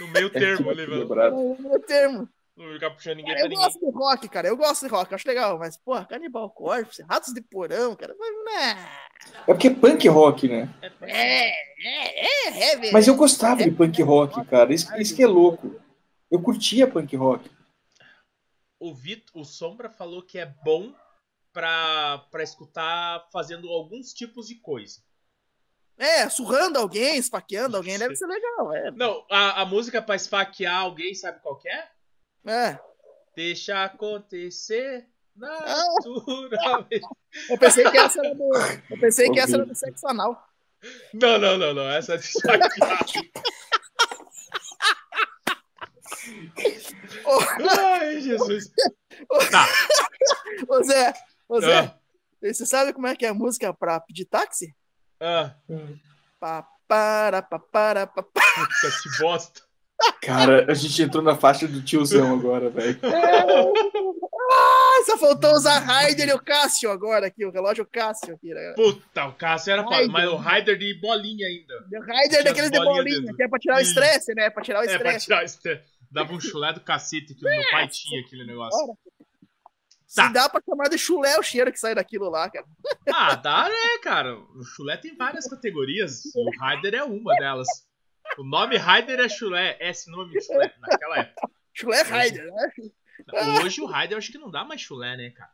[0.00, 1.00] No meio termo ali, mano.
[1.02, 1.32] Lembrado.
[1.34, 2.28] no meio termo.
[2.56, 3.64] Não ficar puxando ninguém Cara, pra eu ninguém.
[3.64, 4.48] gosto de rock, cara.
[4.48, 8.16] Eu gosto de rock, acho legal, mas, porra, Cannibal Corpse, Ratos de Porão, cara.
[8.18, 8.88] mas, né?
[9.46, 10.68] É porque é punk rock, né?
[11.02, 12.90] É, é, é, heavy.
[12.92, 14.74] Mas eu gostava de punk rock, cara.
[14.74, 15.76] Isso, isso que é louco.
[16.30, 17.48] Eu curtia punk rock.
[18.80, 20.94] O Vitor, o Sombra falou que é bom
[21.52, 25.00] pra, pra escutar fazendo alguns tipos de coisa.
[25.96, 28.72] É, surrando alguém, esfaqueando alguém, deve ser legal.
[28.72, 31.88] É, Não, a, a música pra esfaquear alguém, sabe qual que é?
[32.46, 32.78] é.
[33.34, 35.08] Deixa acontecer
[35.42, 35.84] Ah.
[36.50, 37.00] naturalmente.
[37.50, 38.48] Eu pensei que essa era do.
[38.90, 40.48] Eu pensei que essa era do sexo anal.
[41.12, 41.88] Não, não, não, não.
[41.90, 42.68] Essa é de esfaquear.
[47.80, 48.70] Ai, Jesus.
[49.50, 49.66] Tá.
[50.68, 51.12] Ô Zé,
[51.48, 51.94] ô Zé, Ah,
[52.42, 54.74] você sabe como é que é a música pra pedir táxi?
[55.20, 55.54] ah,
[56.40, 58.40] Pa, para, pa, para, pa, pa.
[58.40, 59.60] puta que bosta.
[60.22, 63.00] Cara, a gente entrou na faixa do tiozão agora, velho.
[64.50, 68.72] Ah, só faltou usar Raider e o Cássio agora aqui, o relógio Cássio aqui, né?
[68.76, 70.12] Puta, o Cássio era foda, Raider.
[70.12, 71.74] mas o Raider de bolinha ainda.
[71.92, 73.36] O Raider Tinha daqueles de bolinha, dentro.
[73.36, 74.50] que é pra tirar o estresse, né?
[74.50, 75.24] Pra tirar o É, pra estresse.
[75.26, 75.97] tirar esse...
[76.10, 78.96] Dava um chulé do cacete que meu pai tinha aquele negócio.
[80.14, 80.26] Tá.
[80.26, 82.66] Se dá pra chamar de chulé o cheiro que sai daquilo lá, cara.
[83.12, 84.38] Ah, dá, né, cara?
[84.38, 86.22] O chulé tem várias categorias.
[86.34, 87.68] O Raider é uma delas.
[88.38, 91.50] O nome Raider é chulé, é sinônimo de chulé naquela época.
[91.74, 92.72] Chulé Raider, né?
[93.62, 95.52] Hoje o Raider eu acho que não dá mais chulé, né, cara?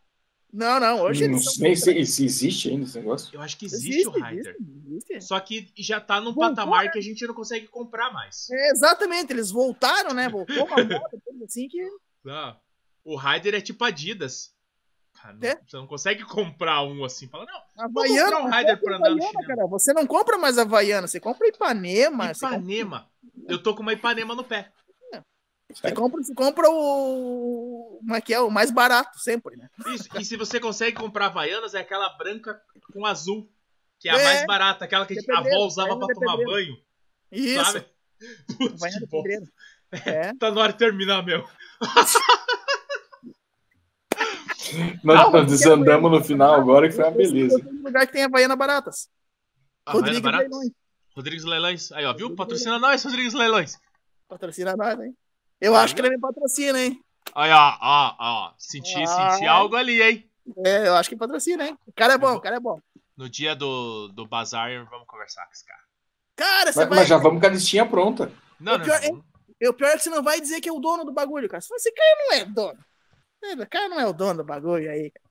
[0.56, 1.74] Não, não, hoje Não sei
[2.06, 3.28] se existe ainda esse negócio.
[3.34, 4.56] Eu acho que existe, Existe, o Raider.
[4.60, 5.20] existe, existe.
[5.22, 8.48] Só que já tá num Voltou, patamar que a gente não consegue comprar mais.
[8.50, 10.28] É, exatamente, eles voltaram, né?
[10.28, 10.86] Voltou uma moda,
[11.26, 11.80] coisa assim que.
[12.28, 12.56] Ah,
[13.04, 14.54] o Raider é tipo Adidas.
[15.20, 15.60] Cara, não- É.
[15.66, 17.26] Você não consegue comprar um assim.
[17.26, 19.46] Fala, não, Havaiana, comprar um compra pra andar no Havaiana, chinelo.
[19.48, 19.66] cara.
[19.66, 22.32] Você não compra mais Havaiana, você compra Ipanema.
[22.32, 23.10] Você compra, Ipanema.
[23.48, 24.70] Eu tô com uma Ipanema no pé.
[25.72, 27.98] Você compra, você compra o.
[28.00, 28.40] Como é que é?
[28.40, 29.68] O mais barato, sempre, né?
[29.88, 32.60] Isso, e se você consegue comprar Havaianas, é aquela branca
[32.92, 33.48] com azul.
[33.98, 34.24] Que é a É.
[34.24, 36.52] mais barata, aquela que De a avó usava pra de tomar pedreiro.
[36.52, 36.76] banho.
[37.32, 37.64] Isso.
[37.64, 37.86] Sabe?
[38.58, 39.48] Putz, Havaiana pedreiro.
[39.92, 40.34] É.
[40.34, 41.44] Tá na hora de terminar, meu.
[45.04, 47.56] Nós, nós desandamos no final agora, que foi uma beleza.
[47.82, 49.08] Lugar que tem Havaiana baratas.
[49.86, 50.44] Rodrigues barata?
[50.44, 50.70] Leilões.
[51.14, 51.92] Rodrigues Leilões.
[51.92, 52.34] Aí, ó, viu?
[52.34, 53.78] Patrocina nós, Rodrigues Leilões.
[54.28, 55.14] Patrocina nós, hein?
[55.64, 57.00] Eu acho que ele me patrocina, hein?
[57.34, 58.52] Aí, ó, ó, ó.
[58.58, 59.30] Senti, Ah.
[59.32, 60.30] senti algo ali, hein?
[60.64, 61.78] É, eu acho que patrocina, hein?
[61.86, 62.78] O cara é bom, o cara é bom.
[63.16, 65.80] No dia do, do bazar, vamos conversar com esse cara.
[66.36, 66.98] Cara, você Mas, vai.
[66.98, 68.30] mas já vamos com a listinha pronta.
[68.60, 69.24] Não, O não, pior não.
[69.60, 71.48] E o pior é que você não vai dizer que é o dono do bagulho,
[71.48, 71.60] cara.
[71.60, 72.78] Você fala, esse cara não é dono.
[73.44, 75.10] É, O cara não é o dono do bagulho aí.
[75.10, 75.24] cara.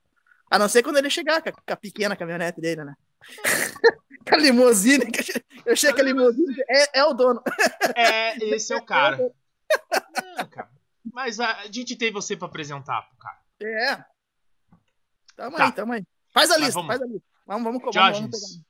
[0.50, 2.96] A não ser quando ele chegar com a, com a pequena caminhonete dele, né?
[4.26, 7.42] Com a limusine, eu achei- eu achei que a limusine é, é o dono.
[7.94, 9.18] É, esse é o cara.
[10.38, 10.72] Não, cara.
[11.12, 13.40] Mas a, gente tem você pra apresentar cara.
[13.62, 14.06] É.
[15.36, 15.66] Tamo Tá.
[15.66, 16.06] aí, tamo aí.
[16.32, 16.88] Faz a Mas lista, vamos.
[16.88, 17.28] faz a lista.
[17.46, 18.18] Vamos, vamos, vamos, vamos.
[18.18, 18.62] Diógenes,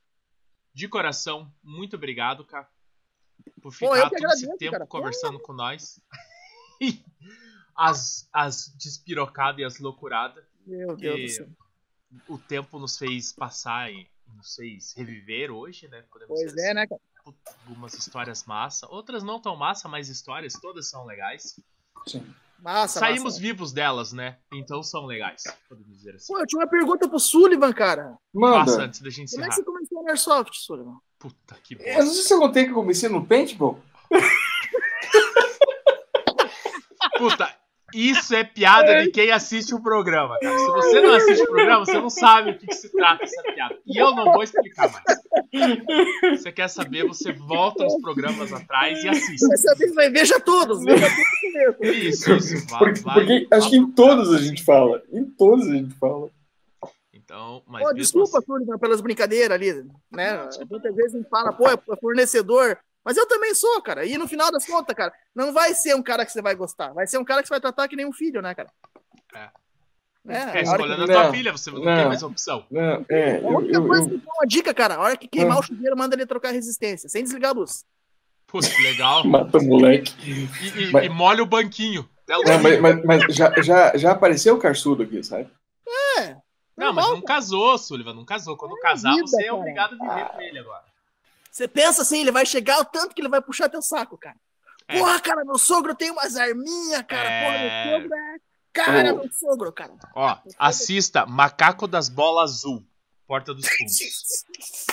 [0.74, 2.68] de coração, muito obrigado, cara.
[3.62, 4.86] Por Pô, ficar que todo esse tempo cara.
[4.86, 6.00] conversando com nós.
[7.76, 10.44] as, as despirocadas e as loucuradas.
[10.66, 11.48] Meu Deus do céu.
[12.28, 16.02] o tempo nos fez passar e nos fez reviver hoje, né?
[16.10, 17.00] Podemos Pois é, né, cara?
[17.66, 21.54] Algumas histórias massa, outras não tão massa, mas histórias todas são legais.
[22.06, 22.24] Sim.
[22.58, 23.40] Massa, Saímos massa.
[23.40, 24.38] vivos delas, né?
[24.52, 26.32] Então são legais, podemos dizer assim.
[26.32, 28.16] Pô, eu tinha uma pergunta pro Sullivan, cara.
[28.38, 28.82] Passa Manda.
[28.84, 30.96] antes da gente Como é que você começou no Airsoft, Sullivan?
[31.18, 32.12] Puta que Eu não bosta.
[32.14, 33.80] sei se eu contei que eu comecei no paintball.
[37.18, 37.54] Puta,
[37.94, 40.58] isso é piada de quem assiste o programa, cara.
[40.58, 43.42] Se você não assiste o programa, você não sabe o que, que se trata essa
[43.42, 43.78] piada.
[43.86, 46.38] E eu não vou explicar mais.
[46.38, 49.46] Você quer saber, você volta nos programas atrás e assiste.
[49.94, 50.82] Vai veja todos.
[50.84, 52.06] Veja todos primeiro.
[52.08, 52.66] Isso, isso.
[52.68, 55.02] Vai, Porque, vai, porque acho que em todos a gente fala.
[55.12, 56.30] Em todos a gente fala.
[57.12, 59.72] Então, Pô, desculpa, assim, pelas brincadeiras ali,
[60.12, 60.48] né?
[60.70, 62.78] Muitas vezes a gente fala, pô, é fornecedor.
[63.04, 64.06] Mas eu também sou, cara.
[64.06, 66.92] E no final das contas, cara, não vai ser um cara que você vai gostar.
[66.92, 68.70] Vai ser um cara que você vai tratar que nem um filho, né, cara?
[69.34, 69.48] É.
[70.26, 72.08] É A hora escolhendo a Não, tua filha, você não, tem não.
[72.08, 72.64] mais opção.
[72.70, 75.16] Não, é, a eu, única eu, coisa eu- que dá uma dica, cara, a hora
[75.18, 75.60] que queimar Ah.
[75.60, 77.84] o chuveiro, manda ele trocar a resistência, sem desligar a luz.
[78.46, 79.22] Putz, legal.
[79.28, 80.14] mata o moleque.
[80.26, 82.08] E, e- Mas- e molha o banquinho.
[82.26, 85.46] Não, mas mas, mas já, já, já apareceu o Carçudo aqui, sabe?
[86.20, 86.36] É.
[86.74, 88.56] Não, mas não casou, Sullivan, não casou.
[88.56, 90.84] Quando casar, vida, você é obrigado a viver com ele agora.
[91.54, 94.34] Você pensa assim, ele vai chegar o tanto que ele vai puxar teu saco, cara.
[94.88, 94.98] É.
[94.98, 97.30] Porra, cara, meu sogro tem umas arminhas, cara.
[97.30, 97.44] É.
[97.44, 97.58] Porra,
[97.92, 98.36] meu sogro é.
[98.72, 99.16] Cara, Ô.
[99.18, 99.92] meu sogro, cara.
[100.16, 102.84] Ó, assista Macaco das Bolas Azul,
[103.24, 104.44] Porta dos Fundos.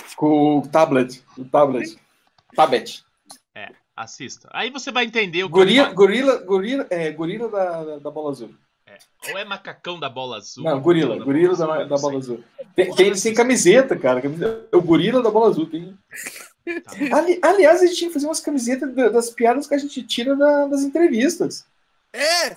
[0.15, 1.23] Com o tablet.
[1.35, 1.99] O tablet.
[2.55, 3.03] Tablet.
[3.95, 4.47] Assista.
[4.53, 5.95] Aí você vai entender o que Gorila, falo.
[5.95, 8.53] gorila, gorila, é, gorila da, da, da bola azul.
[9.29, 10.63] Ou é macacão da bola azul.
[10.63, 12.43] Não, gorila, macacão gorila bola da, azul, da bola azul.
[12.75, 14.21] Tem, tem, têm camiseta, cara.
[14.21, 15.65] Camiseta- O gorila da bola azul.
[15.69, 15.97] Tem...
[16.83, 17.17] Tá.
[17.17, 20.03] Ali- aliás, a gente tinha que fazer umas camisetas da- das piadas que a gente
[20.03, 21.65] tira da- das entrevistas.
[22.13, 22.55] É.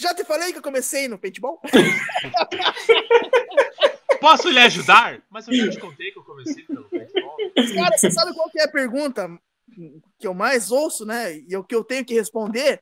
[0.00, 1.60] Já te falei que eu comecei no paintball?
[4.20, 5.20] Posso lhe ajudar?
[5.30, 7.36] Mas eu já te contei que eu comecei pelo futebol.
[7.74, 9.28] Cara, você sabe qual que é a pergunta
[10.18, 11.36] que eu mais ouço, né?
[11.48, 12.80] E o que eu tenho que responder?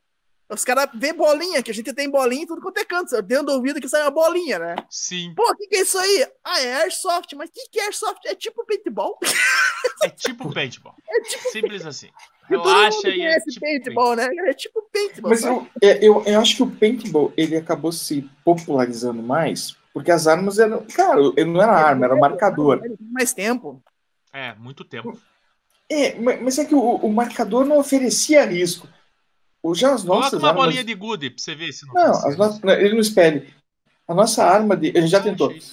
[0.53, 3.19] Os caras vê bolinha, que a gente tem bolinha em tudo quanto é canto.
[3.21, 4.75] Dentro do ouvido que sai uma bolinha, né?
[4.89, 6.27] Sim, Pô, o que, que é isso aí?
[6.43, 7.33] Ah, é Airsoft.
[7.35, 8.25] Mas o que, que é Airsoft?
[8.25, 9.17] É tipo paintball?
[10.03, 10.95] é tipo paintball.
[11.51, 12.09] Simples assim.
[12.47, 14.27] Que todo Relaxa mundo e é tipo paintball, né?
[14.47, 15.29] É tipo paintball.
[15.29, 15.55] Mas sabe?
[15.81, 20.25] eu, é, eu, eu acho que o paintball ele acabou se popularizando mais porque as
[20.27, 20.85] armas eram.
[20.93, 22.81] Cara, ele não era arma, era um marcador.
[22.99, 23.81] Mais tempo.
[24.33, 25.17] É, muito tempo.
[25.87, 28.87] É, ma- mas é que o, o marcador não oferecia risco.
[29.63, 30.65] O- Já as Coloca nossas uma armas.
[30.65, 32.29] bolinha de gude pra você ver se não Não, funciona.
[32.31, 33.47] as nossas, não, ele não espelha.
[34.07, 34.87] A nossa arma de.
[34.89, 35.53] Ele já Não, tentou.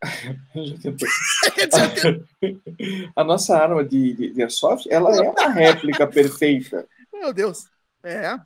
[0.54, 1.08] já tentou.
[3.16, 6.86] A nossa arma de, de, de airsoft, ela é uma réplica perfeita.
[7.12, 7.64] Meu Deus.
[8.04, 8.36] É.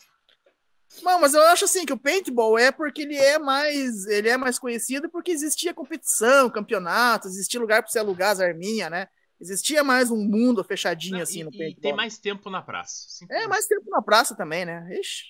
[1.03, 4.37] Não, mas eu acho assim que o paintball é porque ele é mais, ele é
[4.37, 9.07] mais conhecido porque existia competição, campeonato, existia lugar para você alugar as arminhas, né?
[9.43, 11.83] Existia mais um mundo fechadinho Não, assim e, no e paintball.
[11.83, 13.09] tem mais tempo na praça.
[13.09, 14.89] Simples É, mais tempo na praça também, né?
[15.01, 15.25] Ixi.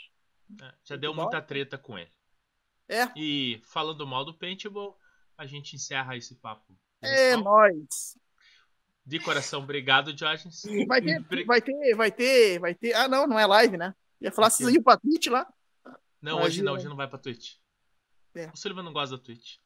[0.61, 2.11] É, Já deu muita treta com ele.
[2.87, 3.09] É.
[3.17, 4.99] E falando mal do paintball,
[5.39, 6.79] a gente encerra esse papo.
[7.01, 8.19] É nóis.
[9.05, 10.61] De coração, obrigado, Diógenes.
[10.87, 12.93] Vai ter, vai ter, vai ter, vai ter.
[12.93, 13.95] Ah, não, não é live, né?
[14.21, 15.51] Ia falar se iam pra Twitch lá.
[16.21, 17.55] Não, Mas hoje não, e- hoje não vai pra Twitch.
[18.35, 18.51] É.
[18.53, 19.57] O Sullivan não gosta da Twitch.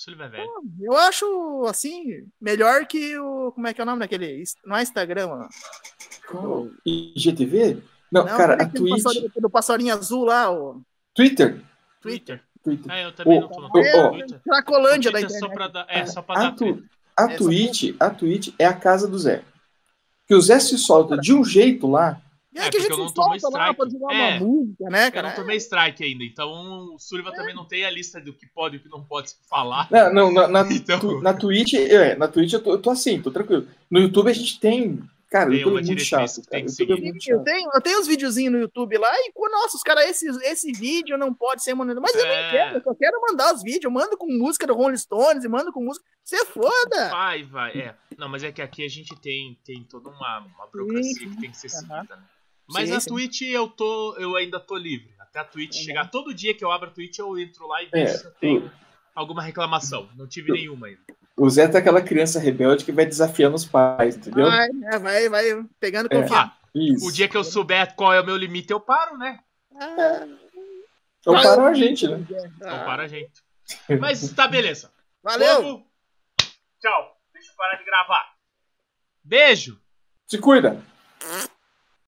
[0.00, 0.50] O Sullivan é velho.
[0.80, 3.52] Eu acho, assim, melhor que o.
[3.52, 4.42] Como é que é o nome daquele?
[4.64, 5.48] Não é Instagram, mano.
[6.86, 7.82] IGTV?
[8.10, 9.02] Não, Não, cara, aquele a do Twitch.
[9.04, 10.80] passarinho- Do passarinho azul lá, o
[11.14, 11.60] Twitter.
[12.00, 12.42] Twitter.
[12.64, 12.90] Twitter.
[12.90, 14.38] É, eu também Ô, não tô Twitter.
[14.38, 14.40] ô.
[14.42, 15.56] Cracolândia da Twitter é só internet.
[15.56, 16.82] pra dar, é, só pra A, dar tu,
[17.16, 19.42] a, Twitch, a Twitch é a casa do Zé.
[20.26, 22.20] Que o Zé se solta de um jeito lá.
[22.52, 23.76] E É, aí que a gente eu não tomei solta lá strike.
[23.76, 24.38] pra jogar É.
[24.38, 25.28] uma música, né, Eu cara?
[25.28, 26.50] não tomei strike ainda, então
[26.94, 29.30] o Sullivan também não tem a lista do que pode e o que não pode
[29.48, 29.86] falar.
[29.90, 32.90] Não, não, na, na, Então- tu- na Twitch, é, na Twitch eu tô, eu tô
[32.90, 33.68] assim, tô tranquilo.
[33.90, 35.00] No YouTube a gente tem.
[35.30, 36.42] Cara, o Tem YouTube é muito chato.
[36.50, 37.44] Cara, YouTube é muito Eu chato.
[37.44, 41.16] tenho, eu tenho uns videozinhos no YouTube lá e, nossa, os caras, esse, esse vídeo
[41.16, 42.02] não pode ser monetizado.
[42.02, 42.42] Mas eu É.
[42.42, 43.84] não quero, eu só quero mandar os vídeos.
[43.84, 46.04] Eu mando com música do Rolling Stones e mando com música.
[46.24, 47.10] Você foda!
[47.10, 47.94] Vai, vai, é.
[48.18, 51.40] Não, mas é que aqui a gente tem, tem toda uma, uma burocracia Sim, que
[51.40, 52.22] tem que ser seguida, né?
[52.72, 53.10] Mas Sim, na sim.
[53.10, 54.16] Twitch eu tô.
[54.18, 55.12] Eu ainda tô livre.
[55.18, 55.82] Até a Twitch Uhum.
[55.84, 56.10] chegar.
[56.10, 58.30] Todo dia que eu abro a Twitch, eu entro lá e É, vejo se eu
[58.32, 58.72] tenho
[59.14, 60.08] alguma reclamação.
[60.16, 61.00] Não tive nenhuma ainda.
[61.36, 64.46] O Zé tá aquela criança rebelde que vai desafiando os pais, entendeu?
[64.46, 66.20] Vai, né, vai, vai pegando É.
[66.20, 66.52] confiança.
[66.74, 67.06] Isso.
[67.06, 69.40] O dia que eu souber qual é o meu limite, eu paro, né?
[69.80, 70.26] Ah,
[71.20, 72.24] Então para a gente, né?
[72.56, 73.32] Então ah, para a gente.
[74.00, 74.92] Mas tá, beleza.
[75.22, 75.62] Valeu!
[75.62, 75.86] Povo,
[76.80, 77.16] Tchau.
[77.32, 78.34] Deixa eu parar de gravar.
[79.24, 79.80] Beijo.
[80.26, 80.82] Se cuida.